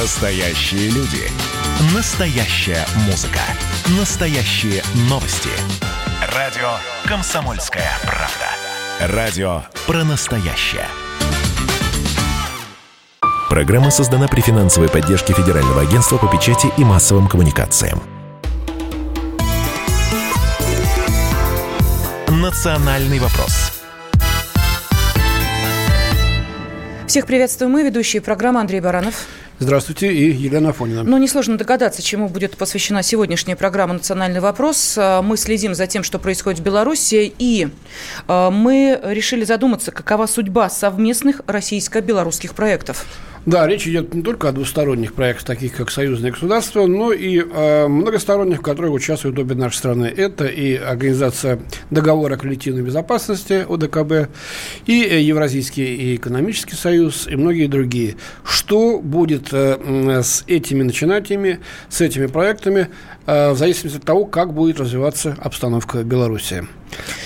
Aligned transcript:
Настоящие 0.00 0.90
люди. 0.90 1.28
Настоящая 1.92 2.86
музыка. 3.06 3.40
Настоящие 3.98 4.80
новости. 5.10 5.50
Радио 6.36 6.68
«Комсомольская 7.04 7.90
правда». 8.02 9.16
Радио 9.16 9.64
про 9.88 10.04
настоящее. 10.04 10.86
Программа 13.50 13.90
создана 13.90 14.28
при 14.28 14.40
финансовой 14.40 14.88
поддержке 14.88 15.32
Федерального 15.32 15.80
агентства 15.80 16.16
по 16.16 16.28
печати 16.28 16.72
и 16.76 16.84
массовым 16.84 17.26
коммуникациям. 17.26 18.00
«Национальный 22.28 23.18
вопрос». 23.18 23.77
Всех 27.08 27.24
приветствую 27.24 27.70
мы, 27.70 27.84
ведущие 27.84 28.20
программы 28.20 28.60
Андрей 28.60 28.80
Баранов. 28.80 29.26
Здравствуйте, 29.58 30.12
и 30.12 30.30
Елена 30.30 30.68
Афонина. 30.68 31.04
Но 31.04 31.16
несложно 31.16 31.56
догадаться, 31.56 32.02
чему 32.02 32.28
будет 32.28 32.58
посвящена 32.58 33.02
сегодняшняя 33.02 33.56
программа 33.56 33.94
«Национальный 33.94 34.40
вопрос». 34.40 34.98
Мы 35.22 35.38
следим 35.38 35.74
за 35.74 35.86
тем, 35.86 36.02
что 36.02 36.18
происходит 36.18 36.60
в 36.60 36.62
Беларуси, 36.62 37.32
и 37.38 37.68
э, 38.28 38.50
мы 38.50 39.00
решили 39.02 39.44
задуматься, 39.44 39.90
какова 39.90 40.26
судьба 40.26 40.68
совместных 40.68 41.40
российско-белорусских 41.46 42.54
проектов. 42.54 43.06
Да, 43.46 43.66
речь 43.66 43.86
идет 43.86 44.14
не 44.14 44.22
только 44.22 44.48
о 44.48 44.52
двусторонних 44.52 45.14
проектах, 45.14 45.46
таких 45.46 45.74
как 45.74 45.90
союзные 45.90 46.32
государства, 46.32 46.86
но 46.86 47.12
и 47.12 47.40
о 47.40 47.88
многосторонних, 47.88 48.58
в 48.58 48.62
которых 48.62 48.92
участвуют 48.92 49.38
обе 49.38 49.54
наши 49.54 49.78
страны. 49.78 50.06
Это 50.06 50.46
и 50.46 50.74
Организация 50.74 51.60
договора 51.90 52.34
о 52.34 52.36
коллективной 52.36 52.82
безопасности, 52.82 53.64
ОДКБ, 53.68 54.30
и 54.86 54.92
Евразийский 54.92 55.94
и 55.94 56.16
экономический 56.16 56.76
союз, 56.76 57.26
и 57.26 57.36
многие 57.36 57.66
другие. 57.66 58.16
Что 58.44 58.98
будет 58.98 59.48
э, 59.52 60.22
с 60.22 60.44
этими 60.46 60.82
начинаниями, 60.82 61.60
с 61.88 62.00
этими 62.00 62.26
проектами, 62.26 62.88
э, 63.26 63.52
в 63.52 63.56
зависимости 63.56 63.98
от 63.98 64.04
того, 64.04 64.24
как 64.24 64.52
будет 64.52 64.80
развиваться 64.80 65.36
обстановка 65.40 65.98
в 65.98 66.04
Беларуси. 66.04 66.66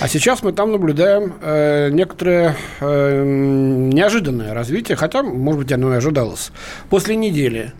А 0.01 0.09
сейчас 0.09 0.43
мы 0.43 0.53
там 0.53 0.73
наблюдаем 0.73 1.35
э, 1.41 1.91
некоторое 1.91 2.57
э, 2.81 3.25
неожиданное 3.25 4.55
развитие, 4.55 4.97
хотя, 4.97 5.23
может 5.23 5.61
быть, 5.61 5.73
оно 5.73 5.95
и 5.95 5.97
ожидалось. 5.97 6.51
После 6.91 7.17
недели 7.17 7.73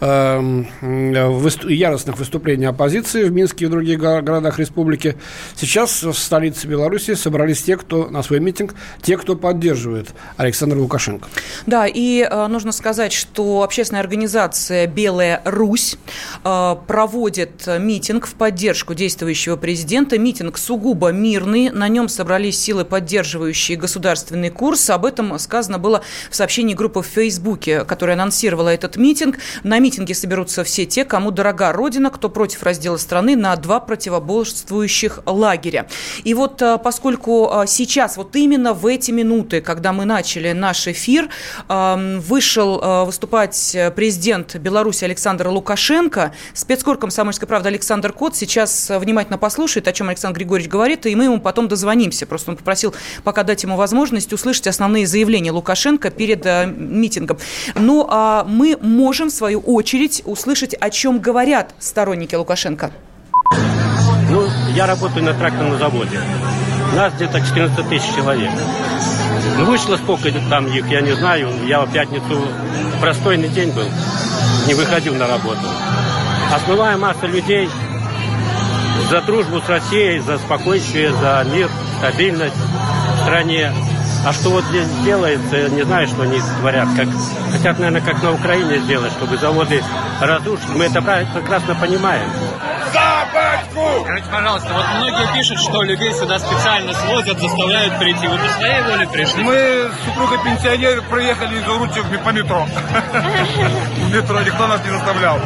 яростных 0.00 2.18
выступлений 2.18 2.66
оппозиции 2.66 3.24
в 3.24 3.32
Минске 3.32 3.64
и 3.64 3.68
в 3.68 3.70
других 3.70 3.98
городах 3.98 4.58
республики. 4.58 5.16
Сейчас 5.56 6.02
в 6.02 6.14
столице 6.14 6.66
Беларуси 6.66 7.14
собрались 7.14 7.62
те, 7.62 7.76
кто 7.76 8.08
на 8.08 8.22
свой 8.22 8.40
митинг, 8.40 8.74
те, 9.02 9.16
кто 9.16 9.36
поддерживает 9.36 10.08
Александра 10.36 10.78
Лукашенко. 10.78 11.28
Да, 11.66 11.86
и 11.86 12.26
э, 12.28 12.46
нужно 12.48 12.72
сказать, 12.72 13.12
что 13.12 13.62
общественная 13.62 14.02
организация 14.02 14.86
«Белая 14.86 15.40
Русь» 15.44 15.96
э, 16.44 16.76
проводит 16.86 17.66
митинг 17.78 18.26
в 18.26 18.34
поддержку 18.34 18.94
действующего 18.94 19.56
президента. 19.56 20.18
Митинг 20.18 20.58
сугубо 20.58 21.10
мирный, 21.10 21.70
на 21.70 21.88
нем 21.88 22.08
собрались 22.08 22.60
силы, 22.60 22.84
поддерживающие 22.84 23.78
государственный 23.78 24.50
курс. 24.50 24.90
Об 24.90 25.06
этом 25.06 25.38
сказано 25.38 25.78
было 25.78 26.02
в 26.30 26.36
сообщении 26.36 26.74
группы 26.74 27.00
в 27.00 27.06
Фейсбуке, 27.06 27.84
которая 27.84 28.16
анонсировала 28.16 28.68
этот 28.68 28.96
митинг. 28.96 29.38
На 29.62 29.78
митинге 29.86 30.16
соберутся 30.16 30.64
все 30.64 30.84
те, 30.84 31.04
кому 31.04 31.30
дорога 31.30 31.70
Родина, 31.70 32.10
кто 32.10 32.28
против 32.28 32.64
раздела 32.64 32.96
страны 32.96 33.36
на 33.36 33.54
два 33.54 33.78
противоборствующих 33.78 35.20
лагеря. 35.26 35.86
И 36.24 36.34
вот 36.34 36.60
э, 36.60 36.76
поскольку 36.82 37.48
э, 37.52 37.66
сейчас, 37.68 38.16
вот 38.16 38.34
именно 38.34 38.74
в 38.74 38.84
эти 38.84 39.12
минуты, 39.12 39.60
когда 39.60 39.92
мы 39.92 40.04
начали 40.04 40.50
наш 40.50 40.88
эфир, 40.88 41.28
эм, 41.68 42.18
вышел 42.18 42.80
э, 42.80 43.04
выступать 43.04 43.76
президент 43.94 44.56
Беларуси 44.56 45.04
Александр 45.04 45.46
Лукашенко, 45.46 46.34
спецкор 46.52 46.98
комсомольской 46.98 47.46
правды 47.46 47.68
Александр 47.68 48.12
Кот 48.12 48.34
сейчас 48.34 48.90
внимательно 48.90 49.38
послушает, 49.38 49.86
о 49.86 49.92
чем 49.92 50.08
Александр 50.08 50.38
Григорьевич 50.38 50.68
говорит, 50.68 51.06
и 51.06 51.14
мы 51.14 51.24
ему 51.24 51.38
потом 51.38 51.68
дозвонимся. 51.68 52.26
Просто 52.26 52.50
он 52.50 52.56
попросил 52.56 52.92
пока 53.22 53.44
дать 53.44 53.62
ему 53.62 53.76
возможность 53.76 54.32
услышать 54.32 54.66
основные 54.66 55.06
заявления 55.06 55.52
Лукашенко 55.52 56.10
перед 56.10 56.44
митингом. 56.76 57.38
Ну, 57.76 58.04
а 58.10 58.42
мы 58.48 58.76
можем, 58.80 59.28
в 59.28 59.32
свою 59.32 59.60
очередь, 59.60 59.75
очередь 59.76 60.22
услышать, 60.24 60.74
о 60.74 60.90
чем 60.90 61.20
говорят 61.20 61.74
сторонники 61.78 62.34
Лукашенко. 62.34 62.90
Ну, 64.30 64.48
я 64.74 64.86
работаю 64.86 65.24
на 65.24 65.34
тракторном 65.34 65.78
заводе. 65.78 66.20
Нас 66.94 67.12
где-то 67.14 67.40
14 67.40 67.88
тысяч 67.88 68.14
человек. 68.14 68.50
Ну, 69.58 69.66
вышло 69.66 69.96
сколько 69.96 70.32
там 70.48 70.66
их, 70.66 70.88
я 70.88 71.02
не 71.02 71.12
знаю. 71.12 71.50
Я 71.66 71.82
в 71.82 71.92
пятницу 71.92 72.48
простойный 73.00 73.48
день 73.48 73.70
был, 73.72 73.88
не 74.66 74.74
выходил 74.74 75.14
на 75.14 75.26
работу. 75.26 75.60
Основная 76.54 76.96
масса 76.96 77.26
людей 77.26 77.68
за 79.10 79.20
дружбу 79.20 79.60
с 79.60 79.68
Россией, 79.68 80.20
за 80.20 80.38
спокойствие, 80.38 81.12
за 81.12 81.46
мир, 81.52 81.70
стабильность 81.98 82.56
в 82.56 83.22
стране. 83.22 83.72
А 84.26 84.32
что 84.32 84.50
вот 84.50 84.64
здесь 84.64 84.88
делается, 85.04 85.68
не 85.68 85.82
знаю, 85.82 86.08
что 86.08 86.22
они 86.22 86.40
творят. 86.58 86.88
Как, 86.96 87.06
хотят, 87.52 87.78
наверное, 87.78 88.00
как 88.00 88.20
на 88.24 88.32
Украине 88.32 88.78
сделать, 88.78 89.12
чтобы 89.12 89.36
заводы 89.36 89.80
разрушить. 90.20 90.68
Мы 90.70 90.86
это 90.86 91.00
прекрасно 91.00 91.76
понимаем. 91.76 92.28
За 92.92 93.28
батьку! 93.32 94.02
Скажите, 94.02 94.28
пожалуйста, 94.28 94.68
вот 94.74 94.84
многие 94.96 95.32
пишут, 95.32 95.60
что 95.60 95.80
людей 95.84 96.12
сюда 96.12 96.40
специально 96.40 96.92
свозят, 96.92 97.38
заставляют 97.38 98.00
прийти. 98.00 98.26
Вы 98.26 98.38
по 98.38 98.48
своей 98.48 98.82
воле 98.82 99.06
пришли? 99.06 99.44
Мы 99.44 99.54
с 99.54 100.08
супругой 100.08 100.38
пенсионер 100.42 101.02
приехали 101.02 101.60
из 101.60 101.68
Уручи 101.68 102.02
по 102.24 102.30
метро. 102.30 102.66
В 102.66 104.12
метро 104.12 104.40
никто 104.40 104.66
нас 104.66 104.84
не 104.84 104.90
заставлял. 104.90 105.38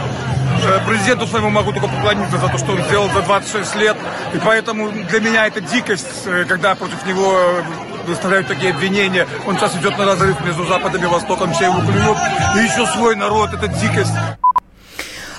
Э, 0.65 0.81
президенту 0.87 1.27
своему 1.27 1.51
могу 1.51 1.73
только 1.73 1.89
поклониться 1.89 2.39
за 2.39 2.49
то, 2.49 2.57
что 2.57 2.73
он 2.73 2.83
сделал 2.85 3.11
за 3.11 3.21
26 3.23 3.77
лет. 3.77 3.97
И 4.35 4.39
поэтому 4.39 4.91
для 4.91 5.21
меня 5.21 5.47
это 5.47 5.61
дикость, 5.61 6.07
э, 6.27 6.45
когда 6.47 6.75
против 6.75 7.05
него 7.07 7.63
выставляют 8.07 8.49
такие 8.49 8.73
обвинения. 8.73 9.27
Он 9.47 9.57
сейчас 9.57 9.77
идет 9.77 9.97
на 9.99 10.05
разрыв 10.05 10.41
между 10.45 10.65
Западом 10.67 11.03
и 11.03 11.07
Востоком, 11.07 11.53
все 11.53 11.67
его 11.67 11.81
клюют. 11.81 12.19
И 12.57 12.59
еще 12.65 12.87
свой 12.87 13.17
народ, 13.17 13.53
это 13.53 13.69
дикость. 13.69 14.15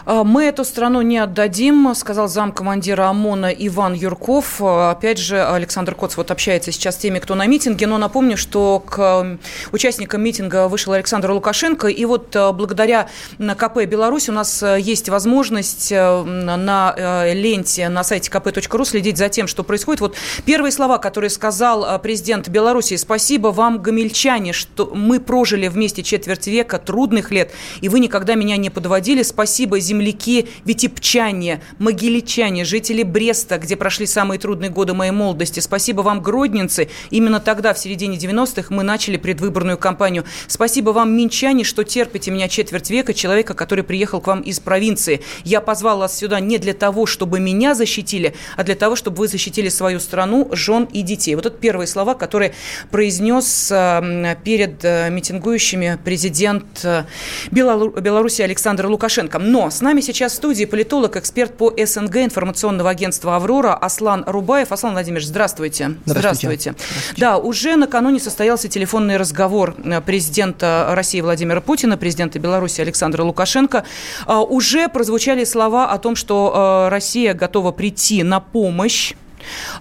А, 0.05 0.23
мы 0.23 0.45
эту 0.45 0.63
страну 0.63 1.01
не 1.01 1.17
отдадим, 1.17 1.93
сказал 1.95 2.27
замкомандира 2.27 3.07
ОМОНа 3.07 3.47
Иван 3.47 3.93
Юрков. 3.93 4.61
А, 4.61 4.91
опять 4.91 5.17
же, 5.17 5.43
Александр 5.43 5.95
Коц 5.95 6.17
вот 6.17 6.31
общается 6.31 6.71
сейчас 6.71 6.95
с 6.95 6.97
теми, 6.97 7.19
кто 7.19 7.35
на 7.35 7.45
митинге, 7.45 7.87
но 7.87 7.97
напомню, 7.97 8.37
что 8.37 8.79
к 8.79 9.37
участникам 9.71 10.23
митинга 10.23 10.67
вышел 10.67 10.93
Александр 10.93 11.31
Лукашенко, 11.31 11.87
и 11.87 12.05
вот 12.05 12.35
а, 12.35 12.51
благодаря 12.51 13.09
КП 13.37 13.83
«Беларусь» 13.85 14.29
у 14.29 14.31
нас 14.31 14.63
есть 14.63 15.09
возможность 15.09 15.91
на 15.91 17.31
ленте 17.33 17.89
на 17.89 18.03
сайте 18.03 18.31
kp.ru 18.31 18.85
следить 18.85 19.17
за 19.17 19.29
тем, 19.29 19.47
что 19.47 19.63
происходит. 19.63 20.01
Вот 20.01 20.15
первые 20.45 20.71
слова, 20.71 20.97
которые 20.97 21.29
сказал 21.29 21.99
президент 21.99 22.49
Беларуси, 22.49 22.95
спасибо 22.95 23.49
вам, 23.49 23.81
гомельчане, 23.81 24.53
что 24.53 24.91
мы 24.93 25.19
прожили 25.19 25.67
вместе 25.67 26.03
четверть 26.03 26.47
века 26.47 26.79
трудных 26.79 27.31
лет, 27.31 27.51
и 27.81 27.89
вы 27.89 27.99
никогда 27.99 28.35
меня 28.35 28.57
не 28.57 28.69
подводили. 28.69 29.23
Спасибо, 29.23 29.79
земляки, 29.91 30.47
витебчане, 30.63 31.61
могиличане, 31.77 32.63
жители 32.63 33.03
Бреста, 33.03 33.57
где 33.57 33.75
прошли 33.75 34.05
самые 34.05 34.39
трудные 34.39 34.69
годы 34.69 34.93
моей 34.93 35.11
молодости. 35.11 35.59
Спасибо 35.59 36.01
вам, 36.01 36.21
гродненцы. 36.21 36.87
Именно 37.09 37.41
тогда, 37.41 37.73
в 37.73 37.77
середине 37.77 38.15
90-х, 38.15 38.73
мы 38.73 38.83
начали 38.83 39.17
предвыборную 39.17 39.77
кампанию. 39.77 40.23
Спасибо 40.47 40.91
вам, 40.91 41.11
минчане, 41.11 41.65
что 41.65 41.83
терпите 41.83 42.31
меня 42.31 42.47
четверть 42.47 42.89
века, 42.89 43.13
человека, 43.13 43.53
который 43.53 43.83
приехал 43.83 44.21
к 44.21 44.27
вам 44.27 44.39
из 44.41 44.61
провинции. 44.61 45.19
Я 45.43 45.59
позвал 45.59 45.99
вас 45.99 46.17
сюда 46.17 46.39
не 46.39 46.57
для 46.57 46.73
того, 46.73 47.05
чтобы 47.05 47.41
меня 47.41 47.75
защитили, 47.75 48.33
а 48.55 48.63
для 48.63 48.75
того, 48.75 48.95
чтобы 48.95 49.17
вы 49.17 49.27
защитили 49.27 49.67
свою 49.67 49.99
страну, 49.99 50.47
жен 50.53 50.87
и 50.93 51.01
детей. 51.01 51.35
Вот 51.35 51.45
это 51.45 51.57
первые 51.57 51.87
слова, 51.87 52.13
которые 52.13 52.53
произнес 52.91 53.69
э, 53.71 54.35
перед 54.45 54.85
э, 54.85 55.09
митингующими 55.09 55.99
президент 56.05 56.63
э, 56.83 57.03
Беларуси 57.51 58.41
Александр 58.41 58.85
Лукашенко. 58.85 59.37
Но 59.37 59.69
с 59.81 59.83
нами 59.83 60.01
сейчас 60.01 60.33
в 60.33 60.35
студии 60.35 60.65
политолог, 60.65 61.17
эксперт 61.17 61.57
по 61.57 61.73
СНГ 61.75 62.17
информационного 62.17 62.91
агентства 62.91 63.35
«Аврора» 63.35 63.73
Аслан 63.73 64.23
Рубаев. 64.27 64.71
Аслан 64.71 64.91
Владимирович, 64.91 65.25
здравствуйте. 65.25 65.95
Здравствуйте. 66.05 66.75
здравствуйте. 66.75 67.19
Да, 67.19 67.39
уже 67.39 67.75
накануне 67.77 68.19
состоялся 68.19 68.67
телефонный 68.67 69.17
разговор 69.17 69.75
э, 69.83 69.99
президента 70.01 70.89
России 70.91 71.19
Владимира 71.19 71.61
Путина, 71.61 71.97
президента 71.97 72.37
Беларуси 72.37 72.79
Александра 72.79 73.23
Лукашенко. 73.23 73.83
Э, 74.27 74.35
уже 74.35 74.87
прозвучали 74.87 75.45
слова 75.45 75.89
о 75.89 75.97
том, 75.97 76.15
что 76.15 76.85
э, 76.85 76.89
Россия 76.89 77.33
готова 77.33 77.71
прийти 77.71 78.21
на 78.21 78.39
помощь 78.39 79.13
а, 79.13 79.15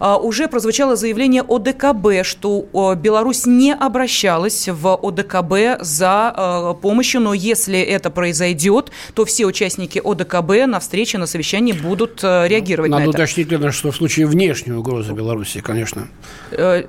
уже 0.00 0.48
прозвучало 0.48 0.96
заявление 0.96 1.42
ОДКБ, 1.42 2.24
что 2.24 2.94
Беларусь 2.96 3.46
не 3.46 3.74
обращалась 3.74 4.68
в 4.68 4.94
ОДКБ 4.94 5.82
за 5.84 6.32
а, 6.34 6.74
помощью, 6.74 7.20
но 7.20 7.34
если 7.34 7.80
это 7.80 8.10
произойдет, 8.10 8.90
то 9.14 9.24
все 9.24 9.46
участники 9.46 10.00
ОДКБ 10.02 10.66
на 10.66 10.80
встрече, 10.80 11.18
на 11.18 11.26
совещании 11.26 11.72
будут 11.72 12.20
а, 12.22 12.46
реагировать 12.46 12.90
Надо 12.90 13.04
на 13.04 13.08
это. 13.10 13.18
уточнить, 13.18 13.48
что 13.74 13.90
в 13.90 13.96
случае 13.96 14.26
внешней 14.26 14.72
угрозы 14.72 15.12
Беларуси, 15.12 15.60
конечно. 15.60 16.08
Э, 16.50 16.84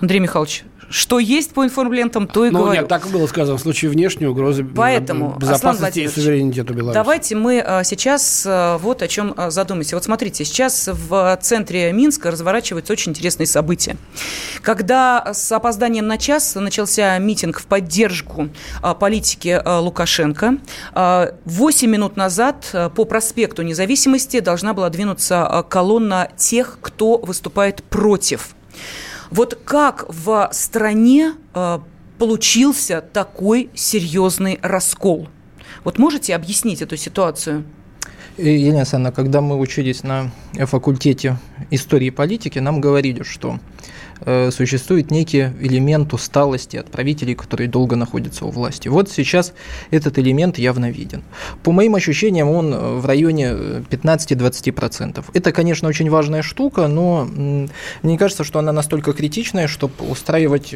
Андрей 0.00 0.20
Михайлович, 0.20 0.64
что 0.90 1.18
есть 1.18 1.52
по 1.52 1.64
информлентам, 1.64 2.26
то 2.26 2.44
и 2.44 2.50
ну, 2.50 2.60
говорю. 2.60 2.80
Нет, 2.80 2.88
так 2.88 3.06
было 3.08 3.26
сказано 3.26 3.58
в 3.58 3.60
случае 3.60 3.90
внешней 3.90 4.26
угрозы 4.26 4.64
Поэтому, 4.64 5.36
безопасности 5.38 6.00
и 6.00 6.08
суверенитета 6.08 6.72
Беларуси. 6.72 6.94
Давайте 6.94 7.34
мы 7.34 7.60
а, 7.60 7.84
сейчас 7.84 8.44
а, 8.46 8.78
вот 8.78 9.02
о 9.02 9.08
чем 9.08 9.34
а, 9.36 9.50
задумаемся. 9.50 9.96
Вот 9.96 10.04
смотрите, 10.04 10.44
сейчас 10.44 10.88
в 10.88 11.38
центре 11.42 11.92
Минска 11.92 12.30
разворачиваются 12.30 12.92
очень 12.92 13.12
интересные 13.12 13.46
события. 13.46 13.96
Когда 14.62 15.32
с 15.32 15.50
опозданием 15.52 16.06
на 16.06 16.18
час 16.18 16.54
начался 16.54 17.18
митинг 17.18 17.60
в 17.60 17.66
поддержку 17.66 18.48
политики 18.98 19.60
Лукашенко, 19.64 20.58
8 20.94 21.90
минут 21.90 22.16
назад 22.16 22.74
по 22.94 23.04
проспекту 23.04 23.62
Независимости 23.62 24.40
должна 24.40 24.74
была 24.74 24.90
двинуться 24.90 25.64
колонна 25.68 26.30
тех, 26.36 26.78
кто 26.80 27.18
выступает 27.18 27.82
против 27.84 28.50
вот 29.30 29.58
как 29.64 30.06
в 30.08 30.48
стране 30.52 31.34
э, 31.54 31.78
получился 32.18 33.00
такой 33.00 33.70
серьезный 33.74 34.58
раскол? 34.62 35.28
Вот 35.84 35.98
можете 35.98 36.34
объяснить 36.34 36.82
эту 36.82 36.96
ситуацию? 36.96 37.64
Елена 38.36 38.78
Александровна, 38.78 39.14
когда 39.14 39.40
мы 39.40 39.58
учились 39.58 40.02
на 40.04 40.30
факультете 40.54 41.38
истории 41.70 42.06
и 42.06 42.10
политики, 42.10 42.60
нам 42.60 42.80
говорили, 42.80 43.22
что 43.24 43.58
Э, 44.20 44.50
существует 44.50 45.10
некий 45.10 45.50
элемент 45.60 46.12
усталости 46.12 46.76
от 46.76 46.90
правителей, 46.90 47.34
которые 47.34 47.68
долго 47.68 47.96
находятся 47.96 48.44
у 48.46 48.50
власти. 48.50 48.88
Вот 48.88 49.08
сейчас 49.10 49.52
этот 49.90 50.18
элемент 50.18 50.58
явно 50.58 50.90
виден. 50.90 51.22
По 51.62 51.72
моим 51.72 51.94
ощущениям, 51.94 52.50
он 52.50 52.74
э, 52.74 52.98
в 52.98 53.06
районе 53.06 53.50
15-20%. 53.90 55.18
Э, 55.18 55.22
Это, 55.34 55.52
конечно, 55.52 55.88
очень 55.88 56.10
важная 56.10 56.42
штука, 56.42 56.88
но 56.88 57.28
мне 58.02 58.18
кажется, 58.18 58.44
что 58.44 58.58
она 58.58 58.72
настолько 58.72 59.12
критичная, 59.12 59.68
чтобы 59.68 59.94
устраивать, 60.08 60.74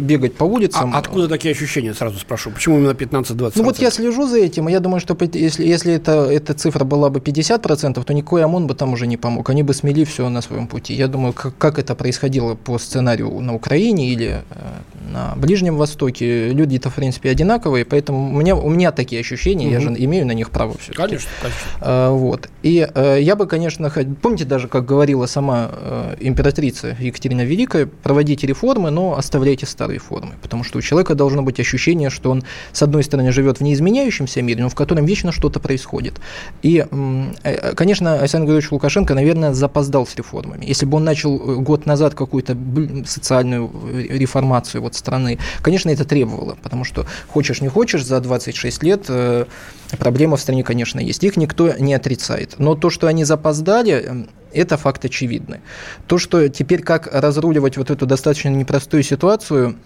бегать 0.00 0.34
по 0.34 0.44
улицам. 0.44 0.94
А 0.94 0.98
откуда 0.98 1.28
такие 1.28 1.52
ощущения, 1.52 1.94
сразу 1.94 2.18
спрошу? 2.18 2.50
Почему 2.50 2.78
именно 2.78 2.92
15-20%? 2.92 3.52
Ну 3.56 3.64
вот 3.64 3.78
я 3.78 3.90
слежу 3.90 4.26
за 4.26 4.38
этим, 4.38 4.68
и 4.68 4.72
я 4.72 4.80
думаю, 4.80 5.00
что 5.00 5.16
если, 5.34 5.64
если 5.64 5.94
это, 5.94 6.28
эта 6.30 6.54
цифра 6.54 6.84
была 6.84 7.10
бы 7.10 7.20
50%, 7.20 8.02
то 8.02 8.14
никакой 8.14 8.44
ОМОН 8.44 8.66
бы 8.66 8.74
там 8.74 8.92
уже 8.92 9.06
не 9.06 9.16
помог. 9.16 9.48
Они 9.50 9.62
бы 9.62 9.72
смели 9.74 10.04
все 10.04 10.28
на 10.28 10.42
своем 10.42 10.66
пути. 10.66 10.94
Я 10.94 11.08
думаю, 11.08 11.32
как, 11.32 11.56
как 11.58 11.78
это 11.78 11.94
происходило 11.94 12.54
по 12.54 12.71
сценарию 12.78 13.40
на 13.40 13.54
Украине 13.54 14.08
или 14.08 14.42
э, 14.50 14.91
на 15.10 15.34
Ближнем 15.36 15.76
Востоке, 15.76 16.50
люди-то, 16.50 16.90
в 16.90 16.94
принципе, 16.94 17.30
одинаковые, 17.30 17.84
поэтому 17.84 18.34
у 18.34 18.40
меня, 18.40 18.56
у 18.56 18.68
меня 18.68 18.92
такие 18.92 19.20
ощущения, 19.20 19.66
угу. 19.66 19.72
я 19.72 19.80
же 19.80 19.88
имею 19.96 20.26
на 20.26 20.32
них 20.32 20.50
право 20.50 20.76
все 20.78 20.92
Конечно, 20.92 21.30
конечно. 21.40 21.60
А, 21.80 22.10
вот. 22.10 22.48
И 22.62 22.86
э, 22.94 23.18
я 23.20 23.36
бы, 23.36 23.46
конечно, 23.46 23.92
помните 24.20 24.44
даже, 24.44 24.68
как 24.68 24.84
говорила 24.84 25.26
сама 25.26 25.70
э, 25.72 26.16
императрица 26.20 26.96
Екатерина 26.98 27.42
Великая, 27.42 27.86
проводите 27.86 28.46
реформы, 28.46 28.90
но 28.90 29.16
оставляйте 29.16 29.66
старые 29.66 29.98
формы, 29.98 30.32
потому 30.42 30.64
что 30.64 30.78
у 30.78 30.82
человека 30.82 31.14
должно 31.14 31.42
быть 31.42 31.60
ощущение, 31.60 32.10
что 32.10 32.30
он, 32.30 32.42
с 32.72 32.82
одной 32.82 33.02
стороны, 33.02 33.32
живет 33.32 33.58
в 33.58 33.62
неизменяющемся 33.62 34.42
мире, 34.42 34.62
но 34.62 34.68
в 34.68 34.74
котором 34.74 35.04
вечно 35.04 35.32
что-то 35.32 35.60
происходит. 35.60 36.20
И, 36.62 36.84
конечно, 37.76 38.14
Александр 38.14 38.46
Григорьевич 38.46 38.72
Лукашенко, 38.72 39.14
наверное, 39.14 39.52
запоздал 39.52 40.06
с 40.06 40.14
реформами. 40.16 40.64
Если 40.64 40.86
бы 40.86 40.96
он 40.96 41.04
начал 41.04 41.36
год 41.38 41.86
назад 41.86 42.14
какую-то 42.14 42.56
социальную 43.06 43.70
реформацию 43.92 44.82
вот 44.82 44.91
страны. 44.94 45.38
Конечно, 45.60 45.90
это 45.90 46.04
требовало, 46.04 46.56
потому 46.62 46.84
что 46.84 47.06
хочешь 47.28 47.60
не 47.60 47.68
хочешь, 47.68 48.04
за 48.04 48.20
26 48.20 48.82
лет 48.82 49.04
э, 49.08 49.46
проблемы 49.98 50.36
в 50.36 50.40
стране, 50.40 50.64
конечно, 50.64 51.00
есть. 51.00 51.24
Их 51.24 51.36
никто 51.36 51.72
не 51.78 51.94
отрицает. 51.94 52.54
Но 52.58 52.74
то, 52.74 52.90
что 52.90 53.06
они 53.06 53.24
запоздали, 53.24 54.26
это 54.52 54.76
факт 54.76 55.04
очевидный. 55.04 55.60
То, 56.06 56.18
что 56.18 56.48
теперь 56.48 56.82
как 56.82 57.08
разруливать 57.12 57.76
вот 57.76 57.90
эту 57.90 58.06
достаточно 58.06 58.48
непростую 58.48 59.02
ситуацию, 59.02 59.76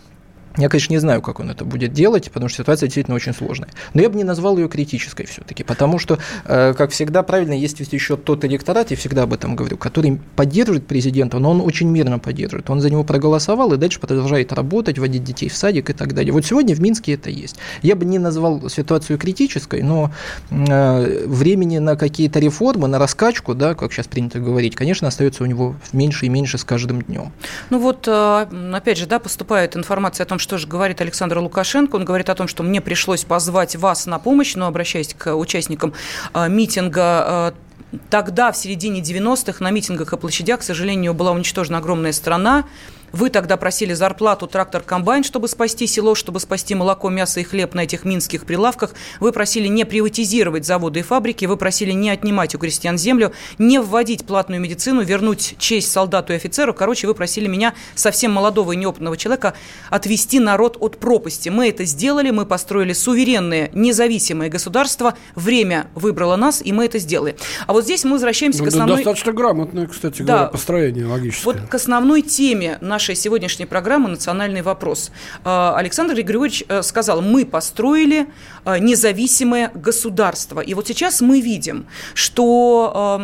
я, 0.56 0.68
конечно, 0.68 0.92
не 0.92 0.98
знаю, 0.98 1.22
как 1.22 1.40
он 1.40 1.50
это 1.50 1.64
будет 1.64 1.92
делать, 1.92 2.30
потому 2.30 2.48
что 2.48 2.62
ситуация 2.62 2.86
действительно 2.86 3.14
очень 3.14 3.34
сложная. 3.34 3.68
Но 3.94 4.02
я 4.02 4.08
бы 4.08 4.16
не 4.16 4.24
назвал 4.24 4.56
ее 4.56 4.68
критической 4.68 5.26
все-таки, 5.26 5.64
потому 5.64 5.98
что, 5.98 6.18
э, 6.44 6.74
как 6.74 6.90
всегда, 6.90 7.22
правильно, 7.22 7.52
есть 7.52 7.78
ведь 7.80 7.92
еще 7.92 8.16
тот 8.16 8.44
электорат, 8.44 8.90
я 8.90 8.96
всегда 8.96 9.24
об 9.24 9.32
этом 9.32 9.54
говорю, 9.54 9.76
который 9.76 10.18
поддерживает 10.34 10.86
президента, 10.86 11.38
но 11.38 11.50
он 11.50 11.60
очень 11.60 11.88
мирно 11.88 12.18
поддерживает. 12.18 12.70
Он 12.70 12.80
за 12.80 12.90
него 12.90 13.04
проголосовал 13.04 13.72
и 13.74 13.76
дальше 13.76 14.00
продолжает 14.00 14.52
работать, 14.52 14.98
водить 14.98 15.24
детей 15.24 15.48
в 15.48 15.56
садик 15.56 15.90
и 15.90 15.92
так 15.92 16.14
далее. 16.14 16.32
Вот 16.32 16.46
сегодня 16.46 16.74
в 16.74 16.80
Минске 16.80 17.14
это 17.14 17.28
есть. 17.28 17.56
Я 17.82 17.96
бы 17.96 18.04
не 18.04 18.18
назвал 18.18 18.68
ситуацию 18.70 19.18
критической, 19.18 19.82
но 19.82 20.10
э, 20.50 21.26
времени 21.26 21.78
на 21.78 21.96
какие-то 21.96 22.38
реформы, 22.38 22.88
на 22.88 22.98
раскачку, 22.98 23.54
да, 23.54 23.74
как 23.74 23.92
сейчас 23.92 24.06
принято 24.06 24.38
говорить, 24.38 24.74
конечно, 24.74 25.08
остается 25.08 25.42
у 25.42 25.46
него 25.46 25.76
меньше 25.92 26.26
и 26.26 26.28
меньше 26.28 26.56
с 26.56 26.64
каждым 26.64 27.02
днем. 27.02 27.32
Ну 27.70 27.78
вот, 27.78 28.08
э, 28.08 28.46
опять 28.72 28.96
же, 28.96 29.06
да, 29.06 29.18
поступает 29.18 29.76
информация 29.76 30.24
о 30.24 30.28
том, 30.28 30.35
что 30.38 30.58
же 30.58 30.66
говорит 30.66 31.00
Александр 31.00 31.38
Лукашенко. 31.38 31.96
Он 31.96 32.04
говорит 32.04 32.28
о 32.28 32.34
том, 32.34 32.48
что 32.48 32.62
мне 32.62 32.80
пришлось 32.80 33.24
позвать 33.24 33.76
вас 33.76 34.06
на 34.06 34.18
помощь, 34.18 34.54
но 34.54 34.66
обращаясь 34.66 35.14
к 35.14 35.34
участникам 35.34 35.92
э, 36.34 36.48
митинга 36.48 37.52
э, 37.54 37.66
Тогда, 38.10 38.50
в 38.50 38.56
середине 38.56 39.00
90-х, 39.00 39.62
на 39.62 39.70
митингах 39.70 40.12
и 40.12 40.16
площадях, 40.16 40.60
к 40.60 40.62
сожалению, 40.62 41.14
была 41.14 41.30
уничтожена 41.30 41.78
огромная 41.78 42.12
страна. 42.12 42.64
Вы 43.12 43.30
тогда 43.30 43.56
просили 43.56 43.92
зарплату 43.92 44.46
трактор-комбайн, 44.46 45.24
чтобы 45.24 45.48
спасти 45.48 45.86
село, 45.86 46.14
чтобы 46.14 46.40
спасти 46.40 46.74
молоко, 46.74 47.08
мясо 47.08 47.40
и 47.40 47.44
хлеб 47.44 47.74
на 47.74 47.80
этих 47.84 48.04
минских 48.04 48.44
прилавках. 48.44 48.94
Вы 49.20 49.32
просили 49.32 49.68
не 49.68 49.84
приватизировать 49.84 50.66
заводы 50.66 51.00
и 51.00 51.02
фабрики, 51.02 51.44
вы 51.44 51.56
просили 51.56 51.92
не 51.92 52.10
отнимать 52.10 52.54
у 52.54 52.58
крестьян 52.58 52.98
землю, 52.98 53.32
не 53.58 53.80
вводить 53.80 54.26
платную 54.26 54.60
медицину, 54.60 55.02
вернуть 55.02 55.56
честь 55.58 55.90
солдату 55.90 56.32
и 56.32 56.36
офицеру. 56.36 56.74
Короче, 56.74 57.06
вы 57.06 57.14
просили 57.14 57.46
меня, 57.46 57.74
совсем 57.94 58.32
молодого 58.32 58.72
и 58.72 58.76
неопытного 58.76 59.16
человека, 59.16 59.54
отвести 59.90 60.40
народ 60.40 60.76
от 60.80 60.98
пропасти. 60.98 61.48
Мы 61.48 61.68
это 61.68 61.84
сделали, 61.84 62.30
мы 62.30 62.46
построили 62.46 62.92
суверенное, 62.92 63.70
независимое 63.72 64.48
государство. 64.48 65.16
Время 65.34 65.88
выбрало 65.94 66.36
нас, 66.36 66.60
и 66.64 66.72
мы 66.72 66.86
это 66.86 66.98
сделали. 66.98 67.36
А 67.66 67.72
вот 67.72 67.84
здесь 67.84 68.04
мы 68.04 68.12
возвращаемся 68.12 68.60
ну, 68.60 68.64
к 68.66 68.68
основной... 68.68 68.96
Достаточно 68.96 69.32
грамотное, 69.32 69.86
кстати 69.86 70.22
да. 70.22 70.34
говоря, 70.34 70.48
построение 70.50 71.06
логическое. 71.06 71.44
Вот 71.44 71.68
к 71.68 71.74
основной 71.74 72.22
теме 72.22 72.78
нашей 72.96 73.14
сегодняшней 73.14 73.66
программы 73.66 74.08
«Национальный 74.08 74.62
вопрос». 74.62 75.10
А, 75.44 75.74
Александр 75.76 76.14
Григорьевич 76.14 76.64
э, 76.66 76.82
сказал, 76.82 77.20
мы 77.20 77.44
построили 77.44 78.26
э, 78.64 78.78
независимое 78.78 79.70
государство. 79.74 80.60
И 80.60 80.72
вот 80.72 80.86
сейчас 80.86 81.20
мы 81.20 81.42
видим, 81.42 81.86
что 82.14 83.20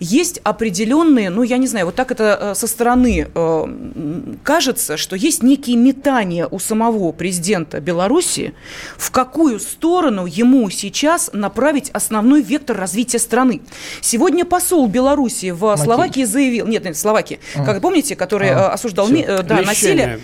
есть 0.00 0.40
определенные, 0.42 1.30
ну, 1.30 1.42
я 1.42 1.58
не 1.58 1.66
знаю, 1.66 1.86
вот 1.86 1.94
так 1.94 2.10
это 2.10 2.38
э, 2.40 2.54
со 2.54 2.66
стороны 2.66 3.28
э, 3.32 3.64
кажется, 4.42 4.96
что 4.96 5.14
есть 5.14 5.42
некие 5.42 5.76
метания 5.76 6.46
у 6.46 6.58
самого 6.58 7.12
президента 7.12 7.80
Беларуси, 7.80 8.54
в 8.96 9.10
какую 9.10 9.60
сторону 9.60 10.26
ему 10.26 10.68
сейчас 10.70 11.30
направить 11.32 11.90
основной 11.90 12.42
вектор 12.42 12.76
развития 12.76 13.18
страны. 13.18 13.60
Сегодня 14.00 14.44
посол 14.44 14.86
Беларуси 14.88 15.50
в 15.50 15.60
Макеевич. 15.60 15.84
Словакии 15.84 16.24
заявил, 16.24 16.66
нет, 16.66 16.84
нет, 16.84 16.96
Словакии, 16.96 17.38
а. 17.54 17.64
как 17.64 17.82
помните, 17.82 18.16
который 18.16 18.50
а. 18.50 18.72
осуждал 18.72 19.08
ми, 19.08 19.24
да, 19.24 19.60
насилие, 19.62 20.18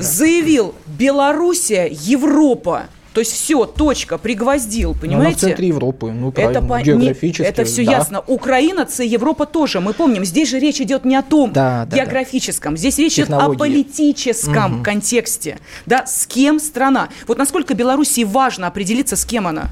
заявил, 0.00 0.74
Белоруссия, 0.86 1.88
Европа 1.90 2.84
то 3.14 3.20
есть 3.20 3.32
все, 3.32 3.64
точка, 3.64 4.18
пригвоздил, 4.18 4.94
понимаете? 5.00 5.28
Она 5.28 5.36
в 5.36 5.40
центре 5.40 5.68
Европы, 5.68 6.10
ну 6.10 6.32
правильно, 6.32 6.58
это 6.58 6.66
по... 6.66 6.82
географически. 6.82 7.42
Не, 7.42 7.48
это 7.48 7.64
все 7.64 7.84
да. 7.84 7.92
ясно. 7.92 8.22
Украина, 8.26 8.84
це 8.84 9.06
Европа 9.06 9.46
тоже. 9.46 9.78
Мы 9.78 9.92
помним, 9.92 10.24
здесь 10.24 10.48
же 10.48 10.58
речь 10.58 10.80
идет 10.80 11.04
не 11.04 11.16
о 11.16 11.22
том 11.22 11.52
да, 11.52 11.86
да, 11.88 11.96
географическом, 11.96 12.74
да. 12.74 12.78
здесь 12.78 12.98
речь 12.98 13.18
идет 13.18 13.30
о 13.30 13.54
политическом 13.54 14.74
угу. 14.74 14.82
контексте. 14.82 15.58
Да, 15.86 16.04
с 16.06 16.26
кем 16.26 16.58
страна. 16.58 17.08
Вот 17.28 17.38
насколько 17.38 17.74
Белоруссии 17.74 18.24
важно 18.24 18.66
определиться, 18.66 19.14
с 19.14 19.24
кем 19.24 19.46
она? 19.46 19.68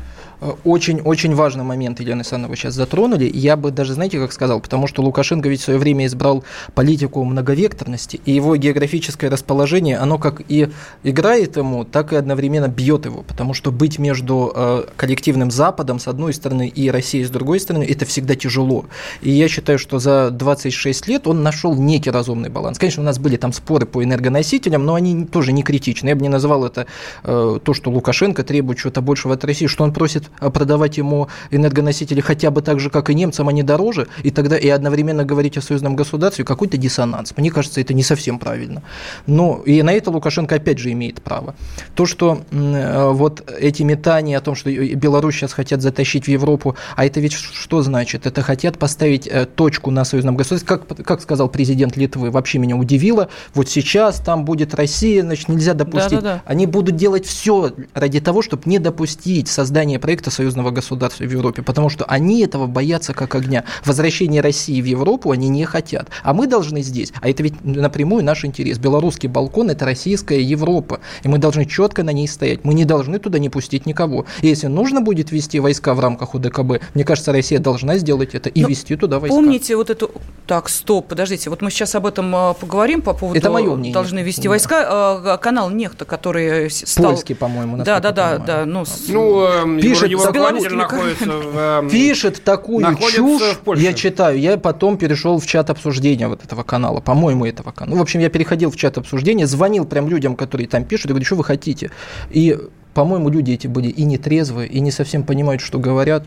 Очень-очень 0.64 1.34
важный 1.34 1.62
момент, 1.62 2.00
Елена 2.00 2.20
Александровна, 2.20 2.56
сейчас 2.56 2.74
затронули. 2.74 3.30
Я 3.32 3.56
бы 3.56 3.70
даже, 3.70 3.94
знаете, 3.94 4.18
как 4.18 4.32
сказал, 4.32 4.60
потому 4.60 4.88
что 4.88 5.02
Лукашенко 5.02 5.48
ведь 5.48 5.60
в 5.60 5.64
свое 5.64 5.78
время 5.78 6.06
избрал 6.06 6.42
политику 6.74 7.22
многовекторности, 7.22 8.20
и 8.24 8.32
его 8.32 8.56
географическое 8.56 9.30
расположение, 9.30 9.98
оно 9.98 10.18
как 10.18 10.42
и 10.48 10.68
играет 11.04 11.56
ему, 11.56 11.84
так 11.84 12.12
и 12.12 12.16
одновременно 12.16 12.66
бьет 12.66 13.04
его, 13.04 13.22
потому 13.22 13.54
что 13.54 13.70
быть 13.70 14.00
между 14.00 14.52
э, 14.54 14.84
коллективным 14.96 15.52
Западом 15.52 16.00
с 16.00 16.08
одной 16.08 16.34
стороны 16.34 16.66
и 16.66 16.90
Россией 16.90 17.24
с 17.24 17.30
другой 17.30 17.60
стороны, 17.60 17.84
это 17.84 18.04
всегда 18.04 18.34
тяжело. 18.34 18.86
И 19.20 19.30
я 19.30 19.46
считаю, 19.46 19.78
что 19.78 20.00
за 20.00 20.30
26 20.30 21.06
лет 21.06 21.28
он 21.28 21.44
нашел 21.44 21.76
некий 21.76 22.10
разумный 22.10 22.48
баланс. 22.48 22.78
Конечно, 22.78 23.02
у 23.02 23.06
нас 23.06 23.20
были 23.20 23.36
там 23.36 23.52
споры 23.52 23.86
по 23.86 24.02
энергоносителям, 24.02 24.84
но 24.84 24.94
они 24.94 25.24
тоже 25.24 25.52
не 25.52 25.62
критичны. 25.62 26.08
Я 26.08 26.16
бы 26.16 26.22
не 26.22 26.28
назвал 26.28 26.64
это 26.64 26.86
э, 27.22 27.58
то, 27.62 27.74
что 27.74 27.90
Лукашенко 27.90 28.42
требует 28.42 28.80
чего-то 28.80 29.02
большего 29.02 29.34
от 29.34 29.44
России, 29.44 29.68
что 29.68 29.84
он 29.84 29.92
просит 29.92 30.31
продавать 30.40 30.98
ему 30.98 31.28
энергоносители 31.50 32.20
хотя 32.20 32.50
бы 32.50 32.62
так 32.62 32.80
же, 32.80 32.90
как 32.90 33.10
и 33.10 33.14
немцам, 33.14 33.48
не 33.52 33.62
дороже, 33.62 34.08
и 34.22 34.30
тогда 34.30 34.56
и 34.56 34.68
одновременно 34.68 35.24
говорить 35.24 35.56
о 35.56 35.60
союзном 35.60 35.96
государстве, 35.96 36.44
какой-то 36.44 36.76
диссонанс. 36.76 37.34
Мне 37.36 37.50
кажется, 37.50 37.80
это 37.80 37.94
не 37.94 38.02
совсем 38.02 38.38
правильно. 38.38 38.82
Но 39.26 39.62
и 39.64 39.82
на 39.82 39.92
это 39.92 40.10
Лукашенко 40.10 40.56
опять 40.56 40.78
же 40.78 40.90
имеет 40.92 41.22
право. 41.22 41.54
То, 41.94 42.06
что 42.06 42.42
э, 42.50 43.10
вот 43.10 43.48
эти 43.58 43.82
метания 43.82 44.38
о 44.38 44.40
том, 44.40 44.54
что 44.54 44.70
Беларусь 44.70 45.36
сейчас 45.36 45.52
хотят 45.52 45.82
затащить 45.82 46.24
в 46.26 46.28
Европу, 46.28 46.76
а 46.96 47.04
это 47.04 47.20
ведь 47.20 47.32
что 47.32 47.82
значит? 47.82 48.26
Это 48.26 48.42
хотят 48.42 48.78
поставить 48.78 49.26
э, 49.26 49.46
точку 49.46 49.90
на 49.90 50.04
союзном 50.04 50.36
государстве. 50.36 50.66
Как, 50.66 51.04
как 51.04 51.20
сказал 51.20 51.48
президент 51.48 51.96
Литвы, 51.96 52.30
вообще 52.30 52.58
меня 52.58 52.76
удивило, 52.76 53.28
вот 53.54 53.68
сейчас 53.68 54.18
там 54.20 54.44
будет 54.44 54.74
Россия, 54.74 55.22
значит, 55.22 55.48
нельзя 55.48 55.74
допустить. 55.74 56.10
Да, 56.10 56.20
да, 56.20 56.34
да. 56.36 56.42
Они 56.46 56.66
будут 56.66 56.96
делать 56.96 57.26
все 57.26 57.72
ради 57.94 58.20
того, 58.20 58.42
чтобы 58.42 58.62
не 58.66 58.78
допустить 58.78 59.48
создания 59.48 59.98
проекта 59.98 60.21
союзного 60.30 60.70
государства 60.70 61.24
в 61.24 61.30
Европе, 61.30 61.62
потому 61.62 61.88
что 61.88 62.04
они 62.04 62.40
этого 62.42 62.66
боятся 62.66 63.14
как 63.14 63.34
огня. 63.34 63.64
Возвращение 63.84 64.40
России 64.40 64.80
в 64.80 64.84
Европу 64.84 65.30
они 65.30 65.48
не 65.48 65.64
хотят. 65.64 66.08
А 66.22 66.34
мы 66.34 66.46
должны 66.46 66.82
здесь, 66.82 67.12
а 67.20 67.28
это 67.28 67.42
ведь 67.42 67.64
напрямую 67.64 68.24
наш 68.24 68.44
интерес. 68.44 68.78
Белорусский 68.78 69.28
балкон– 69.28 69.70
это 69.70 69.84
российская 69.84 70.40
Европа, 70.40 71.00
и 71.22 71.28
мы 71.28 71.38
должны 71.38 71.66
четко 71.66 72.02
на 72.02 72.10
ней 72.10 72.28
стоять. 72.28 72.64
Мы 72.64 72.74
не 72.74 72.84
должны 72.84 73.18
туда 73.18 73.38
не 73.38 73.48
пустить 73.48 73.86
никого. 73.86 74.26
И 74.40 74.48
если 74.48 74.66
нужно 74.66 75.00
будет 75.00 75.32
вести 75.32 75.60
войска 75.60 75.94
в 75.94 76.00
рамках 76.00 76.34
УДКБ, 76.34 76.80
мне 76.94 77.04
кажется, 77.04 77.32
Россия 77.32 77.58
должна 77.58 77.98
сделать 77.98 78.34
это 78.34 78.48
и 78.48 78.62
Но 78.62 78.68
вести 78.68 78.96
туда 78.96 79.18
войска. 79.18 79.34
Помните 79.34 79.76
вот 79.76 79.90
эту... 79.90 80.10
Так, 80.46 80.68
стоп, 80.68 81.08
подождите, 81.08 81.50
вот 81.50 81.62
мы 81.62 81.70
сейчас 81.70 81.94
об 81.94 82.06
этом 82.06 82.34
а, 82.34 82.54
поговорим 82.54 83.00
по 83.00 83.14
поводу... 83.14 83.38
Это 83.38 83.50
мое 83.50 83.74
мнение. 83.74 83.94
Должны 83.94 84.20
вести 84.20 84.48
войска. 84.48 84.84
А, 84.88 85.36
канал 85.38 85.70
Нехта, 85.70 86.04
который 86.04 86.70
стал... 86.70 87.12
Польский, 87.12 87.34
по-моему, 87.34 87.78
Да, 87.78 88.00
да, 88.00 88.10
да, 88.10 88.38
да. 88.38 88.64
Ну, 88.66 88.84
ну 89.08 89.80
пишет, 89.80 90.01
его 90.06 90.30
находится 90.76 91.30
в, 91.30 91.88
пишет 91.90 92.42
такую 92.44 92.96
чушь, 93.14 93.42
я 93.76 93.92
читаю. 93.92 94.38
Я 94.38 94.56
потом 94.56 94.96
перешел 94.96 95.38
в 95.38 95.46
чат 95.46 95.70
обсуждения 95.70 96.28
вот 96.28 96.44
этого 96.44 96.62
канала, 96.62 97.00
по-моему, 97.00 97.46
этого 97.46 97.72
канала. 97.72 97.94
Ну, 97.94 97.98
в 97.98 98.02
общем, 98.02 98.20
я 98.20 98.28
переходил 98.30 98.70
в 98.70 98.76
чат 98.76 98.98
обсуждения, 98.98 99.46
звонил 99.46 99.84
прям 99.84 100.08
людям, 100.08 100.36
которые 100.36 100.68
там 100.68 100.84
пишут, 100.84 101.06
и 101.06 101.08
говорю, 101.10 101.24
что 101.24 101.36
вы 101.36 101.44
хотите. 101.44 101.90
И 102.30 102.56
по-моему, 102.94 103.30
люди 103.30 103.52
эти 103.52 103.66
были 103.66 103.88
и 103.88 104.04
нетрезвые, 104.04 104.68
и 104.68 104.80
не 104.80 104.90
совсем 104.90 105.24
понимают, 105.24 105.62
что 105.62 105.78
говорят. 105.78 106.24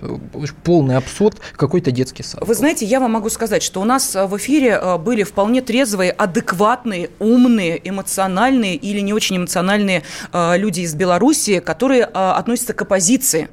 Полный 0.63 0.97
абсурд, 0.97 1.37
какой-то 1.55 1.91
детский 1.91 2.23
сад. 2.23 2.43
Вы 2.45 2.55
знаете, 2.55 2.85
я 2.85 2.99
вам 2.99 3.11
могу 3.11 3.29
сказать, 3.29 3.61
что 3.61 3.81
у 3.81 3.85
нас 3.85 4.15
э, 4.15 4.25
в 4.25 4.35
эфире 4.37 4.79
э, 4.81 4.97
были 4.97 5.23
вполне 5.23 5.61
трезвые, 5.61 6.11
адекватные, 6.11 7.09
умные, 7.19 7.79
эмоциональные 7.83 8.75
или 8.75 8.99
не 8.99 9.13
очень 9.13 9.37
эмоциональные 9.37 10.03
э, 10.33 10.57
люди 10.57 10.81
из 10.81 10.95
Беларуси, 10.95 11.59
которые 11.59 12.05
относятся 12.05 12.73
к 12.73 12.81
оппозиции. 12.81 13.49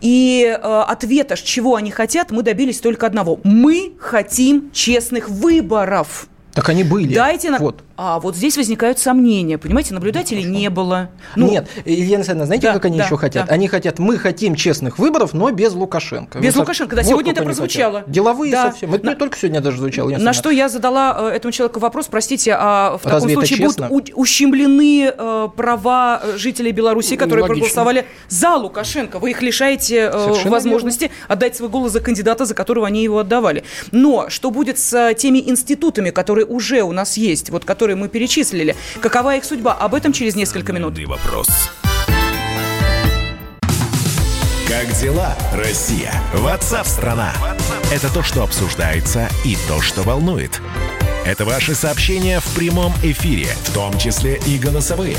И 0.00 0.58
ответа, 0.62 1.36
чего 1.36 1.76
они 1.76 1.90
хотят, 1.90 2.30
мы 2.30 2.42
добились 2.42 2.78
только 2.80 3.06
одного. 3.06 3.40
Мы 3.44 3.92
хотим 3.98 4.70
честных 4.72 5.28
выборов. 5.28 6.28
Так 6.54 6.68
они 6.68 6.84
были. 6.84 7.14
Дайте 7.14 7.50
нам... 7.50 7.60
Вот. 7.60 7.82
А 7.96 8.18
вот 8.20 8.36
здесь 8.36 8.56
возникают 8.56 8.98
сомнения, 8.98 9.58
понимаете, 9.58 9.94
наблюдателей 9.94 10.44
ну, 10.44 10.58
не 10.58 10.70
было. 10.70 11.10
Ну, 11.36 11.50
Нет, 11.50 11.68
Елена 11.84 12.16
Александровна, 12.16 12.46
знаете, 12.46 12.66
да, 12.68 12.72
как 12.72 12.84
они 12.86 12.98
да, 12.98 13.04
еще 13.04 13.16
хотят? 13.16 13.46
Да. 13.46 13.52
Они 13.52 13.68
хотят, 13.68 13.98
мы 13.98 14.16
хотим 14.18 14.54
честных 14.54 14.98
выборов, 14.98 15.34
но 15.34 15.50
без 15.50 15.74
Лукашенко. 15.74 16.38
Без 16.38 16.54
Вы 16.54 16.60
Лукашенко, 16.60 16.96
да, 16.96 17.02
вот 17.02 17.08
сегодня 17.08 17.32
это 17.32 17.42
прозвучало. 17.42 18.00
Хотят. 18.00 18.10
Деловые 18.10 18.52
да. 18.52 18.70
совсем. 18.70 18.94
Это 18.94 19.06
на, 19.06 19.14
только 19.14 19.36
сегодня 19.36 19.60
даже 19.60 19.78
звучало. 19.78 20.10
На 20.10 20.32
что 20.32 20.50
я 20.50 20.68
задала 20.68 21.30
э, 21.30 21.36
этому 21.36 21.52
человеку 21.52 21.80
вопрос, 21.80 22.06
простите, 22.10 22.56
а 22.58 22.96
в 22.96 23.06
Разве 23.06 23.34
таком 23.34 23.46
случае 23.46 23.66
будут 23.66 24.14
у, 24.14 24.20
ущемлены 24.20 25.12
э, 25.16 25.48
права 25.54 26.22
жителей 26.36 26.72
Беларуси, 26.72 27.16
которые 27.16 27.42
Логично. 27.42 27.54
проголосовали 27.54 28.06
за 28.28 28.56
Лукашенко? 28.56 29.18
Вы 29.18 29.30
их 29.30 29.42
лишаете 29.42 30.10
э, 30.12 30.48
возможности 30.48 31.04
верно. 31.04 31.16
отдать 31.28 31.56
свой 31.56 31.68
голос 31.68 31.92
за 31.92 32.00
кандидата, 32.00 32.46
за 32.46 32.54
которого 32.54 32.86
они 32.86 33.02
его 33.02 33.18
отдавали. 33.18 33.64
Но 33.90 34.30
что 34.30 34.50
будет 34.50 34.78
с 34.78 35.14
теми 35.14 35.38
институтами, 35.38 36.10
которые 36.10 36.46
уже 36.46 36.82
у 36.82 36.92
нас 36.92 37.16
есть, 37.16 37.50
вот 37.50 37.64
которые 37.64 37.81
мы 37.90 38.08
перечислили. 38.08 38.76
Какова 39.00 39.36
их 39.36 39.44
судьба? 39.44 39.72
Об 39.74 39.94
этом 39.94 40.12
через 40.12 40.36
несколько 40.36 40.72
минут. 40.72 40.98
вопрос. 41.06 41.48
Как 44.68 44.90
дела, 45.00 45.36
Россия? 45.52 46.12
Ватсап-страна! 46.32 47.32
Это 47.92 48.12
то, 48.12 48.22
что 48.22 48.42
обсуждается 48.42 49.28
и 49.44 49.56
то, 49.68 49.82
что 49.82 50.02
волнует. 50.02 50.62
Это 51.24 51.44
ваши 51.44 51.74
сообщения 51.74 52.40
в 52.40 52.54
прямом 52.54 52.92
эфире, 53.02 53.48
в 53.64 53.74
том 53.74 53.96
числе 53.98 54.40
и 54.46 54.58
голосовые. 54.58 55.18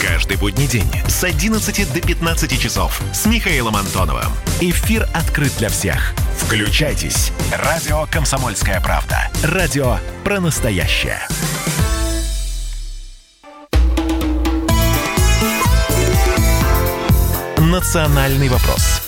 Каждый 0.00 0.36
будний 0.36 0.66
день 0.66 0.90
с 1.08 1.24
11 1.24 1.92
до 1.92 2.00
15 2.00 2.60
часов 2.60 3.00
с 3.12 3.26
Михаилом 3.26 3.76
Антоновым. 3.76 4.30
Эфир 4.60 5.08
открыт 5.14 5.52
для 5.58 5.68
всех. 5.68 6.14
Включайтесь. 6.36 7.32
Радио 7.50 8.06
«Комсомольская 8.10 8.80
правда». 8.80 9.30
Радио 9.42 9.96
про 10.22 10.38
настоящее. 10.38 11.18
«Национальный 17.58 18.48
вопрос» 18.48 19.01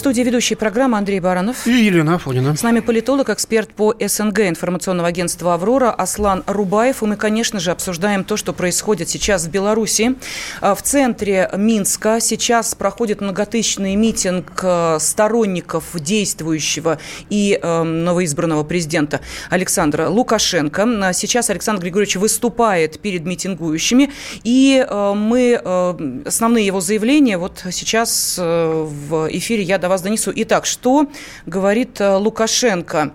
студии 0.00 0.22
ведущий 0.22 0.54
программы 0.54 0.96
Андрей 0.96 1.20
Баранов. 1.20 1.66
И 1.66 1.70
Елена 1.70 2.14
Афонина. 2.14 2.56
С 2.56 2.62
нами 2.62 2.80
политолог, 2.80 3.28
эксперт 3.28 3.68
по 3.74 3.94
СНГ 4.00 4.48
информационного 4.48 5.08
агентства 5.08 5.54
«Аврора» 5.54 5.90
Аслан 5.90 6.42
Рубаев. 6.46 7.02
И 7.02 7.06
мы, 7.06 7.16
конечно 7.16 7.60
же, 7.60 7.70
обсуждаем 7.70 8.24
то, 8.24 8.38
что 8.38 8.54
происходит 8.54 9.10
сейчас 9.10 9.44
в 9.44 9.50
Беларуси. 9.50 10.16
А, 10.62 10.74
в 10.74 10.82
центре 10.82 11.50
Минска 11.54 12.18
сейчас 12.20 12.74
проходит 12.74 13.20
многотысячный 13.20 13.94
митинг 13.94 14.50
а, 14.62 14.98
сторонников 14.98 15.84
действующего 15.94 16.98
и 17.28 17.58
э, 17.60 17.82
новоизбранного 17.82 18.64
президента 18.64 19.20
Александра 19.50 20.08
Лукашенко. 20.08 20.88
А, 21.02 21.12
сейчас 21.12 21.50
Александр 21.50 21.82
Григорьевич 21.82 22.16
выступает 22.16 23.00
перед 23.00 23.26
митингующими. 23.26 24.10
И 24.44 24.82
э, 24.88 25.12
мы 25.14 25.60
э, 25.62 26.22
основные 26.24 26.64
его 26.64 26.80
заявления 26.80 27.36
вот 27.36 27.64
сейчас 27.70 28.36
э, 28.38 28.86
в 29.10 29.28
эфире 29.30 29.62
я 29.62 29.76
давай 29.78 29.89
вас 29.90 30.02
донесу. 30.02 30.32
Итак, 30.34 30.64
что 30.64 31.08
говорит 31.44 32.00
э, 32.00 32.16
Лукашенко? 32.16 33.12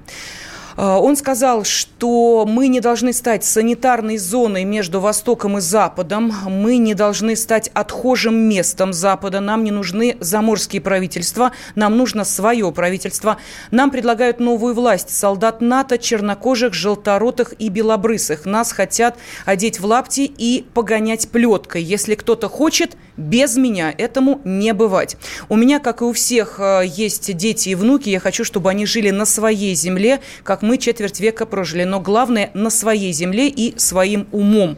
Э, 0.78 0.98
он 0.98 1.16
сказал, 1.16 1.64
что 1.64 2.46
мы 2.48 2.68
не 2.68 2.82
должны 2.82 3.14
стать 3.14 3.44
санитарной 3.44 4.18
зоной 4.18 4.64
между 4.64 5.00
Востоком 5.00 5.58
и 5.58 5.62
Западом, 5.62 6.34
мы 6.46 6.78
не 6.78 6.94
должны 6.94 7.36
стать 7.36 7.72
отхожим 7.74 8.36
местом 8.36 8.94
Запада, 8.94 9.40
нам 9.40 9.64
не 9.64 9.72
нужны 9.72 10.18
заморские 10.20 10.82
правительства, 10.82 11.52
нам 11.76 11.98
нужно 11.98 12.24
свое 12.26 12.72
правительство. 12.72 13.38
Нам 13.72 13.90
предлагают 13.90 14.40
новую 14.40 14.74
власть, 14.74 15.10
солдат 15.10 15.62
НАТО, 15.62 15.98
чернокожих, 15.98 16.74
желторотых 16.74 17.54
и 17.58 17.70
белобрысых. 17.70 18.46
Нас 18.46 18.72
хотят 18.72 19.18
одеть 19.46 19.80
в 19.80 19.86
лапти 19.86 20.22
и 20.38 20.66
погонять 20.74 21.30
плеткой. 21.30 21.84
Если 21.84 22.16
кто-то 22.16 22.50
хочет, 22.50 22.98
без 23.18 23.56
меня 23.58 23.94
этому 23.98 24.42
не 24.44 24.74
бывать. 24.74 25.18
У 25.50 25.56
меня, 25.56 25.80
как 25.80 26.02
и 26.02 26.06
у 26.06 26.14
всех, 26.14 26.60
э, 26.60 26.84
есть 26.86 27.36
дети 27.36 27.70
и 27.70 27.76
внуки, 27.76 28.10
я 28.10 28.20
хочу, 28.20 28.44
чтобы 28.44 28.70
они 28.70 28.86
жили 28.86 29.10
на 29.12 29.26
своей 29.26 29.74
земле, 29.76 30.20
как 30.44 30.62
мы 30.62 30.78
четверть 30.78 31.20
века 31.20 31.46
прожили, 31.46 31.84
но 31.84 32.00
главное 32.00 32.52
на 32.54 32.70
своей 32.70 33.12
земле 33.14 33.48
и 33.48 33.78
своим 33.78 34.28
умом. 34.32 34.78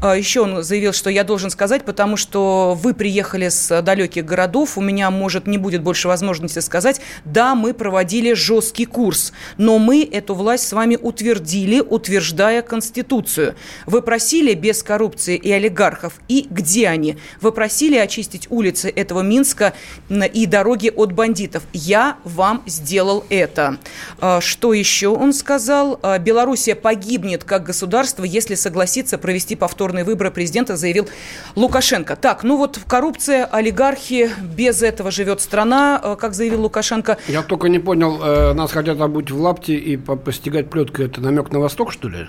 А, 0.00 0.16
Еще 0.16 0.40
он 0.40 0.62
заявил, 0.62 0.92
что 0.92 1.10
я 1.10 1.24
должен 1.24 1.50
сказать, 1.50 1.84
потому 1.84 2.16
что 2.16 2.76
вы 2.80 2.94
приехали 2.94 3.48
с 3.48 3.82
далеких 3.82 4.24
городов, 4.24 4.76
у 4.78 4.80
меня, 4.80 5.10
может, 5.10 5.46
не 5.46 5.58
будет 5.58 5.82
больше 5.82 6.08
возможности 6.08 6.58
сказать, 6.58 7.00
да, 7.24 7.54
мы 7.54 7.74
проводили 7.74 8.32
жесткий 8.32 8.86
курс, 8.86 9.32
но 9.56 9.78
мы 9.78 10.02
эту 10.10 10.34
власть 10.34 10.66
с 10.66 10.72
вами 10.72 10.98
утвердили, 11.00 11.80
утверждая 11.80 12.62
Конституцию. 12.62 13.54
Вы 13.86 14.02
просили 14.02 14.54
без 14.54 14.82
коррупции 14.82 15.36
и 15.36 15.52
олигархов, 15.52 16.14
и 16.28 16.46
где 16.50 16.88
они? 16.88 17.16
Вы 17.40 17.52
просили 17.52 17.75
очистить 17.96 18.46
улицы 18.50 18.88
этого 18.88 19.20
Минска 19.20 19.74
и 20.08 20.46
дороги 20.46 20.92
от 20.94 21.12
бандитов. 21.12 21.62
Я 21.72 22.16
вам 22.24 22.62
сделал 22.66 23.24
это. 23.28 23.78
А, 24.20 24.40
что 24.40 24.72
еще 24.72 25.08
он 25.08 25.32
сказал, 25.32 25.98
«А, 26.02 26.18
Белоруссия 26.18 26.74
погибнет 26.74 27.44
как 27.44 27.64
государство, 27.64 28.24
если 28.24 28.54
согласится 28.54 29.18
провести 29.18 29.56
повторные 29.56 30.04
выборы 30.04 30.30
президента, 30.30 30.76
заявил 30.76 31.08
Лукашенко. 31.54 32.16
Так, 32.16 32.42
ну 32.42 32.56
вот 32.56 32.80
коррупция, 32.86 33.44
олигархи, 33.44 34.30
без 34.40 34.82
этого 34.82 35.10
живет 35.10 35.40
страна, 35.40 36.00
а, 36.02 36.16
как 36.16 36.34
заявил 36.34 36.62
Лукашенко. 36.62 37.18
Я 37.28 37.42
только 37.42 37.68
не 37.68 37.78
понял, 37.78 38.22
э, 38.22 38.52
нас 38.54 38.72
хотят 38.72 39.00
обуть 39.00 39.30
в 39.30 39.40
лапти 39.40 39.72
и 39.72 39.96
постигать 39.96 40.70
плеткой. 40.70 41.06
Это 41.06 41.20
намек 41.20 41.52
на 41.52 41.60
Восток, 41.60 41.92
что 41.92 42.08
ли? 42.08 42.26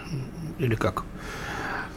Или 0.60 0.76
как? 0.76 1.04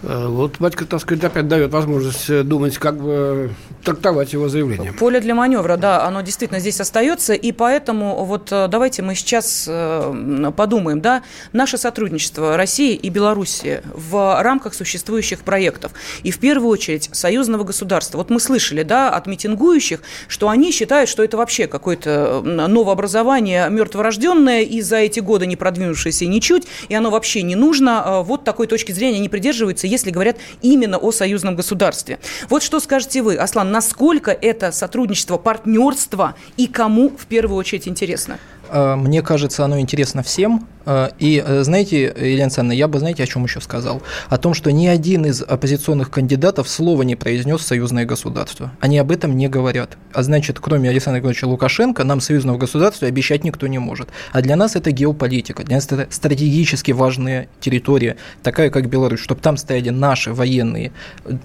Э, 0.03 0.27
вот 0.29 0.59
батька, 0.59 0.85
так 0.87 1.01
сказать, 1.01 1.25
опять 1.25 1.49
дает 1.49 1.73
возможность 1.73 2.31
э, 2.31 2.43
думать 2.43 2.79
как 2.79 2.97
бы 3.01 3.51
трактовать 3.85 4.33
его 4.33 4.49
заявление. 4.49 4.93
Поле 4.93 5.21
для 5.21 5.35
маневра, 5.35 5.77
да, 5.77 6.05
оно 6.05 6.23
действительно 6.23 6.61
здесь 6.61 6.81
остается, 6.81 7.35
и 7.35 7.53
поэтому 7.53 8.25
вот 8.25 8.51
э, 8.51 8.69
давайте 8.69 9.03
мы 9.03 9.15
сейчас 9.15 9.67
э, 9.69 10.53
подумаем, 10.57 11.01
да, 11.01 11.23
наше 11.53 11.79
сотрудничество 11.79 12.57
России 12.57 12.95
и 12.95 13.09
Беларуси 13.11 13.83
в 13.95 14.43
рамках 14.43 14.75
существующих 14.75 15.41
проектов, 15.41 15.93
и 16.23 16.31
в 16.31 16.39
первую 16.39 16.71
очередь 16.71 17.11
союзного 17.13 17.65
государства. 17.65 18.19
Вот 18.19 18.31
мы 18.31 18.41
слышали, 18.41 18.83
да, 18.83 19.11
от 19.11 19.27
митингующих, 19.27 20.01
что 20.29 20.49
они 20.49 20.73
считают, 20.73 21.11
что 21.11 21.23
это 21.23 21.37
вообще 21.37 21.67
какое-то 21.67 22.41
новообразование 22.43 23.69
мертворожденное 23.69 24.63
и 24.63 24.81
за 24.81 24.97
эти 24.97 25.21
годы 25.21 25.47
не 25.47 25.57
продвинувшееся 25.57 26.27
ничуть, 26.27 26.67
и 26.89 26.95
оно 26.95 27.11
вообще 27.11 27.43
не 27.43 27.57
нужно. 27.57 28.03
Э, 28.05 28.23
вот 28.23 28.45
такой 28.45 28.67
точки 28.67 28.93
зрения 28.93 29.19
они 29.19 29.29
придерживаются, 29.29 29.90
если 29.91 30.11
говорят 30.11 30.37
именно 30.63 30.99
о 30.99 31.13
союзном 31.13 31.57
государстве. 31.57 32.19
Вот 32.49 32.63
что 32.63 32.81
скажете 32.81 33.23
вы, 33.23 33.37
Аслан, 33.37 33.71
насколько 33.71 34.31
это 34.31 34.73
сотрудничество, 34.73 35.37
партнерство 35.37 36.35
и 36.57 36.67
кому 36.67 37.11
в 37.11 37.27
первую 37.27 37.59
очередь 37.59 37.89
интересно? 37.89 38.39
Э, 38.71 38.97
мне 38.97 39.23
кажется, 39.23 39.65
оно 39.65 39.81
интересно 39.81 40.23
всем. 40.23 40.67
Э, 40.87 41.11
и 41.19 41.43
э, 41.45 41.63
знаете, 41.63 42.15
Елена 42.17 42.45
Александровна, 42.45 42.73
я 42.73 42.89
бы, 42.89 42.99
знаете, 42.99 43.23
о 43.23 43.27
чем 43.27 43.45
еще 43.45 43.61
сказал? 43.61 44.03
О 44.29 44.39
том, 44.39 44.55
что 44.55 44.71
ни 44.71 44.87
один 44.87 45.27
из 45.27 45.43
оппозиционных 45.43 46.11
кандидатов 46.11 46.69
слова 46.69 47.03
не 47.03 47.17
произнес 47.17 47.63
союзное 47.63 48.05
государство. 48.05 48.73
Они 48.81 48.99
об 48.99 49.11
этом 49.11 49.37
не 49.37 49.49
говорят. 49.49 49.97
А 50.13 50.23
значит, 50.23 50.61
кроме 50.61 50.89
Александра 50.89 51.21
Григорьевича 51.21 51.47
Лукашенко, 51.47 52.05
нам 52.05 52.21
союзного 52.21 52.59
государства 52.59 53.09
обещать 53.09 53.45
никто 53.45 53.67
не 53.67 53.79
может. 53.79 54.09
А 54.33 54.41
для 54.41 54.57
нас 54.57 54.77
это 54.77 54.91
геополитика, 54.91 55.65
для 55.65 55.77
нас 55.77 55.87
это 55.87 56.07
стратегически 56.11 56.93
важная 56.93 57.49
территория, 57.61 58.17
такая 58.43 58.71
как 58.71 58.89
Беларусь, 58.89 59.21
чтобы 59.21 59.41
там 59.41 59.57
стояли 59.57 59.91
наши 59.91 60.33
военные 60.33 60.93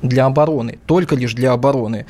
для 0.01 0.25
обороны, 0.25 0.79
только 0.85 1.15
лишь 1.15 1.33
для 1.33 1.51
обороны 1.51 2.05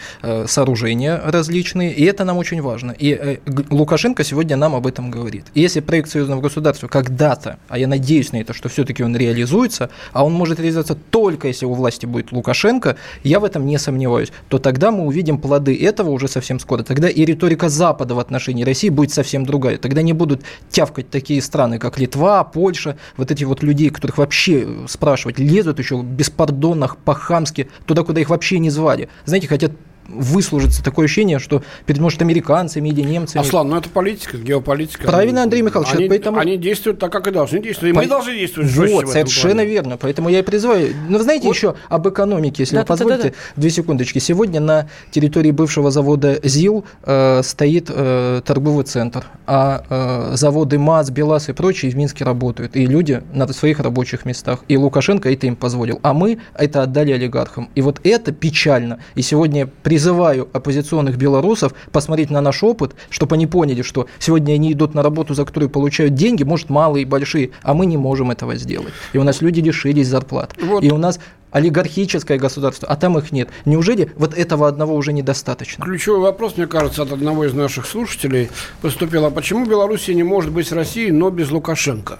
сооружения 0.47 1.21
различные, 1.23 1.93
и 1.93 2.03
это 2.05 2.23
нам 2.23 2.37
очень 2.37 2.61
важно. 2.61 2.91
И 2.97 3.39
Лукашенко 3.69 4.23
сегодня 4.23 4.55
нам 4.57 4.75
об 4.75 4.87
этом 4.87 5.04
этом 5.05 5.11
говорит. 5.11 5.45
И 5.53 5.61
если 5.61 5.79
проект 5.79 6.09
союзного 6.09 6.41
государства 6.41 6.87
когда-то, 6.87 7.57
а 7.67 7.77
я 7.77 7.87
надеюсь 7.87 8.31
на 8.31 8.37
это, 8.37 8.53
что 8.53 8.69
все-таки 8.69 9.03
он 9.03 9.15
реализуется, 9.15 9.89
а 10.13 10.25
он 10.25 10.33
может 10.33 10.59
реализоваться 10.59 10.95
только 10.95 11.47
если 11.47 11.65
у 11.65 11.73
власти 11.73 12.05
будет 12.05 12.31
Лукашенко, 12.31 12.97
я 13.23 13.39
в 13.39 13.43
этом 13.43 13.65
не 13.65 13.77
сомневаюсь, 13.77 14.31
то 14.49 14.57
тогда 14.57 14.91
мы 14.91 15.05
увидим 15.05 15.37
плоды 15.37 15.75
этого 15.75 16.09
уже 16.09 16.27
совсем 16.27 16.59
скоро. 16.59 16.83
Тогда 16.83 17.09
и 17.09 17.25
риторика 17.25 17.69
Запада 17.69 18.15
в 18.15 18.19
отношении 18.19 18.63
России 18.63 18.89
будет 18.89 19.11
совсем 19.11 19.45
другая. 19.45 19.77
Тогда 19.77 20.01
не 20.01 20.13
будут 20.13 20.41
тявкать 20.69 21.09
такие 21.09 21.41
страны, 21.41 21.79
как 21.79 21.99
Литва, 21.99 22.43
Польша, 22.43 22.97
вот 23.17 23.31
эти 23.31 23.43
вот 23.43 23.63
людей, 23.63 23.89
которых 23.89 24.17
вообще 24.17 24.67
спрашивать, 24.87 25.39
лезут 25.39 25.79
еще 25.79 26.01
беспардонно, 26.01 26.89
по-хамски, 27.05 27.67
туда, 27.85 28.03
куда 28.03 28.21
их 28.21 28.29
вообще 28.29 28.59
не 28.59 28.69
звали. 28.69 29.09
Знаете, 29.25 29.47
хотят 29.47 29.71
выслужиться 30.07 30.83
такое 30.83 31.05
ощущение, 31.05 31.39
что 31.39 31.63
перед, 31.85 31.99
может, 31.99 32.21
американцами 32.21 32.89
или 32.89 33.01
немцами. 33.01 33.45
Аслан, 33.45 33.69
ну 33.69 33.77
это 33.77 33.89
политика, 33.89 34.37
геополитика. 34.37 35.07
Правильно, 35.07 35.43
Андрей 35.43 35.61
Михайлович. 35.61 35.93
Они, 35.93 36.07
поэтому... 36.07 36.39
они 36.39 36.57
действуют 36.57 36.99
так, 36.99 37.11
как 37.11 37.27
и 37.27 37.31
должны 37.31 37.59
действовать. 37.59 37.91
И 37.91 37.95
По... 37.95 38.01
мы 38.01 38.07
должны 38.07 38.33
действовать 38.33 38.71
Вот, 38.71 39.09
совершенно 39.09 39.55
плане. 39.55 39.69
верно. 39.69 39.97
Поэтому 39.97 40.29
я 40.29 40.39
и 40.39 40.41
призываю. 40.43 40.93
Ну, 41.09 41.17
вы 41.17 41.23
знаете 41.23 41.47
вот. 41.47 41.55
еще 41.55 41.75
об 41.89 42.07
экономике, 42.07 42.63
если 42.63 42.75
да, 42.75 42.81
вы 42.81 42.87
позволите, 42.87 43.17
да, 43.17 43.29
да, 43.29 43.35
да. 43.55 43.61
две 43.61 43.69
секундочки. 43.69 44.19
Сегодня 44.19 44.59
на 44.59 44.89
территории 45.11 45.51
бывшего 45.51 45.91
завода 45.91 46.39
ЗИЛ 46.43 46.85
э, 47.03 47.41
стоит 47.43 47.89
э, 47.89 48.41
торговый 48.45 48.85
центр, 48.85 49.25
а 49.47 49.83
э, 49.89 50.35
заводы 50.35 50.79
МАЗ, 50.79 51.11
БелАЗ 51.11 51.49
и 51.49 51.53
прочие 51.53 51.91
в 51.91 51.95
Минске 51.95 52.25
работают. 52.25 52.75
И 52.75 52.85
люди 52.85 53.23
на 53.33 53.47
своих 53.47 53.79
рабочих 53.79 54.25
местах. 54.25 54.59
И 54.67 54.77
Лукашенко 54.77 55.31
это 55.31 55.47
им 55.47 55.55
позволил. 55.55 55.99
А 56.03 56.13
мы 56.13 56.39
это 56.55 56.83
отдали 56.83 57.11
олигархам. 57.11 57.69
И 57.75 57.81
вот 57.81 57.99
это 58.03 58.31
печально. 58.31 58.99
И 59.15 59.21
сегодня 59.21 59.67
призываю 59.95 60.49
оппозиционных 60.51 61.15
белорусов 61.15 61.73
посмотреть 61.93 62.29
на 62.29 62.41
наш 62.41 62.63
опыт, 62.63 62.95
чтобы 63.09 63.35
они 63.35 63.47
поняли, 63.47 63.81
что 63.81 64.07
сегодня 64.19 64.55
они 64.55 64.73
идут 64.73 64.93
на 64.93 65.01
работу, 65.01 65.33
за 65.33 65.45
которую 65.45 65.69
получают 65.69 66.15
деньги, 66.15 66.43
может, 66.43 66.69
малые 66.69 67.03
и 67.03 67.05
большие, 67.05 67.51
а 67.63 67.73
мы 67.73 67.85
не 67.85 67.95
можем 67.95 68.29
этого 68.29 68.57
сделать. 68.57 68.91
И 69.13 69.17
у 69.17 69.23
нас 69.23 69.41
люди 69.41 69.61
лишились 69.61 70.09
зарплат. 70.09 70.53
Вот. 70.61 70.83
И 70.83 70.91
у 70.91 70.97
нас 70.97 71.21
олигархическое 71.51 72.37
государство, 72.37 72.89
а 72.89 72.97
там 72.97 73.17
их 73.17 73.31
нет. 73.31 73.47
Неужели 73.63 74.11
вот 74.17 74.37
этого 74.37 74.67
одного 74.67 74.95
уже 74.95 75.13
недостаточно? 75.13 75.85
Ключевой 75.85 76.19
вопрос, 76.19 76.57
мне 76.57 76.67
кажется, 76.67 77.03
от 77.03 77.13
одного 77.13 77.45
из 77.45 77.53
наших 77.53 77.85
слушателей 77.85 78.49
поступил. 78.81 79.23
А 79.23 79.31
почему 79.31 79.65
Белоруссия 79.65 80.13
не 80.13 80.23
может 80.23 80.51
быть 80.51 80.67
с 80.67 80.73
Россией, 80.73 81.11
но 81.11 81.29
без 81.29 81.51
Лукашенко? 81.51 82.19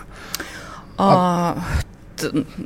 А, 0.98 1.58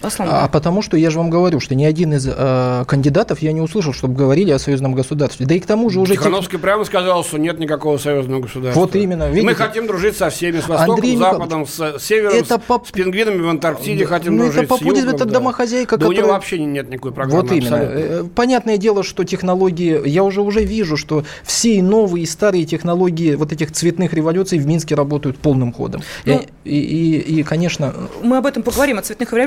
Аслан. 0.01 0.29
А 0.31 0.47
потому 0.47 0.81
что 0.81 0.97
я 0.97 1.09
же 1.09 1.17
вам 1.17 1.29
говорю, 1.29 1.59
что 1.59 1.75
ни 1.75 1.83
один 1.83 2.13
из 2.13 2.27
э, 2.27 2.83
кандидатов 2.87 3.41
я 3.41 3.51
не 3.51 3.61
услышал, 3.61 3.93
чтобы 3.93 4.15
говорили 4.15 4.51
о 4.51 4.59
союзном 4.59 4.93
государстве. 4.93 5.45
Да 5.45 5.55
и 5.55 5.59
к 5.59 5.65
тому 5.65 5.89
же 5.89 5.99
уже... 5.99 6.13
Тихановский 6.13 6.53
тех... 6.53 6.61
прямо 6.61 6.85
сказал, 6.85 7.23
что 7.23 7.37
нет 7.37 7.59
никакого 7.59 7.97
союзного 7.97 8.41
государства. 8.41 8.79
Вот 8.79 8.95
именно. 8.95 9.29
Видите? 9.29 9.45
Мы 9.45 9.55
хотим 9.55 9.87
дружить 9.87 10.17
со 10.17 10.29
всеми, 10.29 10.59
с 10.59 10.67
Востоком, 10.67 10.95
Андрей 10.95 11.15
с 11.15 11.19
Западом, 11.19 11.65
с 11.65 11.99
Севером, 11.99 12.35
это 12.35 12.59
поп... 12.59 12.87
с 12.87 12.91
пингвинами 12.91 13.41
в 13.41 13.49
Антарктиде 13.49 14.03
да, 14.05 14.09
хотим 14.09 14.35
ну, 14.35 14.43
дружить, 14.43 14.63
это 14.63 14.75
с 14.75 14.81
Югом. 14.81 15.09
Это 15.09 15.25
да. 15.25 15.31
домохозяйка, 15.31 15.97
да 15.97 16.05
которая... 16.05 16.19
у 16.19 16.23
него 16.23 16.33
вообще 16.33 16.59
нет 16.59 16.89
никакой 16.89 17.11
программы. 17.11 17.41
Вот 17.41 17.51
именно. 17.51 17.77
Абсолютно. 17.77 17.99
Э, 17.99 18.23
понятное 18.35 18.77
дело, 18.77 19.03
что 19.03 19.23
технологии... 19.23 20.07
Я 20.07 20.23
уже 20.23 20.41
уже 20.41 20.63
вижу, 20.63 20.97
что 20.97 21.23
все 21.43 21.81
новые 21.81 22.23
и 22.23 22.25
старые 22.25 22.65
технологии 22.65 23.35
вот 23.35 23.51
этих 23.51 23.71
цветных 23.71 24.13
революций 24.13 24.59
в 24.59 24.67
Минске 24.67 24.95
работают 24.95 25.37
полным 25.37 25.73
ходом. 25.73 26.01
Ну, 26.25 26.41
и, 26.63 26.71
и, 26.71 27.19
и, 27.19 27.39
и, 27.39 27.43
конечно... 27.43 27.93
Мы 28.21 28.37
об 28.37 28.45
этом 28.45 28.63
поговорим, 28.63 28.99
о 28.99 29.01
цветных 29.01 29.29
революциях, 29.31 29.38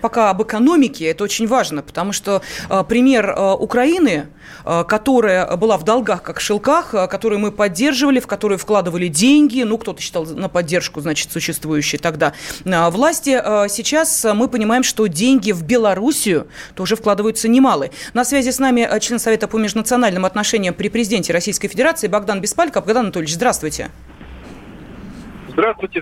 пока 0.00 0.30
об 0.30 0.42
экономике, 0.42 1.06
это 1.06 1.24
очень 1.24 1.46
важно, 1.46 1.82
потому 1.82 2.12
что 2.12 2.42
э, 2.68 2.84
пример 2.88 3.30
э, 3.30 3.52
Украины, 3.54 4.26
э, 4.64 4.84
которая 4.84 5.56
была 5.56 5.76
в 5.76 5.84
долгах, 5.84 6.22
как 6.22 6.38
в 6.38 6.42
шелках, 6.42 6.90
которую 6.90 7.38
мы 7.38 7.52
поддерживали, 7.52 8.20
в 8.20 8.26
которую 8.26 8.58
вкладывали 8.58 9.08
деньги, 9.08 9.62
ну, 9.62 9.78
кто-то 9.78 10.00
считал 10.00 10.26
на 10.26 10.48
поддержку, 10.48 11.00
значит, 11.00 11.32
существующей 11.32 11.98
тогда 11.98 12.32
власти, 12.64 13.30
сейчас 13.68 14.24
мы 14.34 14.48
понимаем, 14.48 14.82
что 14.82 15.06
деньги 15.06 15.52
в 15.52 15.62
Белоруссию 15.62 16.48
тоже 16.74 16.96
вкладываются 16.96 17.48
немалые. 17.48 17.90
На 18.14 18.24
связи 18.24 18.50
с 18.50 18.58
нами 18.58 18.88
член 19.00 19.18
Совета 19.18 19.48
по 19.48 19.56
межнациональным 19.56 20.24
отношениям 20.24 20.74
при 20.74 20.88
президенте 20.88 21.32
Российской 21.32 21.68
Федерации 21.68 22.08
Богдан 22.08 22.40
Беспальков. 22.40 22.84
Богдан 22.84 23.06
Анатольевич, 23.06 23.34
здравствуйте. 23.34 23.90
Здравствуйте, 23.90 24.19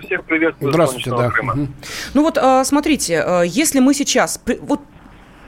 всех 0.01 0.23
приветствую. 0.25 0.71
Здравствуйте, 0.71 1.09
да. 1.11 1.29
Крыма. 1.29 1.67
Ну 2.13 2.23
вот, 2.23 2.37
а, 2.37 2.63
смотрите, 2.63 3.21
а, 3.21 3.41
если 3.41 3.79
мы 3.79 3.93
сейчас... 3.93 4.41
Вот 4.61 4.81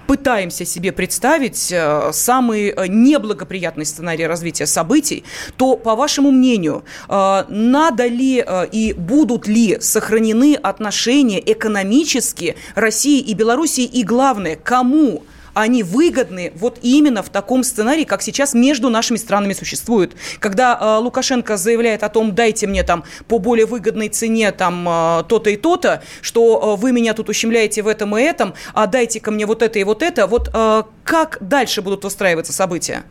пытаемся 0.07 0.65
себе 0.65 0.91
представить 0.91 1.71
а, 1.73 2.11
самый 2.11 2.73
неблагоприятный 2.89 3.85
сценарий 3.85 4.27
развития 4.27 4.65
событий, 4.65 5.23
то, 5.55 5.77
по 5.77 5.95
вашему 5.95 6.31
мнению, 6.31 6.83
надо 7.07 8.07
ли 8.07 8.43
и 8.71 8.93
будут 8.93 9.47
ли 9.47 9.79
сохранены 9.79 10.55
отношения 10.55 11.39
экономические 11.39 12.55
России 12.75 13.21
и 13.21 13.33
Белоруссии, 13.33 13.85
и 13.85 14.03
главное, 14.03 14.57
кому 14.57 15.23
они 15.53 15.83
выгодны 15.83 16.53
вот 16.55 16.79
именно 16.81 17.23
в 17.23 17.29
таком 17.29 17.63
сценарии, 17.63 18.03
как 18.03 18.21
сейчас 18.21 18.53
между 18.53 18.89
нашими 18.89 19.17
странами 19.17 19.53
существует. 19.53 20.13
Когда 20.39 20.77
э, 20.79 20.97
Лукашенко 21.01 21.57
заявляет 21.57 22.03
о 22.03 22.09
том, 22.09 22.33
дайте 22.35 22.67
мне 22.67 22.83
там 22.83 23.03
по 23.27 23.39
более 23.39 23.65
выгодной 23.65 24.09
цене 24.09 24.51
там 24.51 24.87
э, 24.87 25.23
то-то 25.27 25.49
и 25.49 25.57
то-то, 25.57 26.03
что 26.21 26.75
э, 26.77 26.81
вы 26.81 26.91
меня 26.91 27.13
тут 27.13 27.29
ущемляете 27.29 27.81
в 27.81 27.87
этом 27.87 28.17
и 28.17 28.21
этом, 28.21 28.53
а 28.73 28.87
дайте 28.87 29.19
ко 29.19 29.31
мне 29.31 29.45
вот 29.45 29.61
это 29.61 29.79
и 29.79 29.83
вот 29.83 30.03
это, 30.03 30.27
вот 30.27 30.49
э, 30.53 30.83
как 31.03 31.37
дальше 31.41 31.81
будут 31.81 32.03
выстраиваться 32.03 32.53
события? 32.53 33.03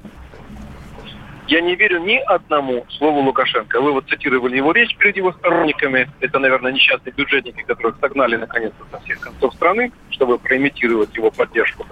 Я 1.51 1.61
не 1.61 1.75
верю 1.75 1.99
ни 1.99 2.15
одному 2.15 2.87
слову 2.91 3.23
Лукашенко. 3.23 3.81
Вы 3.81 3.91
вот 3.91 4.09
цитировали 4.09 4.57
его 4.57 4.71
речь 4.71 4.97
перед 4.97 5.17
его 5.17 5.33
сторонниками. 5.33 6.09
Это, 6.21 6.39
наверное, 6.39 6.71
несчастные 6.71 7.13
бюджетники, 7.13 7.63
которых 7.63 7.97
согнали 8.01 8.37
наконец-то 8.37 8.85
со 8.93 9.03
всех 9.03 9.19
концов 9.19 9.53
страны, 9.55 9.91
чтобы 10.11 10.39
проимитировать 10.39 11.13
его 11.17 11.33
поддержку. 11.33 11.85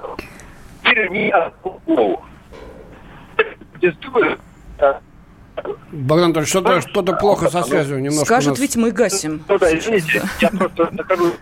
Верю 0.84 1.10
ни 1.10 1.28
одному 1.30 1.80
слову. 1.84 2.24
Богдан 5.90 6.26
Анатольевич, 6.26 6.50
что-то 6.50 6.80
что 6.80 7.02
плохо 7.02 7.50
со 7.50 7.64
связью 7.64 7.98
немножко. 7.98 8.26
Скажет, 8.26 8.50
нас... 8.50 8.60
ведь 8.60 8.76
мы 8.76 8.92
гасим. 8.92 9.42
Ну, 9.48 9.58
да, 9.58 9.76
извините, 9.76 10.22
я 10.40 10.50
просто 10.50 10.88
нахожусь... 10.92 11.34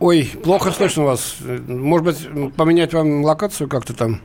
Ой, 0.00 0.30
плохо 0.42 0.70
слышно 0.70 1.04
вас. 1.04 1.36
Может 1.68 2.06
быть, 2.06 2.54
поменять 2.56 2.94
вам 2.94 3.22
локацию 3.22 3.68
как-то 3.68 3.92
там? 3.94 4.22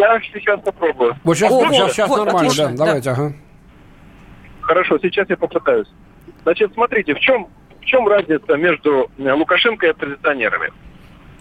Я 0.00 0.18
сейчас 0.32 0.60
попробую. 0.60 1.14
Вот 1.24 1.36
сейчас, 1.36 1.52
О, 1.52 1.68
сейчас, 1.70 1.92
сейчас 1.92 2.08
вот, 2.08 2.24
нормально, 2.24 2.48
отлично, 2.48 2.68
да, 2.70 2.86
давайте, 2.86 3.10
ага. 3.10 3.32
Хорошо, 4.62 4.98
сейчас 5.02 5.28
я 5.28 5.36
попытаюсь. 5.36 5.88
Значит, 6.42 6.72
смотрите, 6.72 7.14
в 7.14 7.20
чем, 7.20 7.48
в 7.82 7.84
чем 7.84 8.08
разница 8.08 8.56
между 8.56 9.10
э, 9.18 9.32
Лукашенко 9.32 9.86
и 9.86 9.90
оппозиционерами? 9.90 10.72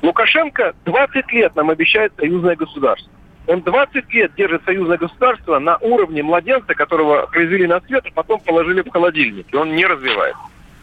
Лукашенко 0.01 0.75
20 0.83 1.31
лет 1.31 1.55
нам 1.55 1.69
обещает 1.69 2.11
союзное 2.17 2.57
государство. 2.57 3.11
Он 3.47 3.61
20 3.61 4.13
лет 4.13 4.35
держит 4.35 4.63
союзное 4.65 4.97
государство 4.97 5.57
на 5.59 5.77
уровне 5.77 6.21
младенца, 6.21 6.75
которого 6.75 7.27
произвели 7.27 7.65
на 7.65 7.79
свет, 7.81 8.03
а 8.07 8.11
потом 8.11 8.41
положили 8.41 8.81
в 8.81 8.89
холодильник, 8.89 9.47
и 9.51 9.55
он 9.55 9.73
не 9.73 9.85
развивает. 9.85 10.35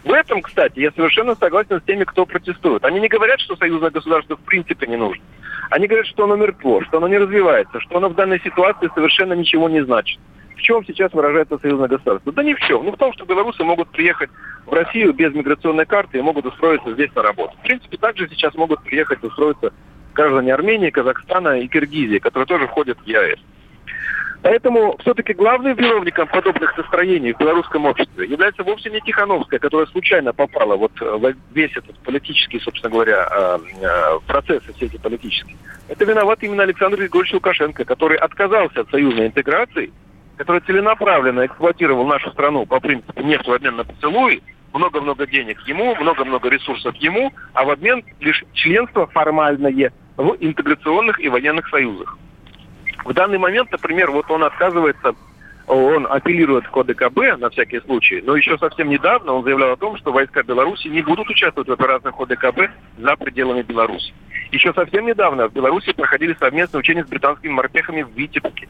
В 0.02 0.12
этом, 0.12 0.40
кстати, 0.40 0.80
я 0.80 0.92
совершенно 0.92 1.34
согласен 1.34 1.80
с 1.80 1.84
теми, 1.84 2.04
кто 2.04 2.24
протестует. 2.24 2.84
Они 2.84 3.00
не 3.00 3.08
говорят, 3.08 3.40
что 3.40 3.56
союзное 3.56 3.90
государство 3.90 4.36
в 4.36 4.40
принципе 4.40 4.86
не 4.86 4.96
нужно. 4.96 5.22
Они 5.70 5.86
говорят, 5.86 6.06
что 6.06 6.24
оно 6.24 6.36
мертво, 6.36 6.82
что 6.84 6.98
оно 6.98 7.08
не 7.08 7.18
развивается, 7.18 7.80
что 7.80 7.96
оно 7.96 8.08
в 8.08 8.14
данной 8.14 8.40
ситуации 8.40 8.90
совершенно 8.94 9.32
ничего 9.32 9.68
не 9.68 9.84
значит. 9.84 10.20
В 10.56 10.62
чем 10.62 10.84
сейчас 10.86 11.12
выражается 11.12 11.58
союзное 11.58 11.88
государство? 11.88 12.32
Да 12.32 12.42
ни 12.42 12.54
в 12.54 12.60
чем. 12.60 12.84
Ну, 12.84 12.92
в 12.92 12.96
том, 12.96 13.12
что 13.12 13.26
белорусы 13.26 13.62
могут 13.62 13.90
приехать 13.90 14.30
в 14.64 14.72
Россию 14.72 15.12
без 15.12 15.34
миграционной 15.34 15.86
карты 15.86 16.18
и 16.18 16.22
могут 16.22 16.46
устроиться 16.46 16.92
здесь 16.94 17.14
на 17.14 17.22
работу. 17.22 17.54
В 17.58 17.62
принципе, 17.62 17.96
также 17.98 18.28
сейчас 18.28 18.54
могут 18.54 18.82
приехать 18.82 19.22
и 19.22 19.26
устроиться 19.26 19.72
граждане 20.14 20.54
Армении, 20.54 20.90
Казахстана 20.90 21.60
и 21.60 21.68
Киргизии, 21.68 22.18
которые 22.18 22.46
тоже 22.46 22.66
входят 22.66 22.98
в 22.98 23.06
ЕАЭС. 23.06 23.38
Поэтому 24.46 24.96
все-таки 24.98 25.32
главным 25.32 25.74
виновником 25.74 26.28
подобных 26.28 26.78
настроений 26.78 27.32
в 27.32 27.36
белорусском 27.38 27.84
обществе 27.84 28.28
является 28.28 28.62
вовсе 28.62 28.90
не 28.90 29.00
Тихановская, 29.00 29.58
которая 29.58 29.88
случайно 29.88 30.32
попала 30.32 30.76
вот 30.76 30.92
в 31.00 31.34
весь 31.52 31.76
этот 31.76 31.98
политический, 32.04 32.60
собственно 32.60 32.92
говоря, 32.92 33.26
э, 33.28 33.58
э, 33.82 34.20
процесс, 34.24 34.62
все 34.76 34.86
эти 34.86 34.98
политические. 34.98 35.56
Это 35.88 36.04
виноват 36.04 36.44
именно 36.44 36.62
Александр 36.62 36.96
Григорьевич 36.98 37.34
Лукашенко, 37.34 37.84
который 37.84 38.18
отказался 38.18 38.82
от 38.82 38.90
союзной 38.90 39.26
интеграции, 39.26 39.90
который 40.36 40.60
целенаправленно 40.60 41.46
эксплуатировал 41.46 42.06
нашу 42.06 42.30
страну 42.30 42.66
по 42.66 42.78
принципу 42.78 43.20
нефть 43.22 43.48
в 43.48 43.52
обмен 43.52 43.74
на 43.74 43.84
поцелуи, 43.84 44.44
много-много 44.72 45.26
денег 45.26 45.60
ему, 45.66 45.96
много-много 45.96 46.48
ресурсов 46.50 46.94
ему, 46.98 47.32
а 47.52 47.64
в 47.64 47.70
обмен 47.70 48.04
лишь 48.20 48.44
членство 48.52 49.08
формальное 49.08 49.90
в 50.16 50.36
интеграционных 50.38 51.18
и 51.18 51.28
военных 51.28 51.68
союзах. 51.68 52.16
В 53.04 53.12
данный 53.12 53.38
момент, 53.38 53.70
например, 53.70 54.10
вот 54.10 54.30
он 54.30 54.44
отказывается, 54.44 55.14
он 55.66 56.06
апеллирует 56.08 56.68
к 56.68 56.76
ОДКБ 56.76 57.38
на 57.38 57.50
всякий 57.50 57.80
случай, 57.80 58.22
но 58.24 58.36
еще 58.36 58.56
совсем 58.58 58.88
недавно 58.88 59.32
он 59.32 59.44
заявлял 59.44 59.72
о 59.72 59.76
том, 59.76 59.96
что 59.96 60.12
войска 60.12 60.42
Беларуси 60.42 60.88
не 60.88 61.02
будут 61.02 61.28
участвовать 61.28 61.68
в 61.68 61.72
операциях 61.72 62.18
ОДКБ 62.18 62.70
за 62.98 63.16
пределами 63.16 63.62
Беларуси. 63.62 64.12
Еще 64.52 64.72
совсем 64.72 65.06
недавно 65.06 65.48
в 65.48 65.52
Беларуси 65.52 65.92
проходили 65.92 66.36
совместные 66.38 66.80
учения 66.80 67.04
с 67.04 67.08
британскими 67.08 67.50
морпехами 67.50 68.02
в 68.02 68.10
Витебске. 68.10 68.68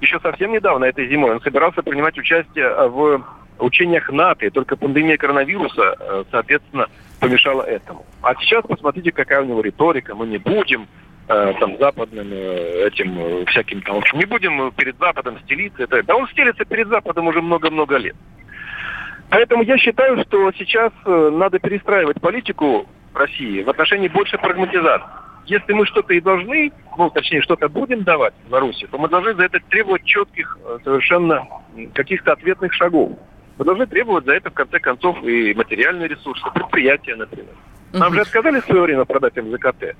Еще 0.00 0.18
совсем 0.20 0.52
недавно, 0.52 0.86
этой 0.86 1.08
зимой, 1.08 1.32
он 1.32 1.42
собирался 1.42 1.82
принимать 1.82 2.16
участие 2.16 2.88
в 2.88 3.22
учениях 3.58 4.10
НАТО, 4.10 4.46
и 4.46 4.50
только 4.50 4.76
пандемия 4.76 5.18
коронавируса, 5.18 5.96
э, 5.98 6.24
соответственно, 6.30 6.86
помешала 7.20 7.62
этому. 7.62 8.06
А 8.22 8.34
сейчас 8.36 8.64
посмотрите, 8.66 9.12
какая 9.12 9.42
у 9.42 9.44
него 9.44 9.60
риторика. 9.60 10.14
Мы 10.14 10.26
не 10.26 10.38
будем 10.38 10.88
там 11.26 11.78
западным 11.78 12.28
э, 12.32 12.88
этим 12.88 13.46
всяким 13.46 13.82
там, 13.82 13.96
в 13.96 13.98
общем, 13.98 14.18
не 14.18 14.24
будем 14.24 14.72
перед 14.72 14.98
Западом 14.98 15.38
стелиться. 15.44 15.84
Это, 15.84 16.02
да 16.02 16.16
он 16.16 16.28
стелится 16.28 16.64
перед 16.64 16.88
Западом 16.88 17.28
уже 17.28 17.40
много-много 17.40 17.96
лет. 17.96 18.16
Поэтому 19.30 19.62
я 19.62 19.78
считаю, 19.78 20.20
что 20.24 20.50
сейчас 20.52 20.92
надо 21.04 21.60
перестраивать 21.60 22.20
политику 22.20 22.86
России 23.14 23.62
в 23.62 23.70
отношении 23.70 24.08
больше 24.08 24.38
прагматизации. 24.38 25.06
Если 25.46 25.72
мы 25.72 25.86
что-то 25.86 26.14
и 26.14 26.20
должны, 26.20 26.72
ну, 26.98 27.10
точнее, 27.10 27.40
что-то 27.42 27.68
будем 27.68 28.02
давать 28.02 28.34
Беларуси, 28.48 28.86
то 28.90 28.98
мы 28.98 29.08
должны 29.08 29.34
за 29.34 29.44
это 29.44 29.60
требовать 29.68 30.04
четких, 30.04 30.58
совершенно 30.84 31.46
каких-то 31.94 32.32
ответных 32.32 32.72
шагов. 32.72 33.12
Мы 33.58 33.64
должны 33.64 33.86
требовать 33.86 34.24
за 34.24 34.32
это, 34.32 34.50
в 34.50 34.54
конце 34.54 34.78
концов, 34.80 35.22
и 35.22 35.54
материальные 35.54 36.08
ресурсы, 36.08 36.44
предприятия, 36.54 37.14
например. 37.14 37.54
Нам 37.92 38.14
же 38.14 38.20
отказали 38.20 38.60
в 38.60 38.64
свое 38.64 38.82
время 38.82 39.04
продать 39.04 39.36
МЗКТ. 39.36 39.96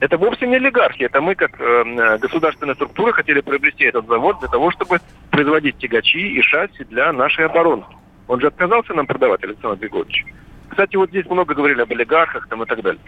Это 0.00 0.16
вовсе 0.16 0.46
не 0.46 0.56
олигархи, 0.56 1.04
это 1.04 1.20
мы, 1.20 1.34
как 1.34 1.60
э, 1.60 2.18
государственная 2.18 2.74
структура, 2.74 3.12
хотели 3.12 3.40
приобрести 3.40 3.84
этот 3.84 4.06
завод 4.06 4.38
для 4.40 4.48
того, 4.48 4.70
чтобы 4.70 4.98
производить 5.30 5.76
тягачи 5.76 6.18
и 6.18 6.40
шасси 6.40 6.84
для 6.84 7.12
нашей 7.12 7.46
обороны. 7.46 7.84
Он 8.26 8.40
же 8.40 8.46
отказался 8.46 8.94
нам 8.94 9.06
продавать, 9.06 9.44
Александр 9.44 9.78
Григорьевич. 9.78 10.24
Кстати, 10.70 10.96
вот 10.96 11.10
здесь 11.10 11.26
много 11.26 11.54
говорили 11.54 11.82
об 11.82 11.92
олигархах 11.92 12.48
там, 12.48 12.62
и 12.62 12.66
так 12.66 12.80
далее. 12.80 13.00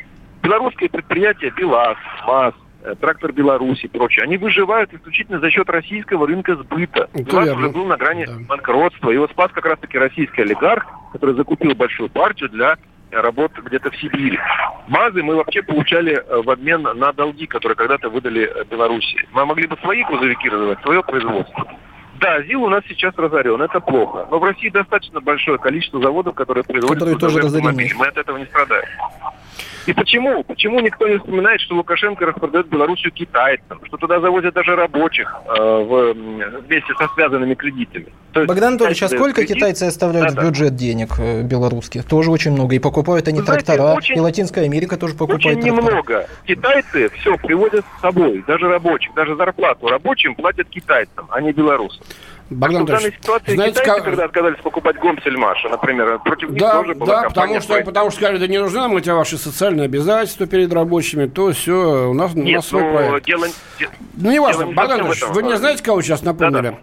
Белорусские 0.42 0.90
предприятия 0.90 1.50
БелАЗ, 1.50 1.96
МАЗ, 2.26 2.54
Э, 2.84 2.96
трактор 2.96 3.32
Беларуси 3.32 3.86
и 3.86 3.88
прочее, 3.88 4.24
они 4.24 4.36
выживают 4.36 4.92
исключительно 4.92 5.38
за 5.38 5.50
счет 5.50 5.70
российского 5.70 6.26
рынка 6.26 6.56
сбыта. 6.56 7.08
БелАЗ 7.14 7.50
уже 7.50 7.68
был 7.68 7.84
на 7.84 7.96
грани 7.96 8.24
да. 8.24 8.32
банкротства. 8.48 9.10
Его 9.10 9.28
спас 9.28 9.52
как 9.52 9.66
раз-таки 9.66 9.98
российский 9.98 10.42
олигарх, 10.42 10.84
который 11.12 11.36
закупил 11.36 11.76
большую 11.76 12.08
партию 12.08 12.50
для 12.50 12.76
работ 13.12 13.52
где-то 13.58 13.90
в 13.90 13.96
Сибири. 13.96 14.38
МАЗы 14.88 15.22
мы 15.22 15.36
вообще 15.36 15.62
получали 15.62 16.14
э, 16.14 16.42
в 16.42 16.50
обмен 16.50 16.82
на 16.82 17.12
долги, 17.12 17.46
которые 17.46 17.76
когда-то 17.76 18.08
выдали 18.08 18.42
э, 18.42 18.64
Беларуси. 18.64 19.26
Мы 19.32 19.44
могли 19.46 19.66
бы 19.66 19.76
свои 19.78 20.02
грузовики 20.04 20.48
развивать, 20.48 20.80
свое 20.82 21.02
производство. 21.02 21.66
Да, 22.20 22.40
ЗИЛ 22.42 22.64
у 22.64 22.68
нас 22.68 22.84
сейчас 22.88 23.14
разорен, 23.16 23.60
это 23.60 23.80
плохо. 23.80 24.28
Но 24.30 24.38
в 24.38 24.44
России 24.44 24.68
достаточно 24.68 25.20
большое 25.20 25.58
количество 25.58 26.00
заводов, 26.00 26.34
которые 26.34 26.62
производят 26.62 26.94
которые 26.94 27.18
тоже 27.18 27.40
автомобили. 27.40 27.92
Мы 27.94 28.06
от 28.06 28.16
этого 28.16 28.36
не 28.36 28.46
страдаем. 28.46 28.84
И 29.86 29.92
почему? 29.92 30.44
Почему 30.44 30.80
никто 30.80 31.08
не 31.08 31.18
вспоминает, 31.18 31.60
что 31.60 31.74
Лукашенко 31.74 32.26
распродает 32.26 32.68
Белоруссию 32.68 33.12
китайцам, 33.12 33.80
что 33.84 33.96
туда 33.96 34.20
завозят 34.20 34.54
даже 34.54 34.76
рабочих 34.76 35.34
э, 35.46 35.52
в, 35.52 36.12
вместе 36.12 36.94
со 36.98 37.08
связанными 37.14 37.54
кредитами? 37.54 38.06
То 38.32 38.44
Богдан 38.44 38.70
Анатольевич, 38.70 39.02
а 39.02 39.08
сколько 39.08 39.42
кредит? 39.42 39.56
китайцы 39.56 39.82
оставляют 39.84 40.34
да, 40.34 40.40
в 40.40 40.44
бюджет 40.46 40.74
денег 40.74 41.18
э, 41.18 41.42
белорусских? 41.42 42.04
Тоже 42.04 42.30
очень 42.30 42.52
много. 42.52 42.74
И 42.74 42.78
покупают 42.78 43.28
они 43.28 43.40
Вы 43.40 43.46
трактора. 43.46 43.76
Знаете, 43.76 43.98
очень, 43.98 44.16
и 44.16 44.20
Латинская 44.20 44.62
Америка 44.62 44.96
тоже 44.96 45.14
покупает 45.14 45.44
Очень 45.44 45.60
трактора. 45.60 45.84
немного. 45.84 46.26
Китайцы 46.46 47.10
все 47.10 47.36
привозят 47.36 47.84
с 47.98 48.00
собой, 48.00 48.42
даже 48.46 48.68
рабочих, 48.68 49.12
даже 49.14 49.36
зарплату 49.36 49.88
рабочим 49.88 50.34
платят 50.34 50.68
китайцам, 50.68 51.26
а 51.30 51.40
не 51.40 51.52
белорусам. 51.52 52.04
Богдан 52.54 52.82
а 52.82 52.86
данной 52.86 53.12
ситуации 53.12 53.54
знаете, 53.54 53.80
китайцы, 53.80 53.96
как... 53.96 54.04
когда 54.04 54.24
отказались 54.24 54.58
покупать 54.62 54.96
Гомсельмаша, 54.96 55.68
например, 55.68 56.18
против 56.20 56.50
них 56.50 56.60
да, 56.60 56.82
тоже 56.82 56.94
была 56.94 57.22
Да, 57.22 57.28
потому 57.28 57.60
что, 57.60 57.82
потому 57.82 58.10
что 58.10 58.20
сказали, 58.20 58.38
да 58.38 58.46
не 58.46 58.58
нужны 58.58 58.78
нам 58.78 58.96
эти 58.96 59.10
ваши 59.10 59.38
социальные 59.38 59.86
обязательства 59.86 60.46
перед 60.46 60.72
рабочими, 60.72 61.26
то 61.26 61.52
все, 61.52 62.10
у 62.10 62.14
нас, 62.14 62.34
Нет, 62.34 62.46
у 62.46 62.50
нас 62.56 62.66
свой 62.66 62.82
ну, 62.82 62.94
проект. 62.94 63.26
Дело, 63.26 63.46
ну, 64.14 64.30
не 64.30 64.40
важно, 64.40 64.66
Богдан 64.66 65.02
вы 65.02 65.42
мне 65.42 65.56
знаете, 65.56 65.82
кого 65.82 66.02
сейчас 66.02 66.22
напомнили? 66.22 66.62
Да, 66.62 66.70
да. 66.70 66.78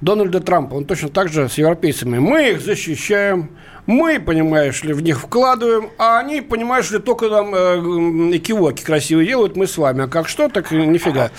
Дональда 0.00 0.40
Трампа, 0.40 0.74
он 0.74 0.86
точно 0.86 1.10
так 1.10 1.28
же 1.28 1.48
с 1.48 1.58
европейцами. 1.58 2.18
Мы 2.18 2.50
их 2.50 2.60
защищаем, 2.60 3.50
мы, 3.86 4.20
понимаешь 4.20 4.82
ли, 4.84 4.92
в 4.92 5.02
них 5.02 5.20
вкладываем, 5.20 5.90
а 5.98 6.18
они, 6.18 6.40
понимаешь 6.40 6.90
ли, 6.90 6.98
только 6.98 7.28
нам 7.28 7.54
э, 7.54 8.36
экивоки 8.36 8.82
красивые 8.82 9.26
делают, 9.26 9.56
мы 9.56 9.66
с 9.66 9.76
вами. 9.76 10.04
А 10.04 10.08
как 10.08 10.28
что, 10.28 10.48
так 10.48 10.70
нифига. 10.70 11.30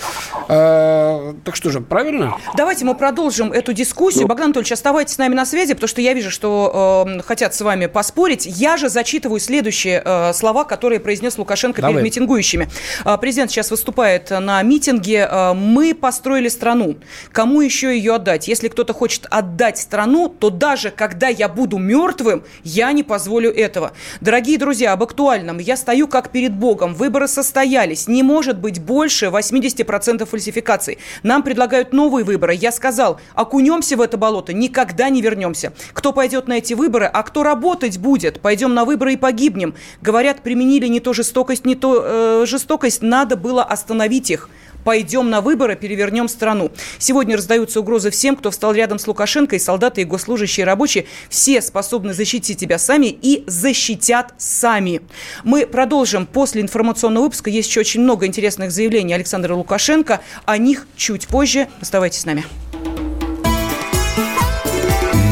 Э, 0.48 1.34
так 1.44 1.56
что 1.56 1.70
же, 1.70 1.80
правильно? 1.80 2.36
Давайте 2.56 2.84
мы 2.84 2.94
продолжим 2.94 3.52
эту 3.52 3.72
дискуссию. 3.72 4.22
Ну. 4.22 4.28
Богдан 4.28 4.46
Анатольевич, 4.46 4.72
оставайтесь 4.72 5.14
с 5.14 5.18
нами 5.18 5.34
на 5.34 5.46
связи, 5.46 5.74
потому 5.74 5.88
что 5.88 6.00
я 6.00 6.12
вижу, 6.14 6.30
что 6.30 7.06
э, 7.08 7.22
хотят 7.22 7.54
с 7.54 7.60
вами 7.60 7.86
поспорить. 7.86 8.46
Я 8.46 8.76
же 8.76 8.88
зачитываю 8.88 9.40
следующие 9.40 10.02
э, 10.04 10.32
слова, 10.32 10.64
которые 10.64 11.00
произнес 11.00 11.38
Лукашенко 11.38 11.80
Давай. 11.80 11.94
перед 11.94 12.04
митингующими. 12.04 12.68
Э, 13.04 13.16
президент 13.18 13.50
сейчас 13.50 13.70
выступает 13.70 14.30
на 14.30 14.62
митинге. 14.62 15.28
Э, 15.30 15.54
мы 15.54 15.94
построили 15.94 16.48
страну. 16.48 16.96
Кому 17.32 17.60
еще 17.60 17.96
ее 17.96 18.14
отдать? 18.16 18.48
Если 18.48 18.68
кто-то 18.68 18.92
хочет 18.92 19.26
отдать 19.30 19.78
страну, 19.78 20.28
то 20.28 20.50
даже 20.50 20.90
когда 20.90 21.28
я 21.28 21.48
буду 21.48 21.78
мертвым, 21.78 22.41
я 22.64 22.92
не 22.92 23.02
позволю 23.02 23.50
этого. 23.50 23.92
Дорогие 24.20 24.58
друзья, 24.58 24.92
об 24.92 25.02
актуальном. 25.02 25.58
Я 25.58 25.76
стою 25.76 26.08
как 26.08 26.30
перед 26.30 26.52
Богом. 26.52 26.94
Выборы 26.94 27.28
состоялись. 27.28 28.08
Не 28.08 28.22
может 28.22 28.58
быть 28.58 28.80
больше 28.80 29.26
80% 29.26 30.24
фальсификаций. 30.26 30.98
Нам 31.22 31.42
предлагают 31.42 31.92
новые 31.92 32.24
выборы. 32.24 32.54
Я 32.54 32.72
сказал, 32.72 33.20
окунемся 33.34 33.96
в 33.96 34.00
это 34.00 34.16
болото, 34.16 34.52
никогда 34.52 35.08
не 35.08 35.22
вернемся. 35.22 35.72
Кто 35.92 36.12
пойдет 36.12 36.48
на 36.48 36.54
эти 36.54 36.74
выборы, 36.74 37.06
а 37.06 37.22
кто 37.22 37.42
работать 37.42 37.98
будет? 37.98 38.40
Пойдем 38.40 38.74
на 38.74 38.84
выборы 38.84 39.14
и 39.14 39.16
погибнем. 39.16 39.74
Говорят, 40.00 40.42
применили 40.42 40.86
не 40.86 41.00
то 41.00 41.12
жестокость, 41.12 41.64
не 41.64 41.74
то 41.74 42.02
э, 42.04 42.46
жестокость. 42.46 43.02
Надо 43.02 43.36
было 43.36 43.62
остановить 43.62 44.30
их 44.30 44.48
пойдем 44.84 45.30
на 45.30 45.40
выборы, 45.40 45.76
перевернем 45.76 46.28
страну. 46.28 46.70
Сегодня 46.98 47.36
раздаются 47.36 47.80
угрозы 47.80 48.10
всем, 48.10 48.36
кто 48.36 48.50
встал 48.50 48.72
рядом 48.72 48.98
с 48.98 49.06
Лукашенко, 49.06 49.56
и 49.56 49.58
солдаты, 49.58 50.02
и 50.02 50.04
госслужащие, 50.04 50.62
и 50.62 50.66
рабочие. 50.66 51.06
Все 51.28 51.60
способны 51.62 52.14
защитить 52.14 52.60
себя 52.60 52.78
сами 52.78 53.06
и 53.06 53.44
защитят 53.46 54.34
сами. 54.38 55.02
Мы 55.44 55.66
продолжим 55.66 56.26
после 56.26 56.62
информационного 56.62 57.24
выпуска. 57.24 57.50
Есть 57.50 57.68
еще 57.68 57.80
очень 57.80 58.02
много 58.02 58.26
интересных 58.26 58.70
заявлений 58.70 59.14
Александра 59.14 59.54
Лукашенко. 59.54 60.20
О 60.44 60.58
них 60.58 60.86
чуть 60.96 61.26
позже. 61.26 61.68
Оставайтесь 61.80 62.20
с 62.20 62.26
нами. 62.26 62.44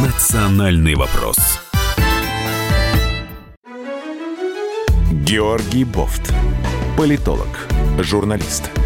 Национальный 0.03 0.95
вопрос. 0.95 1.37
Георгий 5.25 5.85
Бофт. 5.85 6.33
Политолог, 6.97 7.69
журналист– 8.01 8.71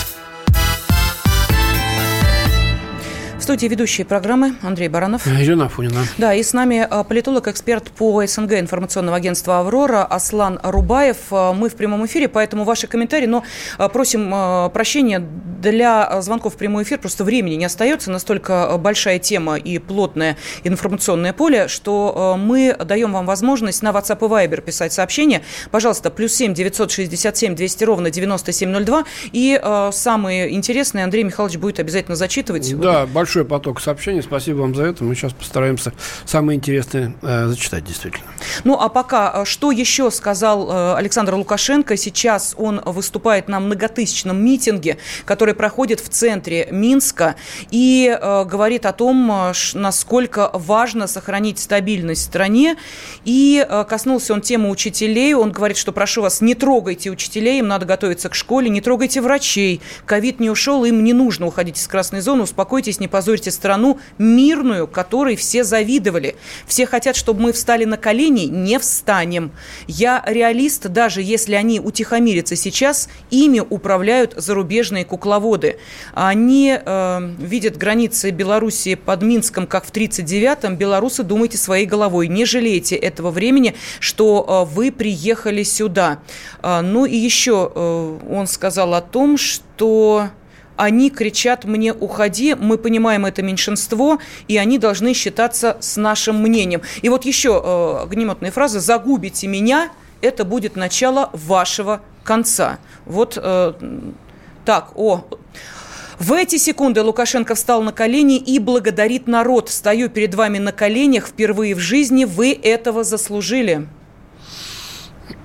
В 3.41 3.43
студии 3.43 3.65
ведущие 3.65 4.05
программы 4.05 4.53
Андрей 4.61 4.87
Баранов. 4.87 5.27
Ирина 5.27 5.65
Афонина. 5.65 6.05
Да, 6.19 6.31
и 6.35 6.43
с 6.43 6.53
нами 6.53 6.85
а, 6.87 7.03
политолог-эксперт 7.03 7.89
по 7.89 8.23
СНГ 8.23 8.59
информационного 8.59 9.17
агентства 9.17 9.61
«Аврора» 9.61 10.03
Аслан 10.03 10.59
Рубаев. 10.61 11.17
А, 11.31 11.51
мы 11.51 11.69
в 11.69 11.73
прямом 11.73 12.05
эфире, 12.05 12.27
поэтому 12.27 12.65
ваши 12.65 12.85
комментарии, 12.85 13.25
но 13.25 13.43
а, 13.79 13.89
просим 13.89 14.29
прощения 14.71 15.27
для 15.59 16.21
звонков 16.21 16.53
в 16.53 16.57
прямой 16.57 16.83
эфир, 16.83 16.99
просто 16.99 17.23
времени 17.23 17.55
не 17.55 17.65
остается, 17.65 18.11
настолько 18.11 18.77
большая 18.77 19.17
тема 19.17 19.57
и 19.57 19.79
плотное 19.79 20.37
информационное 20.63 21.33
поле, 21.33 21.67
что 21.67 22.35
мы 22.39 22.75
даем 22.83 23.13
вам 23.13 23.27
возможность 23.27 23.83
на 23.83 23.89
WhatsApp 23.89 24.17
и 24.19 24.47
Viber 24.47 24.61
писать 24.61 24.93
сообщения. 24.93 25.43
Пожалуйста, 25.69 26.09
плюс 26.09 26.33
7 26.33 26.55
967 26.55 27.55
200 27.55 27.83
ровно 27.83 28.09
9702. 28.09 29.03
И 29.33 29.61
самые 29.91 30.51
интересные 30.55 31.03
Андрей 31.03 31.23
Михайлович 31.23 31.57
будет 31.57 31.79
обязательно 31.79 32.15
зачитывать. 32.15 32.75
Да, 32.79 33.05
большое 33.05 33.30
большой 33.31 33.45
поток 33.45 33.79
сообщений. 33.79 34.21
Спасибо 34.21 34.57
вам 34.57 34.75
за 34.75 34.83
это. 34.83 35.05
Мы 35.05 35.15
сейчас 35.15 35.31
постараемся 35.31 35.93
самые 36.25 36.57
интересные 36.57 37.13
э, 37.21 37.47
зачитать, 37.47 37.85
действительно. 37.85 38.25
Ну, 38.65 38.77
а 38.77 38.89
пока, 38.89 39.31
э, 39.33 39.45
что 39.45 39.71
еще 39.71 40.11
сказал 40.11 40.69
э, 40.69 40.95
Александр 40.95 41.35
Лукашенко? 41.35 41.95
Сейчас 41.95 42.53
он 42.57 42.81
выступает 42.83 43.47
на 43.47 43.61
многотысячном 43.61 44.43
митинге, 44.43 44.97
который 45.23 45.53
проходит 45.53 46.01
в 46.01 46.09
центре 46.09 46.67
Минска, 46.71 47.37
и 47.69 48.13
э, 48.21 48.43
говорит 48.43 48.85
о 48.85 48.91
том, 48.91 49.31
э, 49.31 49.53
насколько 49.75 50.51
важно 50.53 51.07
сохранить 51.07 51.57
стабильность 51.57 52.23
в 52.23 52.25
стране. 52.25 52.75
И 53.23 53.65
э, 53.65 53.85
коснулся 53.87 54.33
он 54.33 54.41
темы 54.41 54.69
учителей. 54.69 55.35
Он 55.35 55.53
говорит, 55.53 55.77
что 55.77 55.93
прошу 55.93 56.21
вас, 56.21 56.41
не 56.41 56.53
трогайте 56.53 57.09
учителей, 57.09 57.59
им 57.59 57.69
надо 57.69 57.85
готовиться 57.85 58.27
к 58.27 58.35
школе, 58.35 58.69
не 58.69 58.81
трогайте 58.81 59.21
врачей. 59.21 59.79
Ковид 60.05 60.41
не 60.41 60.49
ушел, 60.49 60.83
им 60.83 61.01
не 61.01 61.13
нужно 61.13 61.47
уходить 61.47 61.77
из 61.77 61.87
красной 61.87 62.19
зоны, 62.19 62.43
успокойтесь, 62.43 62.99
не 62.99 63.07
позорите 63.21 63.51
страну 63.51 63.99
мирную, 64.17 64.87
которой 64.87 65.35
все 65.35 65.63
завидовали. 65.63 66.37
Все 66.65 66.87
хотят, 66.87 67.15
чтобы 67.15 67.41
мы 67.41 67.53
встали 67.53 67.85
на 67.85 67.95
колени, 67.95 68.45
не 68.45 68.79
встанем. 68.79 69.51
Я 69.85 70.23
реалист, 70.25 70.87
даже 70.87 71.21
если 71.21 71.53
они 71.53 71.79
утихомирятся 71.79 72.55
сейчас, 72.55 73.09
ими 73.29 73.59
управляют 73.59 74.33
зарубежные 74.35 75.05
кукловоды. 75.05 75.77
Они 76.15 76.75
э, 76.75 77.29
видят 77.37 77.77
границы 77.77 78.31
Белоруссии 78.31 78.95
под 78.95 79.21
Минском, 79.21 79.67
как 79.67 79.85
в 79.85 79.91
1939-м. 79.91 80.75
Белорусы, 80.77 81.21
думайте 81.21 81.59
своей 81.59 81.85
головой. 81.85 82.27
Не 82.27 82.45
жалейте 82.45 82.95
этого 82.95 83.29
времени, 83.29 83.75
что 83.99 84.65
э, 84.67 84.73
вы 84.73 84.91
приехали 84.91 85.61
сюда. 85.61 86.21
Э, 86.63 86.81
ну 86.81 87.05
и 87.05 87.15
еще 87.15 87.71
э, 87.71 88.17
он 88.31 88.47
сказал 88.47 88.95
о 88.95 89.01
том, 89.01 89.37
что 89.37 90.31
они 90.77 91.09
кричат 91.09 91.65
мне 91.65 91.93
«уходи», 91.93 92.55
мы 92.55 92.77
понимаем 92.77 93.25
это 93.25 93.41
меньшинство, 93.41 94.19
и 94.47 94.57
они 94.57 94.77
должны 94.77 95.13
считаться 95.13 95.77
с 95.79 95.97
нашим 95.97 96.41
мнением. 96.41 96.81
И 97.01 97.09
вот 97.09 97.25
еще 97.25 97.61
э, 97.63 98.03
огнеметная 98.03 98.51
фраза 98.51 98.79
«загубите 98.79 99.47
меня», 99.47 99.91
это 100.21 100.45
будет 100.45 100.75
начало 100.75 101.29
вашего 101.33 102.01
конца. 102.23 102.79
Вот 103.05 103.37
э, 103.41 103.73
так, 104.65 104.91
о, 104.95 105.25
в 106.19 106.33
эти 106.33 106.57
секунды 106.57 107.01
Лукашенко 107.01 107.55
встал 107.55 107.81
на 107.81 107.91
колени 107.91 108.37
и 108.37 108.59
благодарит 108.59 109.27
народ. 109.27 109.69
Стою 109.69 110.07
перед 110.07 110.35
вами 110.35 110.59
на 110.59 110.71
коленях 110.71 111.27
впервые 111.27 111.73
в 111.73 111.79
жизни. 111.79 112.25
Вы 112.25 112.53
этого 112.53 113.03
заслужили. 113.03 113.87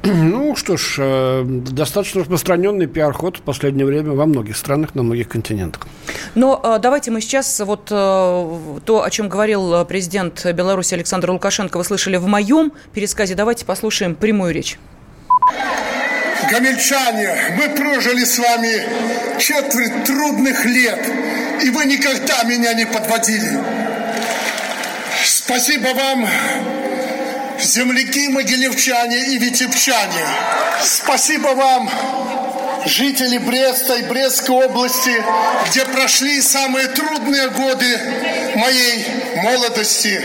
Ну 0.14 0.54
что 0.56 0.76
ж, 0.76 0.96
э, 0.98 1.42
достаточно 1.46 2.20
распространенный 2.20 2.86
пиар-ход 2.86 3.38
в 3.38 3.40
последнее 3.42 3.86
время 3.86 4.12
во 4.12 4.26
многих 4.26 4.56
странах, 4.56 4.94
на 4.94 5.02
многих 5.02 5.28
континентах. 5.28 5.86
Но 6.34 6.60
э, 6.62 6.78
давайте 6.80 7.10
мы 7.10 7.20
сейчас 7.20 7.60
вот 7.60 7.88
э, 7.90 8.58
то, 8.84 9.02
о 9.02 9.10
чем 9.10 9.28
говорил 9.28 9.84
президент 9.84 10.44
Беларуси 10.52 10.94
Александр 10.94 11.30
Лукашенко, 11.30 11.78
вы 11.78 11.84
слышали 11.84 12.16
в 12.16 12.26
моем 12.26 12.72
пересказе. 12.92 13.34
Давайте 13.34 13.64
послушаем 13.64 14.14
прямую 14.14 14.54
речь. 14.54 14.78
Гамельчане, 16.50 17.56
мы 17.56 17.68
прожили 17.74 18.24
с 18.24 18.38
вами 18.38 19.40
четверть 19.40 20.04
трудных 20.04 20.64
лет, 20.64 21.00
и 21.64 21.70
вы 21.70 21.86
никогда 21.86 22.44
меня 22.44 22.72
не 22.74 22.86
подводили. 22.86 23.60
Спасибо 25.24 25.88
вам 25.94 26.28
земляки 27.60 28.28
могилевчане 28.28 29.34
и 29.34 29.38
витебчане. 29.38 30.26
Спасибо 30.82 31.48
вам, 31.48 31.90
жители 32.86 33.38
Бреста 33.38 33.94
и 33.94 34.02
Брестской 34.02 34.66
области, 34.66 35.24
где 35.68 35.84
прошли 35.84 36.40
самые 36.40 36.88
трудные 36.88 37.48
годы 37.50 38.00
моей 38.56 39.06
молодости, 39.36 40.20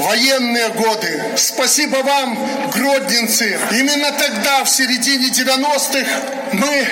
военные 0.00 0.68
годы. 0.70 1.22
Спасибо 1.36 1.96
вам, 1.96 2.38
гродненцы. 2.72 3.58
Именно 3.72 4.12
тогда, 4.12 4.64
в 4.64 4.70
середине 4.70 5.28
90-х, 5.28 6.06
мы 6.52 6.88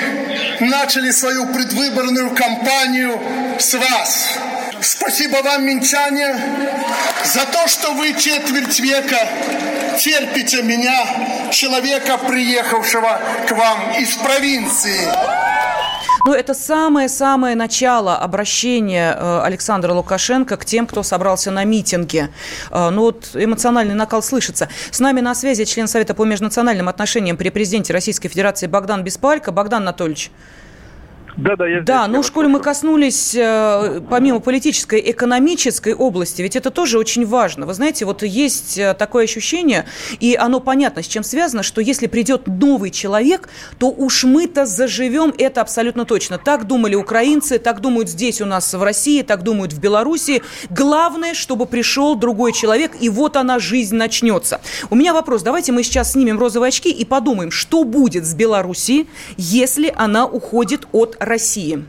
начали 0.61 1.11
свою 1.11 1.47
предвыборную 1.47 2.31
кампанию 2.35 3.21
с 3.59 3.75
вас. 3.75 4.39
Спасибо 4.83 5.43
вам, 5.45 5.65
минчане, 5.65 6.35
за 7.25 7.47
то, 7.47 7.69
что 7.69 7.93
вы 7.93 8.15
четверть 8.15 8.81
века 8.81 9.29
терпите 9.97 10.63
меня, 10.63 11.51
человека, 11.53 12.19
приехавшего 12.19 13.21
к 13.49 13.53
вам 13.53 13.93
из 14.01 14.15
провинции. 14.17 15.09
Ну, 16.25 16.33
это 16.33 16.55
самое-самое 16.55 17.57
начало 17.57 18.17
обращения 18.17 19.17
э, 19.19 19.41
Александра 19.45 19.93
Лукашенко 19.93 20.57
к 20.57 20.65
тем, 20.65 20.87
кто 20.87 21.03
собрался 21.03 21.51
на 21.51 21.65
митинге. 21.65 22.31
Э, 22.71 22.91
ну, 22.91 23.03
вот 23.03 23.31
эмоциональный 23.35 23.95
накал 23.95 24.23
слышится. 24.23 24.69
С 24.91 25.01
нами 25.01 25.21
на 25.21 25.35
связи 25.35 25.65
член 25.65 25.89
Совета 25.89 26.15
по 26.15 26.25
межнациональным 26.25 26.89
отношениям 26.89 27.37
при 27.37 27.51
президенте 27.51 27.93
Российской 27.93 28.29
Федерации 28.29 28.69
Богдан 28.69 29.03
Беспалько. 29.03 29.51
Богдан 29.51 29.83
Анатольевич. 29.83 30.31
Да, 31.37 31.57
да, 31.57 31.67
я 31.67 31.81
Да, 31.81 32.07
но 32.07 32.17
ну, 32.17 32.23
в 32.23 32.27
школе 32.27 32.49
мы 32.49 32.61
коснулись, 32.61 33.35
э, 33.35 34.01
помимо 34.11 34.41
политической, 34.41 35.03
экономической 35.11 35.95
области, 35.95 36.43
ведь 36.43 36.57
это 36.57 36.71
тоже 36.71 36.99
очень 36.99 37.25
важно. 37.25 37.65
Вы 37.65 37.75
знаете, 37.75 38.05
вот 38.05 38.23
есть 38.23 38.77
э, 38.77 38.95
такое 38.95 39.25
ощущение, 39.25 39.87
и 40.21 40.37
оно 40.39 40.61
понятно, 40.61 41.03
с 41.03 41.07
чем 41.07 41.25
связано, 41.25 41.63
что 41.63 41.81
если 41.81 42.07
придет 42.07 42.47
новый 42.47 42.91
человек, 42.91 43.49
то 43.79 43.89
уж 43.89 44.25
мы-то 44.25 44.67
заживем, 44.67 45.33
это 45.39 45.63
абсолютно 45.63 46.05
точно. 46.05 46.39
Так 46.39 46.67
думали 46.67 46.97
украинцы, 46.97 47.59
так 47.59 47.81
думают 47.81 48.11
здесь 48.11 48.43
у 48.43 48.45
нас 48.45 48.75
в 48.75 48.83
России, 48.83 49.23
так 49.23 49.43
думают 49.43 49.73
в 49.73 49.81
Беларуси. 49.81 50.43
Главное, 50.69 51.33
чтобы 51.33 51.65
пришел 51.65 52.15
другой 52.15 52.53
человек, 52.53 52.93
и 53.01 53.09
вот 53.09 53.37
она, 53.37 53.59
жизнь 53.59 53.97
начнется. 53.97 54.61
У 54.91 54.95
меня 54.95 55.15
вопрос, 55.15 55.43
давайте 55.43 55.73
мы 55.73 55.83
сейчас 55.83 56.13
снимем 56.13 56.39
розовые 56.39 56.69
очки 56.69 56.91
и 56.91 57.05
подумаем, 57.07 57.51
что 57.51 57.85
будет 57.85 58.27
с 58.27 58.35
Белоруссией, 58.35 59.09
если 59.39 59.93
она 59.97 60.27
уходит 60.27 60.87
от 60.93 61.17
России? 61.25 61.85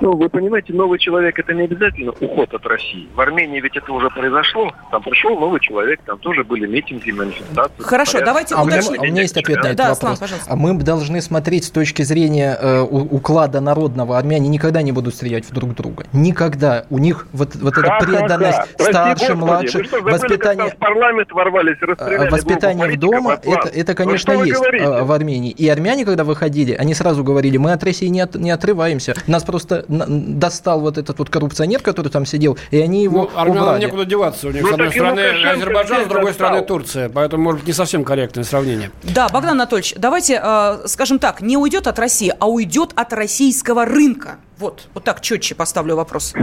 Ну, 0.00 0.16
вы 0.16 0.28
понимаете, 0.28 0.72
новый 0.72 0.98
человек 0.98 1.38
это 1.38 1.52
не 1.52 1.64
обязательно 1.64 2.12
уход 2.12 2.52
от 2.54 2.66
России. 2.66 3.08
В 3.14 3.20
Армении 3.20 3.60
ведь 3.60 3.76
это 3.76 3.92
уже 3.92 4.08
произошло. 4.10 4.72
Там 4.90 5.02
пришел 5.02 5.38
новый 5.38 5.60
человек, 5.60 6.00
там 6.06 6.18
тоже 6.18 6.42
были 6.42 6.66
митинги, 6.66 7.10
манифестации. 7.10 7.82
Хорошо, 7.82 8.12
порядке. 8.12 8.26
давайте 8.26 8.54
а 8.54 8.62
уточним. 8.62 8.90
У, 8.90 8.92
меня, 8.94 9.02
у 9.02 9.12
меня 9.12 9.22
есть 9.22 9.36
ответ 9.36 9.58
на 9.58 9.66
этот 9.66 9.76
да, 9.76 9.88
вопрос. 9.90 10.18
Слан, 10.18 10.30
а 10.46 10.56
мы 10.56 10.74
должны 10.74 11.20
смотреть 11.20 11.64
с 11.64 11.70
точки 11.70 12.02
зрения 12.02 12.56
э, 12.60 12.80
уклада 12.80 13.60
народного. 13.60 14.16
Армяне 14.16 14.48
никогда 14.48 14.80
не 14.82 14.92
будут 14.92 15.14
стрелять 15.14 15.44
в 15.44 15.52
друг 15.52 15.74
друга. 15.74 16.06
Никогда. 16.12 16.86
У 16.88 16.98
них 16.98 17.26
вот, 17.32 17.54
вот 17.56 17.76
эта 17.76 17.98
преданность 18.00 18.58
старше, 18.78 19.34
младше, 19.34 19.84
воспитание... 20.00 20.70
в 20.70 20.76
парламент 20.76 21.30
ворвались, 21.32 21.76
э, 21.82 22.30
Воспитание 22.30 22.88
в 22.88 22.98
дома, 22.98 23.38
это, 23.42 23.68
это, 23.68 23.94
конечно, 23.94 24.32
есть 24.32 24.54
говорите? 24.54 24.84
Э, 24.84 25.02
в 25.02 25.12
Армении. 25.12 25.50
И 25.50 25.68
армяне, 25.68 26.04
когда 26.04 26.24
выходили, 26.24 26.72
они 26.72 26.94
сразу 26.94 27.22
говорили, 27.22 27.58
мы 27.58 27.72
от 27.72 27.84
России 27.84 28.06
не, 28.06 28.20
от, 28.20 28.34
не 28.34 28.50
отрываемся. 28.50 29.14
Нас 29.26 29.44
просто 29.44 29.84
достал 29.90 30.80
вот 30.80 30.98
этот 30.98 31.18
вот 31.18 31.30
коррупционер, 31.30 31.80
который 31.82 32.08
там 32.08 32.24
сидел, 32.24 32.56
и 32.70 32.80
они 32.80 33.02
его 33.02 33.22
ну, 33.22 33.38
армянам 33.38 33.62
убрали. 33.62 33.84
некуда 33.84 34.04
деваться. 34.04 34.48
У 34.48 34.50
них, 34.50 34.62
ну, 34.62 34.68
с 34.68 34.72
одной 34.72 34.90
стороны, 34.90 35.20
Азербайджан, 35.20 36.04
с 36.04 36.08
другой 36.08 36.32
стороны, 36.32 36.62
Турция. 36.62 37.08
Поэтому, 37.08 37.42
может 37.42 37.60
быть, 37.60 37.68
не 37.68 37.72
совсем 37.72 38.04
корректное 38.04 38.44
сравнение. 38.44 38.90
Да, 39.02 39.28
Богдан 39.28 39.52
Анатольевич, 39.52 39.94
давайте, 39.96 40.40
э, 40.42 40.86
скажем 40.86 41.18
так, 41.18 41.40
не 41.40 41.56
уйдет 41.56 41.86
от 41.86 41.98
России, 41.98 42.32
а 42.38 42.48
уйдет 42.48 42.92
от 42.94 43.12
российского 43.12 43.84
рынка. 43.84 44.36
Вот, 44.58 44.88
вот 44.94 45.04
так 45.04 45.20
четче 45.20 45.54
поставлю 45.54 45.96
вопрос. 45.96 46.34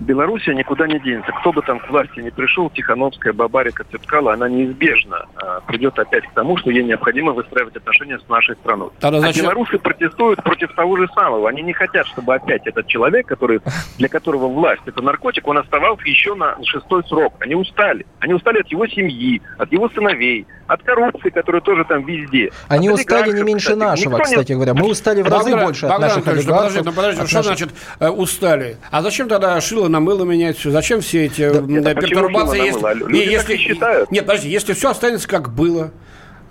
Белоруссия 0.00 0.54
никуда 0.54 0.86
не 0.86 0.98
денется. 0.98 1.30
Кто 1.40 1.52
бы 1.52 1.60
там 1.62 1.78
к 1.78 1.88
власти 1.90 2.20
не 2.20 2.30
пришел, 2.30 2.70
Тихановская, 2.70 3.32
Бабарика, 3.34 3.84
Цепкала, 3.90 4.32
она 4.32 4.48
неизбежно 4.48 5.26
а, 5.36 5.60
придет 5.60 5.98
опять 5.98 6.24
к 6.26 6.32
тому, 6.32 6.56
что 6.56 6.70
ей 6.70 6.82
необходимо 6.82 7.32
выстраивать 7.32 7.76
отношения 7.76 8.18
с 8.18 8.28
нашей 8.28 8.56
страной. 8.56 8.88
Тогда 8.98 9.18
А 9.18 9.20
зачем- 9.20 9.44
белорусы 9.44 9.78
протестуют 9.78 10.42
против 10.42 10.74
того 10.74 10.96
же 10.96 11.06
самого. 11.14 11.48
Они 11.48 11.60
не 11.62 11.74
хотят, 11.74 12.06
чтобы 12.06 12.34
опять 12.34 12.66
этот 12.66 12.86
человек, 12.86 13.26
который, 13.26 13.60
для 13.98 14.08
которого 14.08 14.48
власть 14.48 14.80
это 14.86 15.02
наркотик, 15.02 15.46
он 15.46 15.58
оставался 15.58 16.04
еще 16.08 16.34
на 16.34 16.56
шестой 16.64 17.04
срок. 17.04 17.34
Они 17.40 17.54
устали. 17.54 18.06
Они 18.20 18.32
устали 18.32 18.60
от 18.60 18.68
его 18.68 18.86
семьи, 18.86 19.42
от 19.58 19.70
его 19.70 19.88
сыновей, 19.90 20.46
от 20.66 20.82
коррупции, 20.82 21.28
которая 21.28 21.60
тоже 21.60 21.84
там 21.84 22.04
везде. 22.06 22.50
Они 22.68 22.88
От 22.88 22.94
устали 22.94 23.18
не 23.18 23.24
олигархов, 23.24 23.46
меньше 23.46 23.64
кстати. 23.74 23.78
нашего, 23.78 24.10
Никто 24.16 24.18
не- 24.18 24.24
кстати 24.24 24.52
говоря. 24.52 24.74
Мы 24.74 24.88
устали 24.88 25.20
в 25.22 25.28
разы 25.28 25.50
Богдан- 25.50 25.64
больше 25.66 25.86
от 25.86 25.92
Богдан 25.92 26.00
наших 26.08 26.16
Анатольевич, 26.18 26.46
ну 26.46 26.52
олигархов. 26.54 26.72
подожди, 26.72 26.88
ну 26.88 26.96
подожди, 26.96 27.20
от 27.22 27.28
что 27.28 27.36
наших- 27.38 27.46
значит 27.58 27.74
э, 28.00 28.08
устали? 28.08 28.76
А 28.90 29.02
зачем 29.02 29.28
тогда 29.28 29.60
шило 29.60 29.88
на 29.90 30.00
мыло 30.00 30.24
менять 30.24 30.56
все? 30.56 30.70
Зачем 30.70 31.00
все 31.00 31.26
эти 31.26 31.48
почему 31.50 31.82
пертурбации? 31.82 32.56
шило 32.56 32.62
на 32.62 32.66
если- 32.66 32.80
мыло? 32.80 33.08
Люди 33.08 33.30
если- 33.30 33.56
считают. 33.56 34.10
Нет, 34.10 34.26
подожди, 34.26 34.48
если 34.48 34.72
все 34.72 34.90
останется 34.90 35.28
как 35.28 35.52
было. 35.52 35.92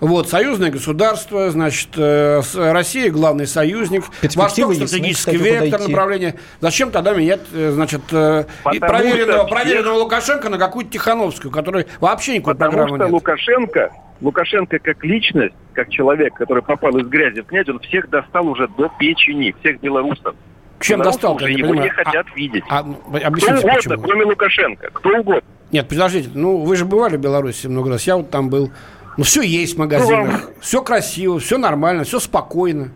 Вот, 0.00 0.30
союзное 0.30 0.70
государство, 0.70 1.50
значит, 1.50 1.90
э, 1.96 2.40
Россия 2.54 3.10
главный 3.10 3.46
союзник, 3.46 4.04
Восток 4.34 4.72
стратегический 4.74 5.36
кстати, 5.36 5.62
вектор 5.62 5.80
направления. 5.82 6.36
Зачем 6.60 6.90
тогда 6.90 7.12
менять, 7.12 7.40
э, 7.52 7.70
значит, 7.72 8.00
э, 8.10 8.44
Потому 8.64 8.80
проверенного, 8.80 9.46
что 9.46 9.54
проверенного 9.54 9.94
Лукашенко 9.96 10.48
на 10.48 10.56
какую-то 10.56 10.90
Тихановскую, 10.90 11.52
которой 11.52 11.86
вообще 12.00 12.32
никакой 12.36 12.54
Потому 12.54 12.70
программы 12.72 12.96
что 12.96 13.04
нет? 13.04 13.12
Лукашенко, 13.12 13.92
Лукашенко 14.22 14.78
как 14.78 15.04
личность, 15.04 15.54
как 15.74 15.90
человек, 15.90 16.32
который 16.34 16.62
попал 16.62 16.96
из 16.96 17.06
грязи 17.06 17.42
в 17.42 17.46
князь, 17.46 17.68
он 17.68 17.78
всех 17.80 18.08
достал 18.08 18.48
уже 18.48 18.68
до 18.68 18.90
печени, 18.98 19.54
всех 19.60 19.80
белорусов. 19.80 20.34
Чем 20.80 20.98
Белорусы 21.00 21.18
достал, 21.18 21.36
уже 21.36 21.48
я 21.50 21.54
не 21.54 21.60
его 21.60 21.74
не 21.74 21.88
хотят 21.88 22.26
видеть. 22.34 22.64
А, 22.68 22.82
Кто 22.82 23.16
объясните, 23.26 23.54
угодно, 23.54 23.72
почему? 23.76 24.02
кроме 24.02 24.24
Лукашенко. 24.24 24.90
Кто 24.92 25.08
угодно. 25.10 25.42
Нет, 25.72 25.88
подождите, 25.88 26.30
ну 26.34 26.58
вы 26.58 26.76
же 26.76 26.84
бывали 26.84 27.16
в 27.16 27.20
Беларуси 27.20 27.66
много 27.66 27.90
раз, 27.90 28.06
я 28.06 28.16
вот 28.16 28.30
там 28.30 28.48
был. 28.50 28.70
Ну 29.16 29.24
все 29.24 29.42
есть 29.42 29.74
в 29.76 29.78
магазинах, 29.78 30.40
Ну, 30.46 30.54
все 30.60 30.82
красиво, 30.82 31.38
все 31.38 31.58
нормально, 31.58 32.04
все 32.04 32.18
спокойно. 32.20 32.90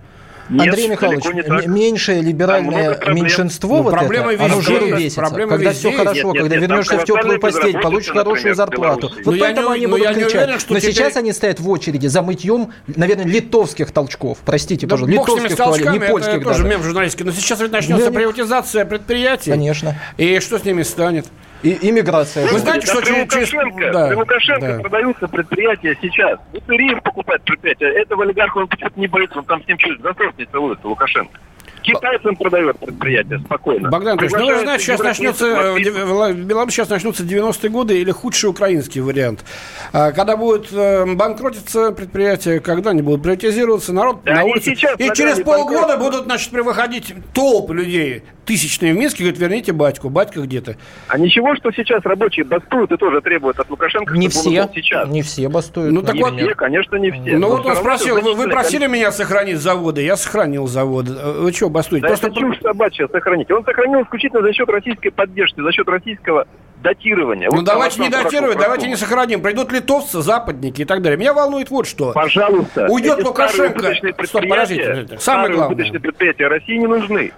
Нет, 0.51 0.69
Андрей 0.69 0.89
Михайлович, 0.89 1.25
не 1.25 1.43
так. 1.43 1.67
меньшее 1.67 2.21
либеральное 2.21 3.01
меньшинство 3.09 3.79
Ну, 3.79 3.83
вот 3.85 3.93
проблема 3.93 4.33
это, 4.35 4.45
оно 4.45 4.59
везде 4.59 4.73
жиру 4.75 4.87
есть, 4.87 4.99
весится. 4.99 5.21
проблема 5.23 5.53
когда 5.53 5.71
везде 5.71 5.89
все 5.89 5.97
хорошо, 5.99 6.15
Нет, 6.15 6.25
нет, 6.25 6.43
когда 6.43 6.57
нет, 6.57 6.69
вернешься 6.69 6.99
в 6.99 7.05
теплую 7.05 7.41
постель, 7.41 7.79
получишь 7.81 8.13
хорошую 8.13 8.55
зарплату. 8.55 9.01
Беларуси. 9.09 9.23
Вот 9.25 9.35
Но 9.37 9.41
поэтому 9.41 9.69
не- 9.71 9.75
они 9.75 9.87
будут 9.87 10.07
кричать. 10.09 10.35
уверен, 10.35 10.53
Но 10.53 10.59
теперь- 10.79 10.81
сейчас 10.93 11.17
они 11.17 11.33
стоят 11.33 11.61
в 11.61 11.71
очереди 11.71 12.07
за 12.09 12.23
мытьем, 12.23 12.73
наверное, 12.87 13.25
литовских 13.27 13.91
толчков. 13.91 14.39
Простите, 14.45 14.87
Да 14.87 14.97
пожалуйста, 14.97 15.13
литовских 15.13 15.57
туалетов, 15.57 15.59
не 15.59 15.79
толчками, 15.79 16.03
это 16.05 16.11
польских 16.13 16.45
тоже 16.45 16.65
мем 16.65 16.83
журналистский. 16.83 17.25
Но 17.25 17.33
сейчас 17.33 17.61
ведь 17.61 17.73
начнется 17.73 18.11
не- 18.11 18.15
приватизация 18.15 18.85
предприятий. 18.85 19.51
Конечно. 19.51 19.99
И 20.19 20.41
что 20.41 20.59
с 20.59 20.65
ними 20.65 20.83
станет? 20.83 21.27
И 21.65 21.79
иммиграция. 21.89 22.47
Вы 22.47 22.59
знаете, 22.59 22.87
Да 22.87 22.93
что 22.93 23.01
при 23.01 23.07
через... 23.07 23.33
через- 23.33 23.53
Лукашенко, 23.55 23.91
да, 23.93 24.09
при 24.09 24.15
Лукашенко 24.17 24.67
да. 24.75 24.79
продаются 24.81 25.29
предприятия 25.29 25.99
сейчас. 26.03 26.39
Уцериев 26.53 27.03
покупает 27.03 27.43
предприятия. 27.43 27.87
Этого 27.87 28.25
олигарха 28.25 28.59
он 28.59 28.69
почему-то 28.69 29.01
не 29.01 29.07
боится. 29.07 29.39
Он 29.39 29.45
там 29.47 29.65
с 29.65 29.67
ним 29.67 29.79
через 29.79 29.99
засос 30.03 30.35
не 30.37 30.45
целуется, 30.45 30.87
Лукашенко. 30.87 31.41
Китайцам 31.85 32.37
продает 32.37 32.79
предприятия 32.79 33.39
спокойно. 33.39 33.91
Богдан 33.91 34.13
Анатольевич, 34.19 34.39
ну 34.39 34.47
вы 34.47 34.55
же 34.55 34.61
знаете, 34.61 34.85
сейчас 34.85 35.01
начнется, 35.01 35.47
э, 35.47 36.33
Беларуси 36.33 36.75
сейчас 36.75 36.89
начнутся 36.89 37.23
90-е 37.25 37.71
годы 37.71 38.01
или 38.01 38.11
худший 38.11 38.51
украинский 38.51 39.01
вариант. 39.01 39.45
А, 39.93 40.13
Когда 40.13 40.37
будут 40.37 40.73
э, 40.73 41.05
банкротиться 41.15 41.93
предприятия, 41.93 42.61
когда 42.61 42.91
они 42.91 43.03
будут 43.03 43.23
приватизироваться, 43.23 43.93
народ 43.93 44.25
Да 44.25 44.35
на 44.35 44.45
улице. 44.45 44.71
сейчас, 44.71 44.99
И 44.99 45.11
через 45.15 45.41
полгода 45.41 45.97
будут, 45.97 46.25
значит, 46.25 46.53
выходить 46.53 47.15
толпы 47.35 47.75
людей, 47.75 48.23
тысячные 48.47 48.95
в 48.95 48.97
Минске, 48.97 49.25
говорят, 49.25 49.39
верните 49.41 49.73
батьку, 49.73 50.09
батька 50.09 50.41
где-то. 50.41 50.77
А 51.09 51.19
ничего, 51.19 51.55
что 51.57 51.71
сейчас 51.73 52.03
рабочие 52.05 52.45
бастуют 52.45 52.93
и 52.93 52.97
тоже 52.97 53.21
требуют 53.21 53.59
от 53.59 53.69
Лукашенко, 53.71 54.15
Не 54.15 54.29
все, 54.29 54.69
сейчас. 54.75 55.09
не 55.09 55.23
все 55.23 55.49
бастуют. 55.49 55.93
Ну, 55.93 56.03
так 56.03 56.15
Не 56.15 56.23
вот, 56.23 56.35
все, 56.35 56.55
конечно, 56.55 56.97
не 56.97 57.11
все. 57.11 57.37
Ну 57.37 57.49
вот 57.49 57.67
он 57.67 57.77
спросил, 57.77 58.21
вы, 58.21 58.35
вы 58.35 58.49
просили 58.49 58.87
меня 58.87 59.13
сохранить 59.13 59.59
заводы, 59.59 60.03
я 60.03 60.17
сохранил 60.17 60.67
заводы. 60.67 61.13
Э, 61.19 61.41
Вы 61.41 61.53
что, 61.53 61.71
бастуете? 61.75 62.03
Да 62.03 62.09
Просто 62.09 62.29
это 62.29 62.41
чушь 62.41 62.59
собачья 62.63 63.09
сохранить. 63.09 63.51
Он 63.51 63.65
сохранил 63.65 64.03
исключительно 64.03 64.43
за 64.43 64.53
счет 64.53 64.69
российской 64.69 65.11
поддержки, 65.11 65.61
за 65.61 65.73
счет 65.73 65.89
российского 65.89 66.47
датирования. 66.83 67.49
Ну 67.51 67.57
Вот 67.57 67.65
давайте 67.65 68.01
не 68.01 68.09
датировать, 68.09 68.59
давайте 68.59 68.89
не 68.89 68.97
сохраним. 68.97 69.43
Придут 69.43 69.73
литовцы, 69.73 70.23
западники 70.23 70.83
и 70.83 70.85
так 70.85 71.03
далее. 71.03 71.19
Меня 71.19 71.35
волнует 71.35 71.71
вот 71.71 71.87
что. 71.87 72.13
Пожалуйста. 72.13 72.87
Уйдет 72.89 73.19
эти 73.19 73.27
Лукашенко. 73.27 73.95
Стоп, 74.25 74.49
подождите. 74.49 75.19
Самое 75.19 75.55
главное. 75.55 75.91
предприятия 76.01 76.47
России 76.47 76.77
не 76.77 76.87
нужны. 76.87 77.33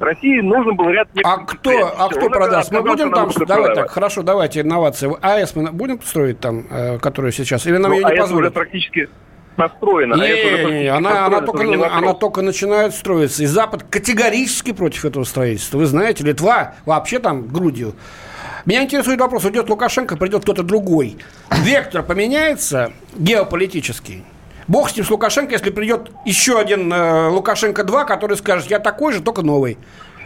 России 0.00 0.40
нужен 0.40 0.76
был 0.76 0.88
ряд 0.88 1.08
А 1.22 1.38
кто, 1.44 1.94
а 1.98 2.08
кто 2.08 2.26
он 2.26 2.32
продаст? 2.32 2.72
Мы 2.72 2.82
будем 2.82 3.12
там, 3.12 3.28
давай 3.28 3.34
продавать. 3.34 3.74
так, 3.74 3.90
хорошо, 3.90 4.22
давайте 4.22 4.60
инновации. 4.62 5.12
АЭС 5.20 5.54
мы 5.56 5.70
будем 5.72 6.00
строить 6.00 6.40
там, 6.40 6.66
э, 6.70 6.98
которую 6.98 7.32
сейчас? 7.32 7.66
Или 7.66 7.76
нам 7.76 7.90
Ну, 7.90 7.98
ее 7.98 8.06
а 8.06 8.08
не 8.08 8.14
это 8.14 8.24
уже 8.24 8.32
позволят? 8.32 8.54
Построено. 9.56 10.14
а 10.14 10.26
это 10.26 10.70
Не, 10.70 10.82
не, 10.82 10.86
она, 10.88 11.26
она, 11.26 11.40
только, 11.40 11.62
она 11.96 12.14
только 12.14 12.42
начинает 12.42 12.94
строиться. 12.94 13.42
И 13.42 13.46
Запад 13.46 13.84
категорически 13.88 14.72
против 14.72 15.04
этого 15.04 15.24
строительства. 15.24 15.78
Вы 15.78 15.86
знаете, 15.86 16.24
Литва 16.24 16.74
вообще 16.86 17.18
там 17.18 17.46
грудью. 17.46 17.94
Меня 18.66 18.82
интересует 18.82 19.20
вопрос, 19.20 19.44
уйдет 19.44 19.68
Лукашенко, 19.68 20.16
придет 20.16 20.42
кто-то 20.42 20.62
другой. 20.62 21.16
Вектор 21.62 22.02
поменяется 22.02 22.92
геополитический. 23.16 24.24
Бог 24.68 24.90
с 24.90 24.96
ним, 24.96 25.04
с 25.04 25.10
Лукашенко, 25.10 25.52
если 25.52 25.70
придет 25.70 26.12
еще 26.24 26.58
один 26.58 26.92
э, 26.92 27.28
Лукашенко-2, 27.30 28.06
который 28.06 28.36
скажет, 28.36 28.70
я 28.70 28.78
такой 28.78 29.12
же, 29.12 29.20
только 29.20 29.42
новый. 29.42 29.78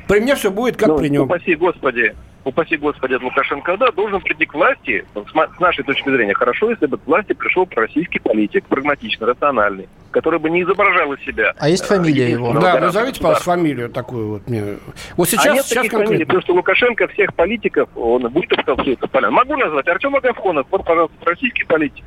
При 0.09 0.21
мне 0.21 0.35
все 0.35 0.51
будет 0.51 0.77
как 0.77 0.89
Ну, 0.89 0.99
при 0.99 1.09
нем. 1.09 1.25
Упаси 1.25 1.55
Господи, 1.55 2.15
упаси 2.45 2.77
Господи 2.77 3.15
от 3.15 3.23
Лукашенко, 3.23 3.77
да, 3.77 3.91
должен 3.91 4.21
прийти 4.21 4.47
к 4.47 4.55
власти, 4.55 5.05
с 5.15 5.61
нашей 5.61 5.85
точки 5.85 6.11
зрения, 6.11 6.35
хорошо, 6.35 6.71
если 6.71 6.87
бы 6.87 6.99
к 6.99 7.07
власти 7.07 7.33
пришел 7.33 7.67
пророссийский 7.67 8.21
политик, 8.21 8.67
прагматичный, 8.67 9.27
рациональный, 9.27 9.89
который 10.11 10.39
бы 10.39 10.51
не 10.51 10.63
изображал 10.63 11.13
из 11.15 11.25
себя. 11.25 11.53
А 11.59 11.69
есть 11.69 11.85
э, 11.85 11.87
фамилия 11.87 12.31
его? 12.31 12.53
Да, 12.53 12.79
назовите, 12.81 13.21
пожалуйста, 13.21 13.45
фамилию 13.45 13.89
такую 13.89 14.29
вот 14.29 14.49
мне. 14.49 14.79
Вот 15.17 15.29
а 15.29 15.31
сейчас, 15.31 15.55
нет 15.55 15.65
сейчас 15.65 15.77
таких 15.77 15.93
фамилий, 15.93 16.09
конкретно. 16.09 16.27
потому 16.27 16.43
что 16.43 16.55
Лукашенко 16.55 17.09
всех 17.09 17.35
политиков, 17.35 17.89
он 17.97 18.29
вытоптал 18.29 18.77
все 18.77 18.93
это 18.93 19.09
понятно. 19.09 19.37
Могу 19.37 19.57
назвать 19.57 19.89
Артем 19.89 20.15
Агафонов, 20.15 20.67
вот, 20.71 20.85
пожалуйста, 20.85 21.17
российский 21.25 21.65
политик. 21.65 22.05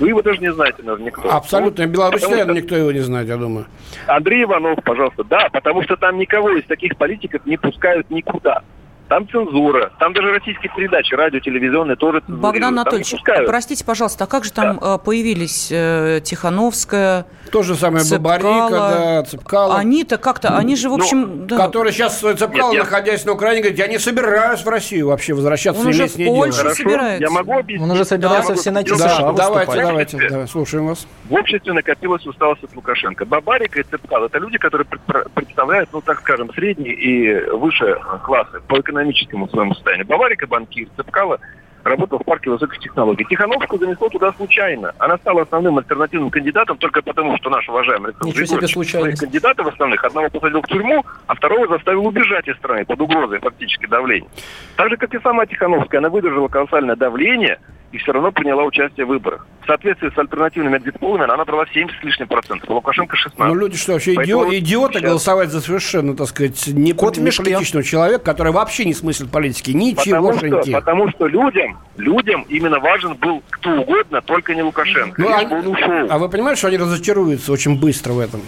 Вы 0.00 0.08
его 0.08 0.22
даже 0.22 0.40
не 0.40 0.52
знаете, 0.52 0.82
наверное, 0.82 1.06
никто. 1.06 1.30
Абсолютно. 1.30 1.84
Вот, 1.84 1.92
Беларусь, 1.92 2.20
потому 2.22 2.32
наверное, 2.32 2.54
что- 2.54 2.62
никто 2.62 2.76
его 2.76 2.92
не 2.92 3.00
знает, 3.00 3.28
я 3.28 3.36
думаю. 3.36 3.66
Андрей 4.06 4.44
Иванов, 4.44 4.78
пожалуйста. 4.82 5.24
Да, 5.24 5.48
потому 5.52 5.82
что 5.82 5.96
там 5.96 6.18
никого 6.18 6.50
из 6.50 6.64
таких 6.64 6.96
политиков 6.96 7.44
не 7.44 7.58
пускают 7.58 8.10
никуда. 8.10 8.62
Там 9.10 9.28
цензура, 9.28 9.90
там 9.98 10.12
даже 10.12 10.30
российские 10.30 10.70
передачи, 10.74 11.14
радио, 11.14 11.40
телевизионные 11.40 11.96
тоже. 11.96 12.22
Богдан 12.28 12.78
Анатольевич, 12.78 13.12
простите, 13.44 13.84
пожалуйста, 13.84 14.22
а 14.22 14.26
как 14.28 14.44
же 14.44 14.52
там 14.52 14.78
э, 14.80 14.98
появились 15.04 15.68
э, 15.72 16.20
Тихановская, 16.22 17.26
То 17.50 17.64
же 17.64 17.74
самое 17.74 18.04
Бабарика, 18.08 18.46
Цепкало? 18.68 18.90
да, 18.90 19.22
Цепкало. 19.24 19.76
Они-то 19.78 20.16
как-то, 20.16 20.56
они 20.56 20.76
же, 20.76 20.88
в 20.88 20.96
Ну, 20.96 21.02
общем, 21.02 21.46
да, 21.48 21.56
Который 21.56 21.90
сейчас 21.90 22.20
Цепкало, 22.20 22.70
Нет, 22.70 22.74
я- 22.74 22.84
находясь 22.84 23.24
на 23.24 23.32
Украине, 23.32 23.62
говорит, 23.62 23.80
я 23.80 23.88
не 23.88 23.98
собираюсь 23.98 24.60
в 24.64 24.68
Россию 24.68 25.08
вообще 25.08 25.34
возвращаться, 25.34 25.80
Он 25.82 25.88
уже 25.88 26.06
в 26.06 26.14
Хорошо, 26.16 26.74
собирается. 26.76 27.22
я 27.24 27.30
могу 27.30 27.58
объяснить. 27.58 27.82
Он 27.82 27.90
уже 27.90 28.04
собирается 28.04 28.52
Я 28.52 28.54
в 28.54 28.58
могу- 28.58 28.62
Сенате 28.62 28.86
Дело 28.86 28.96
в 28.96 29.00
Да, 29.00 29.08
США 29.08 29.32
давайте, 29.32 29.72
давайте, 29.82 30.28
давай, 30.28 30.46
слушаем 30.46 30.86
вас. 30.86 31.08
В 31.28 31.34
обществе 31.34 31.72
накопилась 31.72 32.24
усталость 32.26 32.62
от 32.62 32.76
Лукашенко. 32.76 33.24
Бабарика 33.24 33.80
и 33.80 33.82
Цепкал– 33.82 34.24
это 34.26 34.38
люди, 34.38 34.56
которые 34.56 34.86
представляют, 35.34 35.88
ну, 35.92 36.00
так 36.00 36.20
скажем, 36.20 36.48
средний 36.54 36.90
и 36.92 37.40
выше 37.50 37.98
классы 38.24 38.60
по 38.68 38.76
экономическому 39.00 39.48
своему 39.48 39.74
состоянию. 39.74 40.06
Бабарика– 40.06 40.46
банкир, 40.48 40.88
Цепкала 40.96 41.38
работал 41.82 42.18
в 42.18 42.24
парке 42.24 42.50
высоких 42.50 42.78
технологий. 42.78 43.24
Тихановскую 43.24 43.80
занесло 43.80 44.10
туда 44.10 44.32
случайно. 44.34 44.92
Она 44.98 45.16
стала 45.16 45.42
основным 45.42 45.78
альтернативным 45.78 46.30
кандидатом 46.30 46.76
только 46.76 47.00
потому, 47.00 47.38
что 47.38 47.48
наш 47.48 47.66
уважаемый 47.68 48.08
Александр 48.08 48.26
Ничего 48.26 48.46
себе 48.46 48.66
Григорьевич 48.66 48.90
своих 48.90 49.18
кандидатов 49.18 49.66
основных 49.66 50.04
одного 50.04 50.28
посадил 50.28 50.60
в 50.60 50.66
тюрьму, 50.66 51.04
а 51.26 51.34
второго 51.34 51.68
заставил 51.68 52.06
убежать 52.06 52.46
из 52.48 52.56
страны 52.56 52.84
под 52.84 53.00
угрозой 53.00 53.38
фактически 53.40 53.86
давления. 53.86 54.28
Так 54.76 54.90
же, 54.90 54.98
как 54.98 55.14
и 55.14 55.20
сама 55.20 55.46
Тихановская, 55.46 56.00
она 56.00 56.10
выдержала 56.10 56.48
колоссальное 56.48 56.96
давление 56.96 57.58
и 57.92 57.98
все 57.98 58.12
равно 58.12 58.30
приняла 58.30 58.62
участие 58.64 59.04
в 59.04 59.08
выборах. 59.08 59.46
В 59.62 59.66
соответствии 59.66 60.10
с 60.14 60.18
альтернативными 60.18 60.78
экзит-полами 60.78 61.24
она 61.24 61.36
набрала 61.36 61.64
70 61.72 62.00
с 62.00 62.04
лишним 62.04 62.28
процентов, 62.28 62.70
а 62.70 62.74
Лукашенко 62.74 63.16
16. 63.16 63.38
Ну, 63.48 63.54
люди 63.54 63.76
что, 63.76 63.92
вообще 63.92 64.14
Поэтому 64.14 64.44
идио- 64.48 64.58
идиоты 64.58 64.94
сейчас- 64.94 65.08
голосовать 65.10 65.50
за 65.50 65.60
совершенно, 65.60 66.14
так 66.16 66.28
сказать, 66.28 66.66
не, 66.68 66.92
Кот 66.92 67.16
не 67.16 67.30
политичного 67.30 67.82
человека, 67.84 68.24
который 68.24 68.52
вообще 68.52 68.84
не 68.84 68.94
смыслит 68.94 69.30
политики. 69.30 69.72
Потому 69.72 70.32
что, 70.32 70.46
Ничегошеньки. 70.46 70.72
потому 70.72 71.10
что 71.10 71.26
людям, 71.26 71.78
людям 71.96 72.44
именно 72.48 72.78
важен 72.78 73.14
был 73.14 73.42
кто 73.50 73.70
угодно, 73.70 74.20
только 74.22 74.54
не 74.54 74.62
Лукашенко. 74.62 75.20
Ну, 75.20 75.28
а, 75.28 75.42
он 75.42 75.66
ушел. 75.66 76.06
а 76.10 76.18
вы 76.18 76.28
понимаете, 76.28 76.58
что 76.58 76.68
они 76.68 76.76
разочаруются 76.78 77.50
очень 77.52 77.78
быстро 77.80 78.12
в 78.12 78.20
этом? 78.20 78.40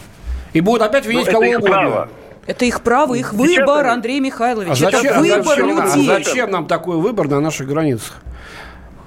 И 0.53 0.61
будут 0.61 0.83
опять 0.83 1.07
винить 1.07 1.27
Ну, 1.27 1.33
кого 1.33 1.45
угодно. 1.47 1.69
право. 1.69 2.09
Это 2.47 2.65
их 2.65 2.83
право, 2.83 3.15
их 3.15 3.33
выбор, 3.33 3.87
Андрей 3.87 4.19
Михайлович. 4.21 4.69
А 4.71 4.75
зачем, 4.75 5.01
это 5.01 5.17
а 5.19 5.21
выбор 5.21 5.45
зачем- 5.45 5.79
а 5.81 5.87
людей. 5.87 6.07
зачем 6.07 6.51
нам 6.51 6.67
такой 6.67 6.97
выбор 6.97 7.29
на 7.29 7.41
наших 7.41 7.69
границах? 7.69 8.21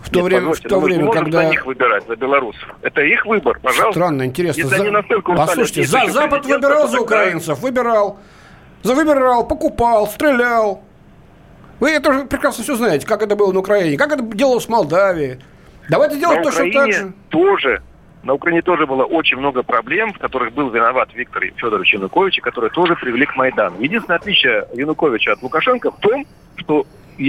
В 0.05 0.09
то 0.11 0.19
Нет, 0.19 0.25
время, 0.25 0.53
в 0.53 0.59
то 0.59 0.79
время 0.79 1.11
когда... 1.11 1.41
за 1.41 1.49
них 1.49 1.65
выбирать, 1.65 2.05
за 2.07 2.15
белорусов. 2.15 2.75
Это 2.83 3.01
их 3.01 3.25
выбор, 3.25 3.59
пожалуйста. 3.59 3.99
Странно, 3.99 4.23
интересно. 4.23 4.61
Если 4.61 4.75
За- 4.75 4.83
они 4.83 4.91
настолько 4.91 5.31
устали 5.31 5.47
Послушайте, 5.47 5.83
за, 5.83 6.07
Запад 6.09 6.45
выбирал 6.45 6.81
то 6.83 6.87
за 6.87 7.01
украинцев, 7.01 7.59
выбирал. 7.59 8.19
За 8.83 8.93
выбирал, 8.93 9.47
покупал, 9.47 10.07
стрелял. 10.07 10.83
Вы 11.79 11.89
это 11.89 12.11
уже 12.11 12.25
прекрасно 12.25 12.63
все 12.63 12.75
знаете, 12.75 13.07
как 13.07 13.23
это 13.23 13.35
было 13.35 13.51
на 13.51 13.59
Украине, 13.59 13.97
как 13.97 14.11
это 14.11 14.21
делалось 14.21 14.65
в 14.65 14.69
Молдавии. 14.69 15.39
Давайте 15.89 16.19
делать 16.19 16.37
на 16.37 16.43
точно 16.43 16.65
Украине 16.67 16.93
так 16.93 16.93
же. 16.93 17.13
тоже 17.29 17.81
на 18.21 18.33
Украине 18.33 18.61
тоже 18.61 18.85
было 18.85 19.03
очень 19.05 19.37
много 19.37 19.63
проблем, 19.63 20.13
в 20.13 20.19
которых 20.19 20.53
был 20.53 20.69
виноват 20.69 21.09
Виктор 21.13 21.43
Федорович 21.57 21.93
Янукович, 21.95 22.37
и 22.37 22.41
которые 22.41 22.71
тоже 22.71 22.95
привели 22.95 23.25
к 23.25 23.35
Майдану. 23.35 23.79
Единственное 23.79 24.17
отличие 24.17 24.67
Януковича 24.75 25.33
от 25.33 25.41
Лукашенко 25.41 25.91
в 25.91 25.97
том, 25.99 26.25
что 26.57 26.85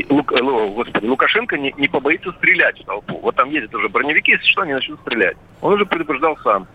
Лук, 0.08 0.32
господи, 0.74 1.06
Лукашенко 1.06 1.56
не, 1.58 1.72
не 1.76 1.88
побоится 1.88 2.32
стрелять 2.32 2.80
в 2.80 2.84
толпу. 2.84 3.18
Вот 3.22 3.36
там 3.36 3.50
ездят 3.50 3.74
уже 3.74 3.88
броневики, 3.88 4.32
если 4.32 4.46
что, 4.46 4.62
они 4.62 4.72
начнут 4.72 5.00
стрелять. 5.00 5.36
Он 5.60 5.74
уже 5.74 5.86
предупреждал 5.86 6.36
сам. 6.42 6.66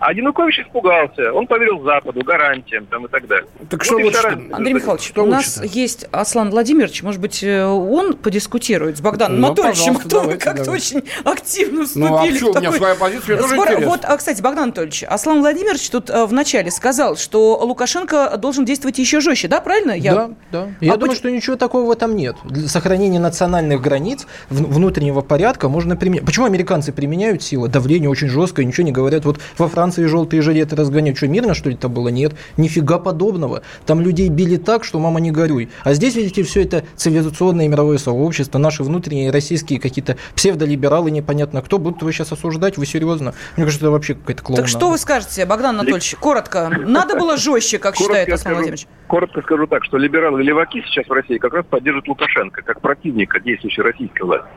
А 0.00 0.12
Янукович 0.14 0.60
испугался. 0.60 1.30
Он 1.32 1.46
поверил 1.46 1.82
Западу, 1.82 2.20
гарантиям 2.24 2.86
там, 2.86 3.04
и 3.04 3.08
так 3.08 3.26
далее. 3.26 3.46
Так 3.68 3.84
что 3.84 3.96
лучше? 3.98 4.26
Андрей 4.50 4.72
Михайлович, 4.72 5.06
что 5.06 5.24
у 5.24 5.26
нас 5.26 5.62
есть 5.62 6.06
Аслан 6.10 6.50
Владимирович. 6.50 7.02
Может 7.02 7.20
быть, 7.20 7.42
э, 7.44 7.64
он 7.66 8.14
подискутирует 8.14 8.96
с 8.96 9.00
Богданом 9.02 9.38
Ну, 9.40 9.48
Анатольевичем, 9.48 9.96
кто 9.96 10.20
вы 10.20 10.22
давайте, 10.22 10.44
как-то 10.44 10.64
давайте. 10.64 10.96
очень 10.98 11.08
активно 11.24 11.84
вступили 11.84 12.08
Ну, 12.08 12.16
а 12.16 12.22
в 12.24 12.34
что, 12.34 12.46
у 12.46 12.48
меня 12.48 12.60
такой 12.62 12.78
своя 12.78 12.94
позиция, 12.94 13.36
тоже 13.36 13.48
спор. 13.52 13.66
интересно. 13.66 13.86
Вот, 13.90 14.00
а, 14.04 14.16
кстати, 14.16 14.40
Богдан 14.40 14.64
Анатольевич, 14.64 15.04
Аслан 15.04 15.40
Владимирович 15.40 15.90
тут 15.90 16.08
э, 16.08 16.24
вначале 16.24 16.70
сказал, 16.70 17.16
что 17.16 17.58
Лукашенко 17.62 18.38
должен 18.38 18.64
действовать 18.64 18.98
еще 18.98 19.20
жестче, 19.20 19.48
да, 19.48 19.60
правильно? 19.60 19.92
Я... 19.92 20.14
Да, 20.14 20.30
да. 20.50 20.68
Я 20.80 20.94
А 20.94 20.96
думаю, 20.96 21.14
что 21.14 21.30
ничего 21.30 21.56
такого 21.56 21.84
в 21.86 21.90
этом 21.90 22.16
нет. 22.16 22.36
Для 22.44 22.68
сохранения 22.68 23.18
национальных 23.18 23.82
границ, 23.82 24.26
в- 24.48 24.72
внутреннего 24.74 25.20
порядка 25.20 25.68
можно 25.68 25.94
применять. 25.94 26.24
Почему 26.24 26.46
американцы 26.46 26.90
применяют 26.90 27.42
силу? 27.42 27.68
Давление 27.68 28.08
очень 28.08 28.28
жесткое, 28.28 28.64
ничего 28.64 28.86
не 28.86 28.92
говорят. 28.92 29.26
Вот 29.26 29.38
во 29.58 29.68
Франции 29.68 29.89
желтые 29.90 30.42
жилеты 30.42 30.76
разгоняют. 30.76 31.18
Что, 31.18 31.28
мирно, 31.28 31.54
что 31.54 31.68
ли, 31.68 31.74
это 31.74 31.88
было? 31.88 32.08
Нет. 32.08 32.34
Нифига 32.56 32.98
подобного. 32.98 33.62
Там 33.86 34.00
людей 34.00 34.28
били 34.28 34.56
так, 34.56 34.84
что 34.84 34.98
мама 34.98 35.20
не 35.20 35.30
горюй. 35.30 35.70
А 35.84 35.94
здесь, 35.94 36.14
видите, 36.14 36.42
все 36.42 36.62
это 36.62 36.84
цивилизационное 36.96 37.68
мировое 37.68 37.98
сообщество, 37.98 38.58
наши 38.58 38.82
внутренние 38.82 39.30
российские 39.30 39.80
какие-то 39.80 40.16
псевдолибералы, 40.34 41.10
непонятно 41.10 41.62
кто. 41.62 41.78
Будут 41.78 42.02
вы 42.02 42.12
сейчас 42.12 42.32
осуждать? 42.32 42.78
Вы 42.78 42.86
серьезно? 42.86 43.34
Мне 43.56 43.66
кажется, 43.66 43.86
это 43.86 43.90
вообще 43.90 44.14
какая-то 44.14 44.42
клоунада. 44.42 44.62
Так 44.62 44.68
что 44.68 44.90
вы 44.90 44.98
скажете, 44.98 45.46
Богдан 45.46 45.76
Анатольевич, 45.76 46.14
коротко? 46.20 46.68
Надо 46.68 47.16
было 47.16 47.36
жестче, 47.36 47.78
как 47.78 47.96
считает 47.96 48.28
скажу, 48.38 48.56
Владимирович? 48.56 48.86
коротко 49.06 49.42
скажу 49.42 49.66
так, 49.66 49.84
что 49.84 49.98
либералы 49.98 50.40
и 50.40 50.44
леваки 50.44 50.82
сейчас 50.86 51.06
в 51.06 51.12
России 51.12 51.38
как 51.38 51.52
раз 51.52 51.66
поддерживают 51.68 52.08
Лукашенко 52.08 52.62
как 52.62 52.80
противника 52.80 53.40
действующей 53.40 53.82
российской 53.82 54.22
власти. 54.22 54.48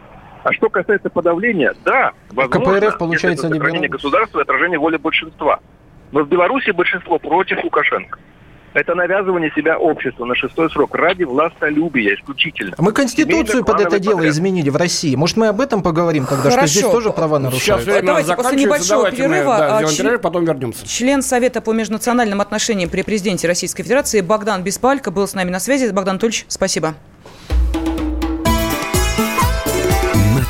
А 0.44 0.52
что 0.54 0.70
касается 0.70 1.10
подавления, 1.10 1.74
да, 1.86 2.12
возможно, 2.32 2.80
КПРФ, 2.80 2.98
получается, 2.98 3.48
это 3.48 3.56
сохранение 3.56 3.84
либерал? 3.88 3.98
государства 3.98 4.40
и 4.40 4.42
отражение 4.44 4.78
воли 4.80 4.98
большинства. 4.98 5.60
Но 6.12 6.24
в 6.24 6.28
Беларуси 6.28 6.72
большинство 6.72 7.18
против 7.18 7.64
Лукашенко. 7.64 8.20
Это 8.74 8.96
навязывание 8.96 9.52
себя 9.56 9.78
обществу 9.78 10.26
на 10.26 10.34
шестой 10.36 10.68
срок 10.72 10.96
ради 10.96 11.24
властолюбия 11.26 12.16
исключительно. 12.16 12.74
Мы 12.80 12.92
Конституцию 12.92 13.64
под 13.64 13.80
это 13.80 14.00
дело 14.00 14.16
подряд. 14.16 14.34
изменили 14.34 14.70
в 14.72 14.76
России. 14.76 15.16
Может, 15.16 15.38
мы 15.38 15.48
об 15.48 15.62
этом 15.62 15.84
поговорим 15.84 16.26
тогда, 16.26 16.50
что 16.50 16.60
Хорошо. 16.60 16.68
здесь 16.68 16.84
тоже 16.90 17.12
права 17.12 17.38
Сейчас 17.38 17.44
нарушают? 17.44 17.84
время 17.86 18.08
Давайте 18.08 18.36
после 18.36 18.58
небольшого 18.58 19.04
давайте 19.04 19.22
мы, 19.28 19.30
перерыва, 19.30 19.58
да, 19.60 19.78
а, 19.78 19.84
член- 19.86 19.98
перерыв, 19.98 20.22
потом 20.22 20.46
вернемся. 20.46 20.88
Член 20.88 21.22
Совета 21.22 21.62
по 21.62 21.72
межнациональным 21.72 22.42
отношениям 22.42 22.90
при 22.90 23.04
президенте 23.04 23.48
Российской 23.48 23.84
Федерации 23.84 24.22
Богдан 24.22 24.64
Беспалько 24.64 25.12
был 25.12 25.28
с 25.28 25.36
нами 25.36 25.52
на 25.52 25.60
связи. 25.60 25.92
Богдан 25.92 26.14
Анатольевич, 26.14 26.46
спасибо. 26.48 26.96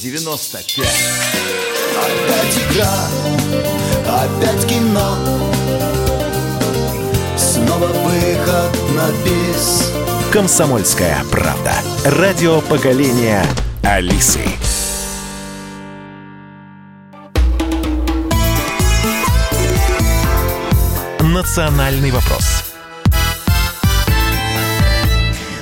Е-95 0.00 0.86
Опять 1.96 2.58
игра, 2.70 3.08
опять 4.06 4.66
кино 4.68 5.16
Снова 7.36 7.86
выход 7.86 8.92
на 8.94 9.10
бис 9.24 9.92
«Комсомольская 10.32 11.24
правда». 11.32 11.72
Радио 12.04 12.60
поколения 12.60 13.44
Алисы. 13.82 14.44
«Национальный 21.20 22.12
вопрос». 22.12 22.67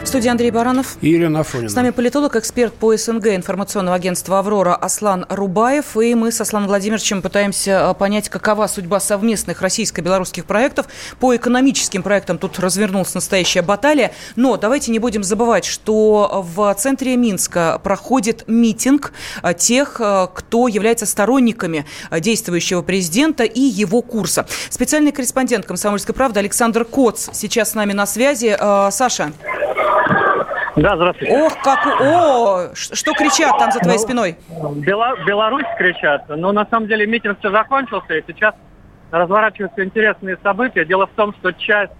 В 0.06 0.08
студии 0.08 0.28
Андрей 0.28 0.52
Баранов. 0.52 0.98
И 1.00 1.12
Ирина 1.16 1.40
Афонина. 1.40 1.68
С 1.68 1.74
нами 1.74 1.90
политолог, 1.90 2.36
эксперт 2.36 2.72
по 2.72 2.96
СНГ 2.96 3.26
информационного 3.34 3.96
агентства 3.96 4.38
«Аврора» 4.38 4.76
Аслан 4.76 5.26
Рубаев. 5.28 5.96
И 5.96 6.14
мы 6.14 6.30
с 6.30 6.40
Асланом 6.40 6.68
Владимировичем 6.68 7.22
пытаемся 7.22 7.88
э, 7.90 7.94
понять, 7.94 8.28
какова 8.28 8.68
судьба 8.68 9.00
совместных 9.00 9.62
российско-белорусских 9.62 10.44
проектов. 10.44 10.86
По 11.18 11.34
экономическим 11.34 12.04
проектам 12.04 12.38
тут 12.38 12.60
развернулась 12.60 13.14
настоящая 13.14 13.62
баталия. 13.62 14.12
Но 14.36 14.56
давайте 14.56 14.92
не 14.92 15.00
будем 15.00 15.24
забывать, 15.24 15.64
что 15.64 16.46
в 16.54 16.72
центре 16.78 17.16
Минска 17.16 17.80
проходит 17.82 18.44
митинг 18.46 19.12
э, 19.42 19.54
тех, 19.54 20.00
э, 20.00 20.28
кто 20.32 20.68
является 20.68 21.06
сторонниками 21.06 21.84
действующего 22.12 22.82
президента 22.82 23.42
и 23.42 23.60
его 23.60 24.02
курса. 24.02 24.46
Специальный 24.70 25.10
корреспондент 25.10 25.66
«Комсомольской 25.66 26.14
правды» 26.14 26.38
Александр 26.38 26.84
Коц 26.84 27.28
сейчас 27.32 27.72
с 27.72 27.74
нами 27.74 27.92
на 27.92 28.06
связи. 28.06 28.56
Саша. 28.92 29.32
Да, 30.76 30.94
здравствуйте. 30.96 31.32
Ох, 31.34 31.56
как... 31.62 31.86
О, 32.00 32.74
что 32.74 33.12
кричат 33.14 33.58
там 33.58 33.72
за 33.72 33.78
твоей 33.80 33.96
Ну, 33.98 34.04
спиной? 34.04 34.36
Бела- 34.86 35.16
Беларусь 35.26 35.64
кричат, 35.78 36.28
но 36.28 36.52
на 36.52 36.66
самом 36.66 36.86
деле 36.86 37.06
митинг 37.06 37.38
все 37.38 37.50
закончился, 37.50 38.14
и 38.14 38.22
сейчас 38.26 38.54
разворачиваются 39.10 39.82
интересные 39.82 40.36
события. 40.42 40.84
Дело 40.84 41.06
в 41.06 41.10
том, 41.10 41.32
что 41.40 41.52
часть 41.52 41.92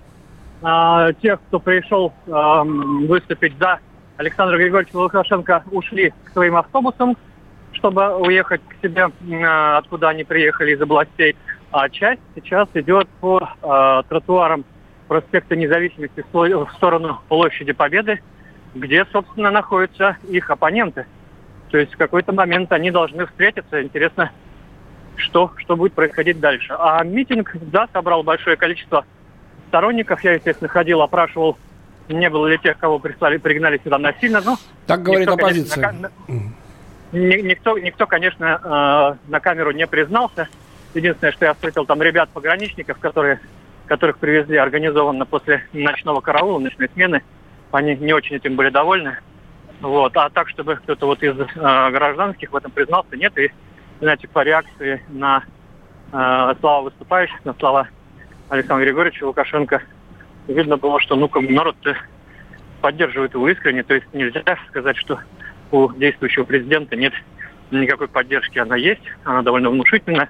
а, 0.62 1.12
тех, 1.14 1.40
кто 1.48 1.58
пришел 1.58 2.12
ам, 2.30 3.06
выступить 3.06 3.56
за 3.58 3.78
Александра 4.18 4.58
Григорьевича 4.58 4.96
Лукашенко, 4.96 5.64
ушли 5.70 6.12
к 6.24 6.32
своим 6.32 6.56
автобусам, 6.56 7.16
чтобы 7.72 8.16
уехать 8.16 8.60
к 8.68 8.82
себе, 8.86 9.08
а, 9.42 9.78
откуда 9.78 10.10
они 10.10 10.24
приехали 10.24 10.74
из 10.74 10.80
областей. 10.82 11.34
А 11.70 11.88
часть 11.88 12.20
сейчас 12.34 12.68
идет 12.74 13.08
по 13.20 13.48
а, 13.62 14.02
тротуарам 14.02 14.66
проспекта 15.08 15.56
Независимости 15.56 16.22
в 16.32 16.68
сторону 16.76 17.20
площади 17.28 17.72
Победы, 17.72 18.20
где, 18.74 19.04
собственно, 19.12 19.50
находятся 19.50 20.16
их 20.28 20.50
оппоненты. 20.50 21.06
То 21.70 21.78
есть 21.78 21.94
в 21.94 21.96
какой-то 21.96 22.32
момент 22.32 22.72
они 22.72 22.90
должны 22.90 23.26
встретиться. 23.26 23.82
Интересно, 23.82 24.30
что, 25.16 25.52
что 25.56 25.76
будет 25.76 25.94
происходить 25.94 26.40
дальше. 26.40 26.74
А 26.78 27.02
митинг, 27.04 27.56
да, 27.60 27.88
собрал 27.92 28.22
большое 28.22 28.56
количество 28.56 29.04
сторонников. 29.68 30.22
Я, 30.24 30.34
естественно, 30.34 30.68
ходил, 30.68 31.02
опрашивал, 31.02 31.56
не 32.08 32.30
было 32.30 32.46
ли 32.46 32.58
тех, 32.58 32.78
кого 32.78 32.98
прислали, 32.98 33.38
пригнали 33.38 33.80
сюда 33.82 33.98
насильно. 33.98 34.40
Ну, 34.44 34.56
Так 34.86 35.02
говорит 35.02 35.26
никто, 35.28 35.36
конечно, 35.36 35.62
оппозиция. 35.62 35.92
на 35.92 36.08
ка- 36.08 36.12
ни- 37.12 37.40
никто, 37.48 37.78
никто, 37.78 38.06
конечно, 38.06 39.16
э, 39.26 39.30
на 39.30 39.40
камеру 39.40 39.70
не 39.72 39.86
признался. 39.86 40.48
Единственное, 40.94 41.32
что 41.32 41.44
я 41.46 41.54
встретил 41.54 41.84
там 41.84 42.00
ребят-пограничников, 42.00 42.98
которые, 42.98 43.40
которых 43.86 44.18
привезли 44.18 44.56
организованно 44.56 45.26
после 45.26 45.62
ночного 45.72 46.20
караула, 46.20 46.58
ночной 46.58 46.88
смены. 46.94 47.22
Они 47.72 47.96
не 47.96 48.12
очень 48.12 48.36
этим 48.36 48.56
были 48.56 48.70
довольны. 48.70 49.18
Вот. 49.80 50.16
А 50.16 50.30
так, 50.30 50.48
чтобы 50.48 50.76
кто-то 50.76 51.06
вот 51.06 51.22
из 51.22 51.38
э, 51.38 51.44
гражданских 51.54 52.52
в 52.52 52.56
этом 52.56 52.70
признался, 52.70 53.16
нет. 53.16 53.36
И, 53.38 53.50
знаете, 54.00 54.28
по 54.28 54.42
реакции 54.42 55.02
на 55.08 55.42
э, 56.12 56.54
слова 56.60 56.82
выступающих, 56.82 57.44
на 57.44 57.54
слова 57.54 57.88
Александра 58.48 58.84
Григорьевича 58.84 59.24
Лукашенко, 59.24 59.82
видно 60.48 60.76
было, 60.76 61.00
что 61.00 61.16
ну 61.16 61.30
народ 61.34 61.76
поддерживает 62.80 63.34
его 63.34 63.48
искренне. 63.48 63.82
То 63.82 63.94
есть 63.94 64.06
нельзя 64.12 64.42
сказать, 64.68 64.96
что 64.96 65.20
у 65.70 65.92
действующего 65.92 66.44
президента 66.44 66.96
нет 66.96 67.12
никакой 67.70 68.08
поддержки. 68.08 68.58
Она 68.58 68.76
есть, 68.76 69.02
она 69.24 69.42
довольно 69.42 69.70
внушительна. 69.70 70.28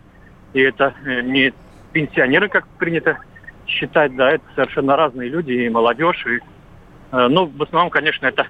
И 0.53 0.61
это 0.61 0.95
э, 1.05 1.21
не 1.21 1.53
пенсионеры, 1.93 2.49
как 2.49 2.67
принято 2.79 3.19
считать, 3.67 4.15
да, 4.17 4.33
это 4.33 4.45
совершенно 4.55 4.97
разные 4.97 5.29
люди, 5.29 5.53
и 5.53 5.69
молодежь, 5.69 6.25
и, 6.27 6.37
э, 6.37 6.41
ну, 7.13 7.47
в 7.47 7.63
основном, 7.63 7.91
конечно, 7.91 8.27
это 8.27 8.47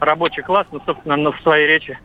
рабочий 0.00 0.42
класс, 0.42 0.66
но, 0.72 0.80
собственно, 0.84 1.16
но 1.16 1.32
в 1.32 1.40
своей 1.40 1.66
речи 1.66 1.98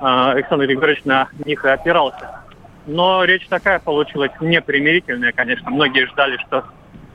а, 0.00 0.32
Александр 0.32 0.66
Григорьевич 0.66 1.04
на 1.04 1.28
них 1.44 1.64
и 1.64 1.68
опирался. 1.68 2.42
Но 2.86 3.24
речь 3.24 3.46
такая 3.48 3.80
получилась 3.80 4.30
непримирительная, 4.40 5.32
конечно. 5.32 5.70
Многие 5.70 6.06
ждали, 6.06 6.36
что 6.46 6.64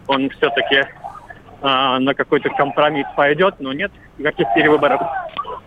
он 0.07 0.29
все-таки 0.31 0.85
а, 1.61 1.99
на 1.99 2.13
какой-то 2.13 2.49
компромисс 2.49 3.07
пойдет, 3.15 3.55
но 3.59 3.73
нет 3.73 3.91
никаких 4.17 4.47
перевыборов, 4.53 5.01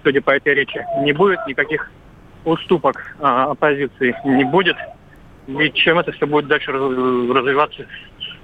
судя 0.05 0.21
по 0.21 0.31
этой 0.31 0.55
речи, 0.55 0.85
не 1.01 1.13
будет, 1.13 1.45
никаких 1.47 1.91
уступок 2.45 3.17
оппозиции 3.19 4.15
не 4.25 4.45
будет. 4.45 4.77
И 5.49 5.71
чем 5.73 5.99
это 5.99 6.13
все 6.13 6.27
будет 6.27 6.49
дальше 6.49 6.73
развиваться, 6.73 7.87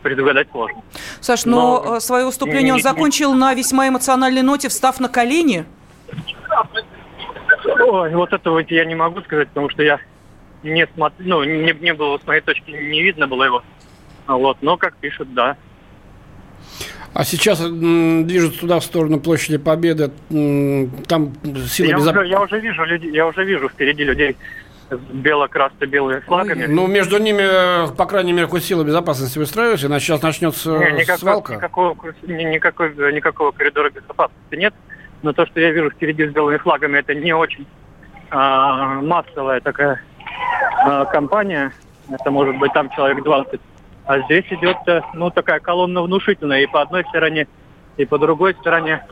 предугадать 0.03 0.49
сложно. 0.51 0.83
Саш, 1.21 1.45
но, 1.45 1.83
но 1.85 2.01
свое 2.01 2.27
выступление 2.27 2.75
он 2.75 2.81
закончил 2.81 3.35
на 3.35 3.55
весьма 3.55 3.89
эмоциональной 3.89 4.43
ноте, 4.43 4.69
встав 4.69 5.01
на 5.01 5.09
колени. 5.09 5.65
Ой, 7.65 8.15
вот 8.15 8.33
этого 8.33 8.63
я 8.69 8.85
не 8.85 8.95
могу 8.95 9.21
сказать, 9.23 9.49
потому 9.49 9.71
что 9.71 9.83
я 9.83 10.01
не 10.63 10.87
смотрю, 10.95 11.27
ну, 11.27 11.45
не, 11.45 11.73
не 11.81 11.95
было, 11.95 12.19
с 12.19 12.27
моей 12.27 12.41
точки, 12.41 12.71
не 12.71 13.03
видно 13.03 13.27
было 13.27 13.45
его. 13.45 13.63
Вот, 14.27 14.59
но, 14.61 14.77
как 14.77 14.97
пишут, 14.97 15.33
да, 15.35 15.57
а 17.15 17.25
сейчас 17.25 17.61
движется 17.61 18.61
туда, 18.61 18.81
в 18.81 18.85
сторону 18.85 19.21
площади 19.21 19.59
Победы. 19.59 20.11
Там 21.09 21.35
силы 21.69 21.91
я, 21.91 21.97
безопасности. 21.97 22.31
я 22.31 22.41
уже 22.41 22.61
вижу 22.61 22.85
людей, 22.85 23.13
я 23.13 23.27
уже 23.27 23.45
вижу 23.45 23.69
впереди 23.69 24.05
людей 24.05 24.37
бело-красно-белыми 24.97 26.21
флагами. 26.21 26.67
Ну, 26.67 26.87
между 26.87 27.19
ними, 27.19 27.95
по 27.97 28.07
крайней 28.07 28.33
мере, 28.33 28.47
хоть 28.47 28.65
сила 28.65 28.85
безопасности 28.85 29.39
выстраивается, 29.39 29.87
иначе 29.87 30.07
сейчас 30.07 30.23
начнется 30.23 30.71
не, 30.79 31.01
никакого, 31.01 31.17
свалка. 31.19 31.55
Никакого, 31.55 31.97
никакой, 32.23 33.13
никакого 33.13 33.51
коридора 33.53 33.91
безопасности 33.91 34.55
нет. 34.55 34.75
Но 35.23 35.33
то, 35.33 35.47
что 35.47 35.61
я 35.61 35.71
вижу 35.71 35.91
впереди 35.91 36.27
с 36.27 36.33
белыми 36.33 36.59
флагами, 36.59 36.99
это 36.99 37.15
не 37.15 37.33
очень 37.33 37.67
а, 38.31 39.01
массовая 39.01 39.61
такая 39.61 40.03
а, 40.85 41.05
компания. 41.07 41.73
Это 42.11 42.31
может 42.31 42.59
быть 42.59 42.73
там 42.73 42.91
человек 42.91 43.23
20 43.23 43.61
а 44.05 44.21
здесь 44.23 44.45
идет, 44.51 44.77
э, 44.87 45.01
ну, 45.15 45.31
такая 45.31 45.61
колонна 45.61 46.03
внушительная 46.03 46.63
и 46.63 46.67
по 46.67 46.83
одной 46.83 47.05
стороне, 47.05 47.47
и 47.97 48.05
по 48.05 48.19
другой 48.19 48.55
стороне. 48.55 49.05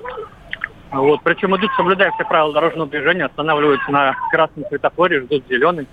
Вот. 0.92 1.20
Причем 1.22 1.56
идут, 1.56 1.70
соблюдая 1.76 2.10
все 2.12 2.24
правила 2.24 2.52
дорожного 2.52 2.88
движения, 2.88 3.26
останавливаются 3.26 3.90
на 3.90 4.14
красном 4.30 4.64
светофоре, 4.68 5.20
ждут 5.20 5.44
зеленый, 5.48 5.86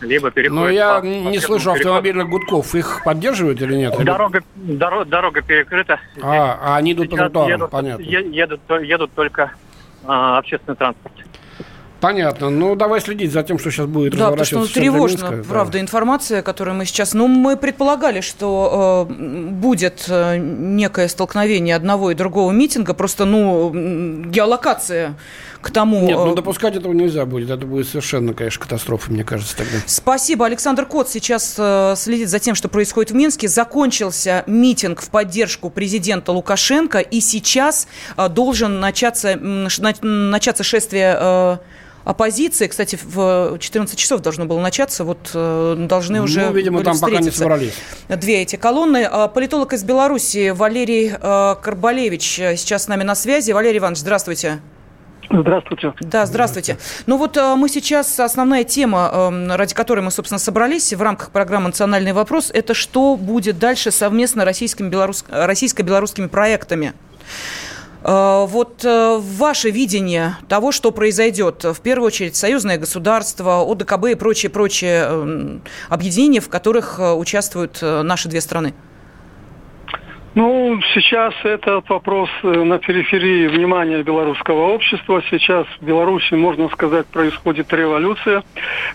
либо 0.00 0.30
переходят. 0.30 0.62
Но 0.62 0.68
я 0.68 1.00
по, 1.00 1.04
не 1.04 1.38
по 1.38 1.44
слышу 1.44 1.72
автомобильных 1.72 2.28
гудков. 2.28 2.74
Их 2.74 3.02
поддерживают 3.04 3.62
или 3.62 3.76
нет? 3.76 3.94
Дорога, 4.04 4.42
дорога, 4.54 5.04
дорога 5.06 5.42
перекрыта. 5.42 6.00
А, 6.20 6.58
а 6.62 6.76
они 6.76 6.92
идут 6.92 7.06
Сейчас 7.06 7.18
по 7.18 7.24
тротуарам, 7.24 7.50
едут, 7.50 7.70
понятно. 7.70 8.02
Едут, 8.02 8.60
едут 8.82 9.12
только 9.14 9.52
а, 10.04 10.38
общественный 10.38 10.76
транспорт. 10.76 11.14
Понятно. 12.02 12.50
Ну, 12.50 12.74
давай 12.74 13.00
следить 13.00 13.30
за 13.30 13.44
тем, 13.44 13.60
что 13.60 13.70
сейчас 13.70 13.86
будет 13.86 14.16
Да, 14.16 14.30
потому 14.30 14.44
что 14.44 14.58
ну, 14.58 14.66
тревожно, 14.66 15.28
Минска, 15.30 15.48
правда, 15.48 15.74
да. 15.74 15.80
информация, 15.80 16.42
которую 16.42 16.74
мы 16.74 16.84
сейчас... 16.84 17.14
Ну, 17.14 17.28
мы 17.28 17.56
предполагали, 17.56 18.20
что 18.20 19.06
э, 19.08 19.12
будет 19.52 20.06
э, 20.08 20.36
некое 20.36 21.06
столкновение 21.06 21.76
одного 21.76 22.10
и 22.10 22.14
другого 22.16 22.50
митинга, 22.50 22.92
просто, 22.94 23.24
ну, 23.24 23.70
геолокация 24.26 25.14
к 25.60 25.70
тому... 25.70 26.04
Нет, 26.04 26.16
ну, 26.16 26.32
э, 26.32 26.34
допускать 26.34 26.74
этого 26.74 26.92
нельзя 26.92 27.24
будет. 27.24 27.50
Это 27.50 27.66
будет 27.66 27.86
совершенно, 27.86 28.34
конечно, 28.34 28.60
катастрофа, 28.60 29.12
мне 29.12 29.22
кажется, 29.22 29.56
тогда. 29.56 29.78
Спасибо. 29.86 30.44
Александр 30.44 30.86
Кот 30.86 31.08
сейчас 31.08 31.54
э, 31.56 31.94
следит 31.96 32.30
за 32.30 32.40
тем, 32.40 32.56
что 32.56 32.68
происходит 32.68 33.12
в 33.12 33.14
Минске. 33.14 33.46
Закончился 33.46 34.42
митинг 34.48 35.02
в 35.02 35.08
поддержку 35.08 35.70
президента 35.70 36.32
Лукашенко, 36.32 36.98
и 36.98 37.20
сейчас 37.20 37.86
э, 38.16 38.28
должен 38.28 38.80
начаться, 38.80 39.36
начаться 39.36 40.64
шествие... 40.64 41.16
Э, 41.16 41.58
оппозиции. 42.04 42.66
Кстати, 42.66 42.98
в 43.02 43.58
14 43.58 43.98
часов 43.98 44.20
должно 44.20 44.44
было 44.46 44.60
начаться. 44.60 45.04
Вот 45.04 45.30
э, 45.34 45.76
должны 45.78 46.18
ну, 46.18 46.24
уже 46.24 46.50
видимо, 46.52 46.82
там 46.82 46.98
пока 46.98 47.20
не 47.20 47.30
собрались. 47.30 47.74
Две 48.08 48.42
эти 48.42 48.56
колонны. 48.56 49.06
А, 49.10 49.28
политолог 49.28 49.72
из 49.72 49.84
Беларуси 49.84 50.50
Валерий 50.50 51.12
э, 51.12 51.56
Карбалевич 51.62 52.22
сейчас 52.22 52.84
с 52.84 52.88
нами 52.88 53.02
на 53.02 53.14
связи. 53.14 53.52
Валерий 53.52 53.78
Иванович, 53.78 54.00
здравствуйте. 54.00 54.60
Здравствуйте. 55.30 55.94
Да, 56.00 56.26
здравствуйте. 56.26 56.76
Ну 57.06 57.16
вот 57.16 57.36
э, 57.36 57.54
мы 57.54 57.68
сейчас, 57.68 58.18
основная 58.20 58.64
тема, 58.64 59.30
ради 59.56 59.74
которой 59.74 60.00
мы, 60.00 60.10
собственно, 60.10 60.38
собрались 60.38 60.92
в 60.92 61.00
рамках 61.00 61.30
программы 61.30 61.68
«Национальный 61.68 62.12
вопрос», 62.12 62.50
это 62.52 62.74
что 62.74 63.16
будет 63.16 63.58
дальше 63.58 63.90
совместно 63.90 64.44
российско-белорусскими 64.44 66.26
проектами. 66.26 66.92
Э, 68.04 68.46
вот 68.48 68.84
э, 68.84 69.18
ваше 69.20 69.70
видение 69.70 70.36
того, 70.48 70.72
что 70.72 70.90
произойдет, 70.90 71.64
в 71.64 71.80
первую 71.80 72.08
очередь, 72.08 72.36
союзное 72.36 72.78
государство, 72.78 73.62
ОДКБ 73.70 74.06
и 74.06 74.14
прочие-прочие 74.14 75.02
эм, 75.02 75.62
объединения, 75.88 76.40
в 76.40 76.48
которых 76.48 76.98
э, 76.98 77.12
участвуют 77.12 77.80
наши 77.82 78.28
две 78.28 78.40
страны? 78.40 78.74
Ну, 80.34 80.80
сейчас 80.94 81.34
этот 81.44 81.86
вопрос 81.90 82.30
на 82.42 82.78
периферии 82.78 83.48
внимания 83.48 84.02
белорусского 84.02 84.68
общества. 84.68 85.22
Сейчас 85.28 85.66
в 85.78 85.84
Беларуси, 85.84 86.32
можно 86.32 86.70
сказать, 86.70 87.06
происходит 87.06 87.70
революция. 87.74 88.42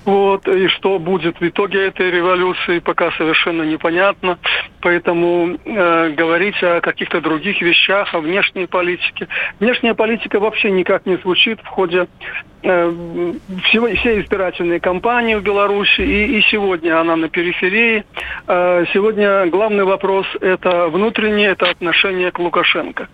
Вот, 0.04 0.48
и 0.48 0.68
что 0.68 0.98
будет 0.98 1.40
в 1.40 1.48
итоге 1.48 1.86
этой 1.88 2.10
революции, 2.10 2.80
пока 2.80 3.12
совершенно 3.12 3.62
непонятно. 3.62 4.40
Поэтому 4.82 5.60
э, 5.64 6.10
говорить 6.10 6.62
о 6.64 6.82
каких-то 6.82 7.22
других 7.22 7.62
вещах, 7.62 8.16
о 8.16 8.20
внешней 8.20 8.66
политике. 8.66 9.28
Внешняя 9.60 9.94
политика 9.94 10.40
вообще 10.40 10.72
никак 10.72 11.06
не 11.06 11.18
звучит 11.18 11.60
в 11.62 11.68
ходе 11.68 12.08
Э, 12.57 12.57
всего, 12.68 13.88
все 13.95 14.22
избирательные 14.22 14.80
кампании 14.80 15.36
в 15.36 15.41
Беларуси, 15.41 16.01
и, 16.01 16.38
и 16.38 16.41
сегодня 16.51 16.99
она 16.99 17.15
на 17.15 17.30
периферии. 17.30 18.03
Э, 18.47 18.84
сегодня 18.93 19.45
главный 19.47 19.86
вопрос– 19.86 20.26
это 20.41 20.88
внутреннее, 20.88 21.51
это 21.51 21.70
отношение 21.70 22.32
к 22.32 22.39
Лукашенко. 22.39 23.07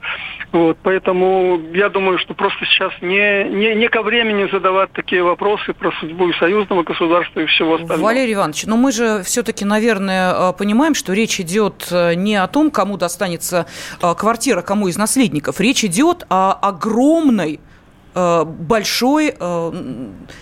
Вот, 0.52 0.78
поэтому 0.82 1.62
я 1.74 1.90
думаю, 1.90 2.18
что 2.18 2.34
просто 2.34 2.66
сейчас 2.66 2.94
не, 3.02 3.44
не, 3.50 3.76
не 3.76 3.88
ко 3.90 4.02
времени 4.02 4.50
задавать 4.52 4.92
такие 4.94 5.24
вопросы 5.24 5.74
про 5.74 5.92
судьбу 6.00 6.32
союзного 6.34 6.84
государства 6.84 7.42
и 7.42 7.46
всего 7.46 7.76
остального. 7.76 8.02
Валерий 8.02 8.34
Иванович, 8.34 8.66
но 8.66 8.76
мы 8.76 8.92
же 8.92 9.22
все-таки, 9.24 9.66
наверное, 9.66 10.34
э, 10.34 10.54
понимаем, 10.54 10.96
что 10.96 11.14
речь 11.14 11.40
идет 11.40 11.90
не 11.92 12.36
о 12.36 12.48
том, 12.48 12.72
кому 12.72 12.98
достанется 12.98 13.68
квартира, 14.00 14.62
кому 14.62 14.88
из 14.88 14.98
наследников. 14.98 15.60
Речь 15.60 15.84
идет 15.84 16.26
о 16.30 16.54
огромной 16.54 17.60
Э, 17.64 17.73
большой, 18.14 19.34
э, 19.38 19.72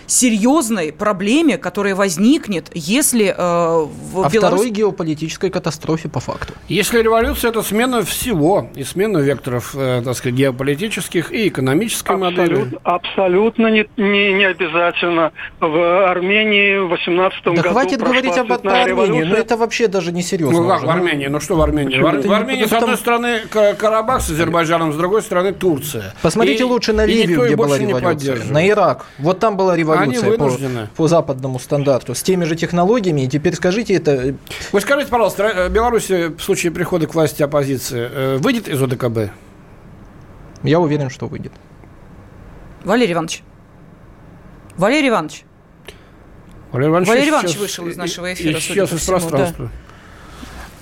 серьезной 0.06 0.92
проблеме, 0.92 1.58
которая 1.58 1.94
возникнет, 1.94 2.70
если 2.74 3.26
э, 3.26 3.34
в 3.36 4.24
О 4.24 4.28
Беларусь... 4.28 4.60
второй 4.60 4.70
геополитической 4.70 5.50
катастрофе 5.50 6.08
по 6.08 6.20
факту. 6.20 6.54
Если 6.68 7.00
революция– 7.00 7.50
это 7.50 7.62
смена 7.62 8.02
всего, 8.02 8.68
и 8.74 8.84
смена 8.84 9.18
векторов, 9.18 9.74
так 9.74 10.14
сказать, 10.14 10.34
геополитических 10.34 11.32
и 11.32 11.48
экономической 11.48 12.14
Абсолют, 12.14 12.38
модели. 12.38 12.78
Абсолютно 12.82 13.66
не, 13.68 13.86
не, 13.96 14.32
не 14.32 14.44
обязательно. 14.44 15.32
В 15.60 16.10
Армении 16.10 16.78
в 16.78 16.88
18 16.88 17.44
да 17.44 17.50
году 17.50 17.62
Да 17.62 17.70
хватит 17.70 18.00
говорить 18.00 18.36
об 18.36 18.52
Армении, 18.52 19.22
ну 19.24 19.34
это 19.34 19.56
вообще 19.56 19.88
даже 19.88 20.12
не 20.12 20.22
серьезно. 20.22 20.62
Ну 20.62 20.68
как 20.68 20.82
в 20.82 20.90
Армении, 20.90 21.26
ну 21.26 21.40
что 21.40 21.56
в 21.56 21.62
Армении? 21.62 21.98
В, 21.98 22.26
в 22.26 22.32
Армении, 22.32 22.64
с 22.64 22.72
одной 22.72 22.96
стороны, 22.96 23.40
Карабах 23.50 24.22
с 24.22 24.30
Азербайджаном, 24.30 24.92
с 24.92 24.96
другой 24.96 25.22
стороны, 25.22 25.52
Турция. 25.52 26.14
Посмотрите 26.22 26.62
и, 26.62 26.66
лучше 26.66 26.92
на 26.92 27.06
Ливию, 27.06 27.44
где 27.44 27.56
была 27.66 27.78
революция. 27.78 28.44
На 28.44 28.68
Ирак. 28.68 29.06
Вот 29.18 29.38
там 29.38 29.56
была 29.56 29.76
революция 29.76 30.36
по, 30.36 30.50
по 30.96 31.08
западному 31.08 31.58
стандарту. 31.58 32.14
С 32.14 32.22
теми 32.22 32.44
же 32.44 32.56
технологиями. 32.56 33.22
И 33.22 33.28
теперь 33.28 33.54
скажите 33.54 33.94
это... 33.94 34.34
Вы 34.72 34.80
скажите, 34.80 35.10
пожалуйста, 35.10 35.44
э, 35.44 35.68
Беларусь 35.68 36.08
в 36.10 36.38
случае 36.40 36.72
прихода 36.72 37.06
к 37.06 37.14
власти 37.14 37.42
оппозиции 37.42 38.08
э, 38.10 38.36
выйдет 38.38 38.68
из 38.68 38.80
ОДКБ? 38.82 39.32
Я 40.62 40.80
уверен, 40.80 41.10
что 41.10 41.26
выйдет. 41.26 41.52
Валерий 42.84 43.12
Иванович. 43.12 43.42
Валерий 44.76 45.08
Иванович. 45.08 45.44
Валерий 46.72 46.90
Иванович, 46.90 47.08
Валерий 47.08 47.30
Иванович 47.30 47.56
вышел 47.58 47.86
из 47.86 47.96
нашего 47.96 48.32
эфира. 48.32 48.58
Исчез 48.58 48.92
из 48.92 49.04
пространства. 49.04 49.66
Да. 49.66 49.70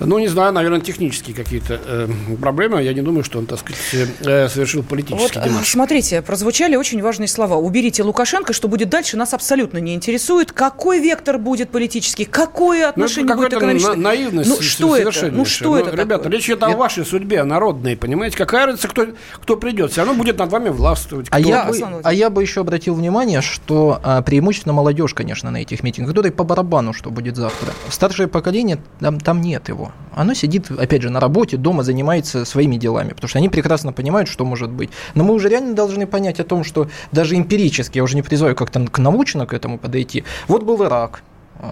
Ну, 0.05 0.19
не 0.19 0.27
знаю, 0.27 0.51
наверное, 0.51 0.81
технические 0.81 1.35
какие-то 1.35 1.79
э, 1.85 2.07
проблемы. 2.39 2.81
Я 2.81 2.93
не 2.93 3.01
думаю, 3.01 3.23
что 3.23 3.39
он, 3.39 3.45
так 3.45 3.59
сказать, 3.59 3.79
э, 4.21 4.49
совершил 4.49 4.83
политический 4.83 5.39
вот, 5.39 5.47
демарш. 5.47 5.69
Смотрите, 5.69 6.21
прозвучали 6.21 6.75
очень 6.75 7.01
важные 7.01 7.27
слова. 7.27 7.55
Уберите 7.55 8.03
Лукашенко, 8.03 8.53
что 8.53 8.67
будет 8.67 8.89
дальше, 8.89 9.15
нас 9.15 9.33
абсолютно 9.33 9.77
не 9.77 9.93
интересует. 9.93 10.51
Какой 10.51 10.99
вектор 10.99 11.37
будет 11.37 11.69
политический, 11.69 12.25
какое 12.25 12.83
ну, 12.83 12.89
отношение 12.89 13.35
ну, 13.35 13.41
будет 13.41 13.53
экономическое? 13.53 13.95
На 13.95 14.01
наивность 14.01 14.49
ну, 14.49 14.61
что 14.61 14.95
это? 14.95 15.31
Ну, 15.31 15.45
что 15.45 15.69
ну, 15.69 15.75
это 15.75 15.91
Ребята, 15.91 16.23
такое? 16.23 16.31
речь 16.31 16.45
идет 16.45 16.63
о 16.63 16.69
вашей 16.69 17.05
судьбе, 17.05 17.41
о 17.41 17.45
народной, 17.45 17.95
понимаете? 17.95 18.37
Какая 18.37 18.65
разница, 18.65 18.87
кто, 18.87 19.07
кто 19.35 19.57
придет? 19.57 19.91
Все 19.91 20.01
равно 20.01 20.15
будет 20.15 20.37
над 20.39 20.51
вами 20.51 20.69
властвовать. 20.69 21.27
А 21.29 21.39
я, 21.39 21.65
бы, 21.65 21.77
а 22.03 22.13
я 22.13 22.29
бы 22.29 22.41
еще 22.41 22.61
обратил 22.61 22.95
внимание, 22.95 23.41
что 23.41 23.99
а, 24.03 24.21
преимущественно 24.21 24.73
молодежь, 24.73 25.13
конечно, 25.13 25.51
на 25.51 25.61
этих 25.61 25.83
митингах, 25.83 26.13
которой 26.15 26.31
по 26.31 26.43
барабану, 26.43 26.93
что 26.93 27.11
будет 27.11 27.35
завтра. 27.35 27.71
Старшее 27.89 28.27
поколение, 28.27 28.79
там, 28.99 29.19
там 29.19 29.41
нет 29.41 29.69
его. 29.69 29.90
Оно 30.13 30.33
сидит, 30.33 30.69
опять 30.69 31.01
же, 31.01 31.09
на 31.09 31.19
работе, 31.19 31.57
дома 31.57 31.83
занимается 31.83 32.43
своими 32.43 32.75
делами, 32.75 33.09
потому 33.09 33.29
что 33.29 33.39
они 33.39 33.47
прекрасно 33.47 33.93
понимают, 33.93 34.27
что 34.27 34.43
может 34.43 34.69
быть. 34.69 34.89
Но 35.15 35.23
мы 35.23 35.33
уже 35.33 35.47
реально 35.47 35.73
должны 35.73 36.05
понять 36.05 36.39
о 36.39 36.43
том, 36.43 36.63
что 36.63 36.89
даже 37.11 37.35
эмпирически, 37.35 37.97
я 37.97 38.03
уже 38.03 38.15
не 38.15 38.21
призываю 38.21 38.55
как-то 38.55 38.85
к 38.85 38.97
научно 38.99 39.45
к 39.45 39.53
этому 39.53 39.77
подойти. 39.77 40.25
Вот 40.47 40.63
был 40.63 40.83
Ирак, 40.83 41.23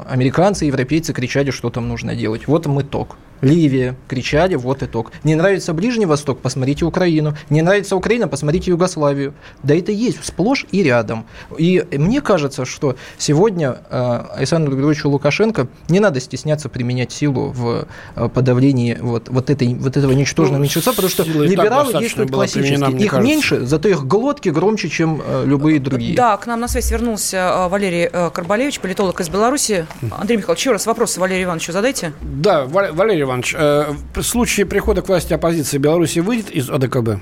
американцы, 0.09 0.65
европейцы 0.65 1.13
кричали, 1.13 1.51
что 1.51 1.69
там 1.69 1.89
нужно 1.89 2.15
делать. 2.15 2.47
Вот 2.47 2.65
им 2.65 2.79
итог. 2.81 3.17
Ливия, 3.41 3.95
кричали, 4.07 4.55
вот 4.55 4.83
итог. 4.83 5.11
Не 5.23 5.35
нравится 5.35 5.73
Ближний 5.73 6.05
Восток, 6.05 6.39
посмотрите 6.39 6.85
Украину. 6.85 7.35
Не 7.49 7.61
нравится 7.61 7.95
Украина, 7.95 8.27
посмотрите 8.27 8.71
Югославию. 8.71 9.33
Да 9.63 9.75
это 9.75 9.91
есть 9.91 10.23
сплошь 10.23 10.65
и 10.71 10.83
рядом. 10.83 11.25
И 11.57 11.85
мне 11.91 12.21
кажется, 12.21 12.65
что 12.65 12.95
сегодня 13.17 13.77
э, 13.89 14.21
Александру 14.35 14.73
Григорьевичу 14.73 15.09
Лукашенко 15.09 15.67
не 15.87 15.99
надо 15.99 16.19
стесняться 16.19 16.69
применять 16.69 17.11
силу 17.11 17.51
в 17.51 17.87
э, 18.15 18.29
подавлении 18.29 18.97
вот, 18.99 19.29
вот, 19.29 19.49
этой, 19.49 19.73
вот 19.75 19.97
этого 19.97 20.11
ничтожного 20.11 20.57
ну, 20.57 20.63
меньшинства, 20.63 20.91
потому 20.91 21.09
что 21.09 21.23
либералы 21.23 21.93
действуют 21.99 22.31
классически. 22.31 22.69
Их 22.73 23.11
кажется. 23.11 23.19
меньше, 23.21 23.65
зато 23.65 23.89
их 23.89 24.05
глотки 24.05 24.49
громче, 24.49 24.89
чем 24.89 25.21
э, 25.25 25.43
любые 25.45 25.79
другие. 25.79 26.15
Да, 26.15 26.37
к 26.37 26.45
нам 26.47 26.59
на 26.59 26.67
связь 26.67 26.91
вернулся 26.91 27.67
Валерий 27.69 28.09
Карбалевич, 28.09 28.79
политолог 28.79 29.19
из 29.21 29.29
Беларуси. 29.29 29.85
Андрей 30.11 30.37
Михайлович, 30.37 30.61
еще 30.61 30.71
раз 30.71 30.85
вопрос 30.85 31.17
Валерию 31.17 31.45
Ивановичу 31.45 31.71
задайте. 31.71 32.13
Да, 32.21 32.65
Валерий 32.65 33.23
Иванович, 33.29 33.55
э, 33.57 33.85
в 34.15 34.21
случае 34.23 34.65
прихода 34.65 35.01
к 35.01 35.07
власти 35.07 35.33
оппозиции 35.33 35.77
Беларуси 35.77 36.19
выйдет 36.19 36.49
из 36.49 36.69
АДКБ? 36.69 37.21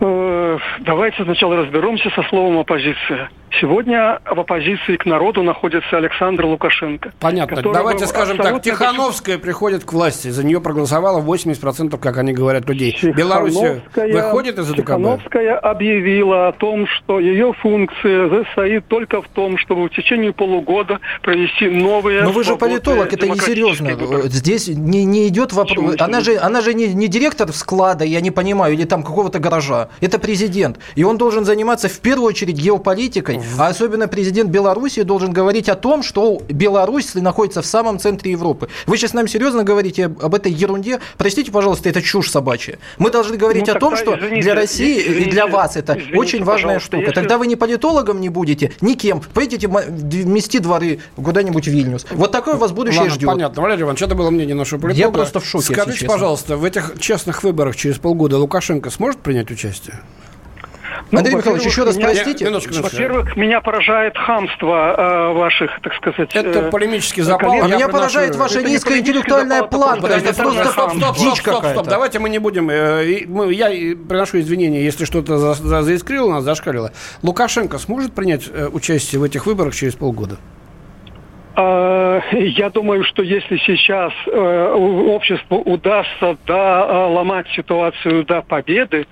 Э, 0.00 0.58
давайте 0.80 1.24
сначала 1.24 1.56
разберемся 1.56 2.10
со 2.10 2.22
словом 2.28 2.58
оппозиция. 2.58 3.30
Сегодня 3.60 4.20
в 4.24 4.40
оппозиции 4.40 4.96
к 4.96 5.06
народу 5.06 5.42
находится 5.42 5.96
Александр 5.96 6.46
Лукашенко. 6.46 7.12
Понятно. 7.20 7.62
Давайте 7.62 8.06
скажем 8.06 8.38
так, 8.38 8.62
Тихановская 8.62 9.38
приходит 9.38 9.84
к 9.84 9.92
власти. 9.92 10.28
За 10.28 10.44
нее 10.44 10.60
проголосовало 10.60 11.22
80%, 11.22 11.98
как 11.98 12.18
они 12.18 12.32
говорят, 12.32 12.68
людей. 12.68 12.96
Беларусь 13.02 13.56
выходит 13.94 14.58
из 14.58 14.70
АДКБ? 14.70 14.84
Тихановская 14.84 15.58
объявила 15.58 16.48
о 16.48 16.52
том, 16.52 16.86
что 16.86 17.20
ее 17.20 17.52
функция 17.52 18.28
состоит 18.44 18.86
только 18.88 19.22
в 19.22 19.28
том, 19.28 19.58
чтобы 19.58 19.88
в 19.88 19.90
течение 19.90 20.32
полугода 20.32 21.00
провести 21.22 21.68
новые... 21.68 22.22
Но 22.22 22.32
вы 22.32 22.44
же 22.44 22.56
политолог, 22.56 23.12
это 23.12 23.28
не 23.28 23.38
серьезно. 23.38 23.92
Здесь 24.24 24.68
не, 24.68 25.04
не 25.04 25.28
идет 25.28 25.52
вопрос... 25.52 25.96
Она 25.98 26.20
же, 26.20 26.36
она 26.38 26.60
же 26.60 26.74
не, 26.74 26.88
не 26.88 27.08
директор 27.08 27.52
склада, 27.52 28.04
я 28.04 28.20
не 28.20 28.30
понимаю, 28.30 28.74
или 28.74 28.84
там 28.84 29.02
какого-то 29.02 29.38
гаража. 29.38 29.88
Это 30.00 30.18
президент. 30.18 30.78
И 30.94 31.04
он 31.04 31.18
должен 31.18 31.44
заниматься 31.44 31.88
в 31.88 32.00
первую 32.00 32.28
очередь 32.28 32.56
геополитикой, 32.56 33.43
а 33.58 33.68
особенно 33.68 34.08
президент 34.08 34.50
Беларуси 34.50 35.02
должен 35.02 35.32
говорить 35.32 35.68
о 35.68 35.74
том, 35.74 36.02
что 36.02 36.40
Беларусь 36.48 37.14
находится 37.14 37.62
в 37.62 37.66
самом 37.66 37.98
центре 37.98 38.32
Европы. 38.32 38.68
Вы 38.86 38.96
сейчас 38.96 39.12
нам 39.12 39.28
серьезно 39.28 39.64
говорите 39.64 40.06
об 40.06 40.34
этой 40.34 40.52
ерунде? 40.52 41.00
Простите, 41.16 41.50
пожалуйста, 41.50 41.88
это 41.88 42.02
чушь 42.02 42.30
собачья. 42.30 42.78
Мы 42.98 43.10
должны 43.10 43.36
говорить 43.36 43.66
ну, 43.66 43.74
о 43.74 43.78
том, 43.78 43.96
что 43.96 44.16
извините, 44.16 44.42
для 44.42 44.54
России 44.54 45.00
извините, 45.00 45.28
и 45.28 45.30
для 45.30 45.46
вас 45.46 45.76
это 45.76 45.94
извините, 45.94 46.18
очень 46.18 46.44
важная 46.44 46.78
штука. 46.80 47.02
Если... 47.02 47.14
Тогда 47.14 47.38
вы 47.38 47.46
не 47.46 47.56
политологом 47.56 48.20
не 48.20 48.28
будете, 48.28 48.72
никем. 48.80 49.20
Поедете 49.32 49.68
вмести 49.68 50.58
дворы 50.58 51.00
куда-нибудь 51.16 51.66
в 51.66 51.70
Вильнюс. 51.70 52.06
Вот 52.10 52.32
такое 52.32 52.54
вас 52.54 52.72
будущее 52.72 53.00
Ладно, 53.00 53.14
ждет. 53.14 53.28
Понятно. 53.28 53.62
Валерий 53.62 53.82
Иванович, 53.82 54.02
это 54.02 54.14
было 54.14 54.30
мнение 54.30 54.54
нашего 54.54 54.80
политолога. 54.80 55.18
Я 55.18 55.24
просто 55.24 55.40
в 55.40 55.46
шоке, 55.46 55.74
Скажите, 55.74 56.06
пожалуйста, 56.06 56.56
в 56.56 56.64
этих 56.64 56.94
честных 56.98 57.42
выборах 57.42 57.76
через 57.76 57.98
полгода 57.98 58.38
Лукашенко 58.38 58.90
сможет 58.90 59.20
принять 59.20 59.50
участие? 59.50 60.00
Ну, 61.14 61.20
Андрей 61.20 61.36
Михайлович, 61.36 61.64
еще 61.64 61.84
раз 61.84 61.96
простите. 61.96 62.50
Во-первых, 62.50 63.36
меня 63.36 63.60
поражает 63.60 64.16
хамство 64.16 64.94
э, 64.96 65.32
ваших, 65.32 65.70
так 65.82 65.94
сказать... 65.94 66.34
Это 66.34 66.58
э, 66.58 66.70
полемический 66.70 67.22
запал. 67.22 67.52
А 67.62 67.68
меня 67.68 67.88
поражает 67.88 68.36
ваша 68.36 68.62
низкая 68.62 68.98
интеллектуальная 68.98 69.62
планка. 69.62 70.08
Это 70.08 70.34
просто 70.34 71.12
дичь 71.18 71.42
какая-то. 71.42 71.80
Стоп, 71.80 71.86
давайте 71.88 72.18
мы 72.18 72.28
не 72.28 72.38
будем... 72.38 72.68
Э, 72.70 73.04
я 73.50 73.68
приношу 73.96 74.40
извинения, 74.40 74.84
если 74.84 75.04
что-то 75.04 75.54
заискрило 75.54 76.30
нас, 76.30 76.44
зашкалило. 76.44 76.92
Лукашенко 77.22 77.78
сможет 77.78 78.12
принять 78.12 78.48
э, 78.52 78.68
участие 78.72 79.20
в 79.20 79.24
этих 79.24 79.46
выборах 79.46 79.74
через 79.74 79.94
полгода? 79.94 80.38
А, 81.56 82.20
я 82.32 82.70
думаю, 82.70 83.04
что 83.04 83.22
если 83.22 83.58
сейчас 83.58 84.12
э, 84.26 84.72
обществу 84.72 85.58
удастся 85.58 86.36
да, 86.46 86.86
э, 86.88 87.06
ломать 87.12 87.46
ситуацию 87.54 88.24
до 88.24 88.42
победы, 88.42 89.06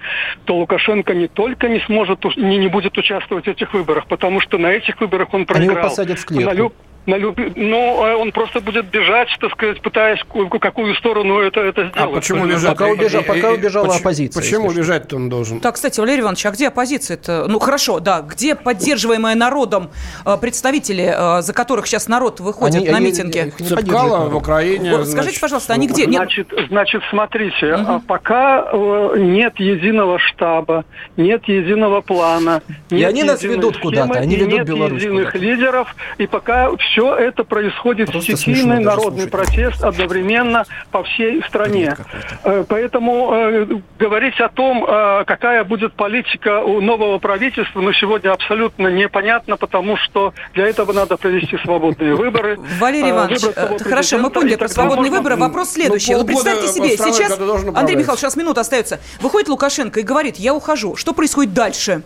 то 0.45 0.57
Лукашенко 0.57 1.14
не 1.14 1.28
только 1.28 1.68
не 1.68 1.80
сможет, 1.80 2.24
не, 2.36 2.59
не 2.59 2.68
будет 2.68 2.99
участвовать 2.99 3.45
в 3.45 3.49
этих 3.49 3.72
выборах, 3.74 4.07
потому 4.09 4.40
что 4.40 4.59
на 4.59 4.72
этих 4.72 5.01
выборах 5.01 5.32
он 5.32 5.47
проиграл. 5.47 5.70
Они 5.70 5.78
его 5.78 5.88
посадят 5.88 6.18
в 6.18 6.26
клетку 6.26 6.72
на 7.07 7.16
люб... 7.16 7.38
Ну, 7.57 8.07
э, 8.07 8.14
он 8.14 8.32
просто 8.32 8.61
будет 8.61 8.86
бежать, 8.86 9.28
так 9.40 9.53
сказать, 9.53 9.80
пытаясь 9.80 10.20
в 10.32 10.59
какую 10.59 10.94
сторону 10.96 11.40
это, 11.40 11.61
это 11.61 11.88
сделать. 11.88 12.12
А 12.12 12.14
почему 12.14 12.46
бежать? 12.46 12.70
Пока, 12.70 12.86
убежал, 12.86 13.22
пока 13.22 13.50
убежала 13.50 13.86
Поч... 13.86 14.00
оппозиция. 14.00 14.40
Почему 14.40 14.72
бежать-то 14.72 15.16
он 15.16 15.28
должен? 15.28 15.61
Так, 15.61 15.74
кстати, 15.74 15.98
Валерий 15.98 16.20
Иванович, 16.20 16.46
а 16.46 16.50
где 16.53 16.68
оппозиция-то? 16.68 17.46
Ну, 17.48 17.59
хорошо, 17.59 17.98
да, 18.00 18.20
где 18.20 18.55
поддерживаемые 18.55 19.34
народом 19.34 19.90
э, 20.24 20.36
представители, 20.40 21.12
э, 21.14 21.42
за 21.42 21.53
которых 21.53 21.86
сейчас 21.86 22.07
народ 22.07 22.40
выходит 22.40 22.76
они, 22.76 22.88
на 22.88 22.98
они, 22.98 23.07
митинги? 23.07 23.53
Цепкало 23.59 24.28
в 24.28 24.36
Украине. 24.36 24.96
Вот, 24.96 25.09
скажите, 25.09 25.40
пожалуйста, 25.40 25.74
они 25.74 25.88
где? 25.88 26.05
Значит, 26.05 26.53
нет? 26.53 26.68
значит 26.68 27.03
смотрите, 27.11 27.74
угу. 27.74 28.00
пока 28.07 28.70
нет 29.16 29.59
единого 29.59 30.18
штаба, 30.18 30.84
нет 31.16 31.48
единого 31.48 32.00
плана, 32.00 32.62
нет 32.90 33.00
и 33.00 33.05
они 33.05 33.24
нас 33.24 33.42
ведут 33.42 33.78
куда-то, 33.78 34.20
они 34.20 34.36
ведут 34.36 34.53
нет 34.53 34.66
Беларусь 34.66 35.03
единых 35.03 35.34
лидеров, 35.34 35.96
и 36.18 36.26
пока 36.26 36.70
все 36.76 36.91
это 37.01 37.45
происходит 37.45 38.11
Просто 38.11 38.36
стихийный 38.36 38.80
народный 38.80 39.28
протест 39.28 39.82
одновременно 39.82 40.64
по 40.90 41.03
всей 41.05 41.43
стране. 41.45 41.97
Э, 42.45 42.64
поэтому 42.68 43.30
э, 43.32 43.66
говорить 43.99 44.40
о 44.40 44.49
том, 44.49 44.84
э, 44.86 45.24
какая 45.26 45.64
будет 45.64 45.95
политика 45.95 46.61
у 46.61 46.80
нового 46.80 47.18
правительства, 47.18 47.80
ну, 47.80 47.93
сегодня 47.93 48.32
абсолютно 48.32 48.88
непонятно, 48.88 49.57
потому 49.57 49.97
что 49.97 50.34
для 50.55 50.66
этого 50.66 50.93
надо 50.93 51.16
провести 51.16 51.57
свободные 51.64 52.14
выборы. 52.14 52.59
Валерий 52.80 53.09
э, 53.09 53.11
Иванович, 53.11 53.43
э, 53.55 53.78
хорошо, 53.78 54.18
мы 54.18 54.30
поняли 54.30 54.57
про 54.57 54.68
свободные 54.68 55.11
выборы. 55.11 55.36
Вопрос 55.36 55.68
ну, 55.68 55.82
следующий. 55.82 56.14
Ну, 56.14 56.24
представьте 56.24 56.68
себе, 56.68 56.97
сейчас, 56.97 57.38
Андрей 57.74 57.97
Михайлович, 57.97 58.20
сейчас 58.20 58.36
минута 58.36 58.61
остается. 58.61 59.01
Выходит 59.20 59.49
Лукашенко 59.49 60.01
и 60.01 60.03
говорит, 60.03 60.36
я 60.36 60.55
ухожу. 60.55 60.97
Что 60.97 61.12
происходит 61.14 61.55
дальше? 61.55 62.03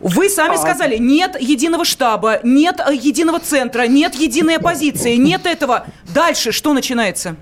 Вы 0.00 0.28
сами 0.28 0.54
а... 0.54 0.58
сказали, 0.58 0.96
нет 0.98 1.40
единого 1.40 1.84
штаба, 1.84 2.40
нет 2.42 2.80
э, 2.80 2.94
единого 2.94 3.40
центра, 3.40 3.86
нет 3.86 4.14
единой 4.14 4.56
оппозиции, 4.56 5.16
нет 5.16 5.46
этого. 5.46 5.86
Дальше 6.14 6.52
что 6.52 6.72
начинается? 6.72 7.36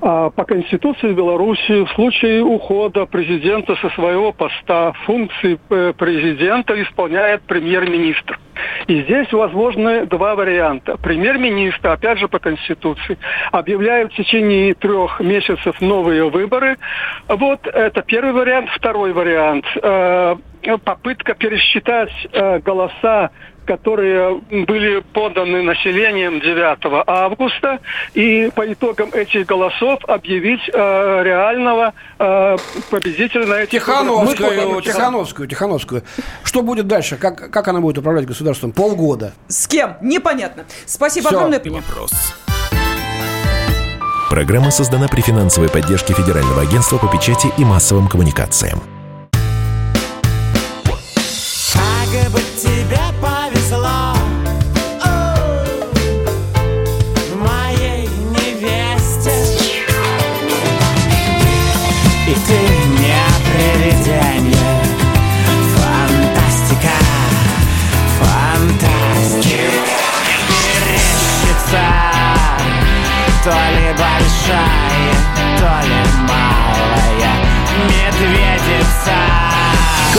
А 0.00 0.30
по 0.30 0.44
Конституции 0.44 1.12
Беларуси 1.12 1.84
в 1.84 1.90
случае 1.94 2.42
ухода 2.42 3.04
президента 3.06 3.74
со 3.76 3.90
своего 3.90 4.32
поста 4.32 4.92
функции 5.04 5.58
э, 5.70 5.92
президента 5.96 6.80
исполняет 6.80 7.42
премьер-министр. 7.42 8.38
И 8.86 9.02
здесь 9.02 9.32
возможны 9.32 10.06
два 10.06 10.36
варианта. 10.36 10.96
Премьер-министр, 10.98 11.88
опять 11.88 12.18
же 12.18 12.28
по 12.28 12.38
Конституции, 12.38 13.18
объявляет 13.50 14.12
в 14.12 14.16
течение 14.16 14.74
трех 14.74 15.18
месяцев 15.20 15.80
новые 15.80 16.30
выборы. 16.30 16.76
Вот 17.28 17.66
это 17.66 18.02
первый 18.02 18.32
вариант. 18.32 18.70
Второй 18.70 19.12
вариант. 19.12 19.64
Э, 20.68 20.76
попытка 20.76 21.34
пересчитать 21.34 22.10
э, 22.32 22.58
голоса 22.60 23.30
которые 23.66 24.40
были 24.50 25.00
поданы 25.12 25.60
населением 25.60 26.40
9 26.40 27.04
августа, 27.06 27.80
и 28.14 28.50
по 28.54 28.72
итогам 28.72 29.10
этих 29.12 29.44
голосов 29.44 29.98
объявить 30.06 30.62
э, 30.72 31.22
реального 31.22 31.92
э, 32.18 32.56
победителя 32.88 33.44
на 33.44 33.54
этих 33.60 33.72
Тихановскую, 33.82 34.80
Тихановскую, 34.80 35.48
Тихановскую. 35.48 36.02
Что 36.44 36.62
будет 36.62 36.86
дальше? 36.86 37.18
Как, 37.18 37.50
как 37.50 37.68
она 37.68 37.82
будет 37.82 37.98
управлять 37.98 38.24
государством? 38.24 38.72
Полгода. 38.72 39.34
С 39.48 39.68
кем? 39.68 39.96
Непонятно. 40.00 40.64
Спасибо 40.86 41.28
Все. 41.28 41.36
огромное. 41.36 41.60
Вопрос. 41.62 42.10
Программа 44.30 44.70
создана 44.70 45.08
при 45.08 45.20
финансовой 45.20 45.68
поддержке 45.68 46.14
Федерального 46.14 46.62
агентства 46.62 46.96
по 46.96 47.06
печати 47.08 47.48
и 47.58 47.64
массовым 47.66 48.08
коммуникациям. 48.08 48.80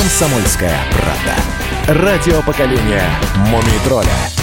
Комсомольская 0.09 0.75
правда 0.91 2.01
Радио 2.01 2.41
поколения 2.41 3.07
Мумий 3.51 3.79
тролля 3.85 4.38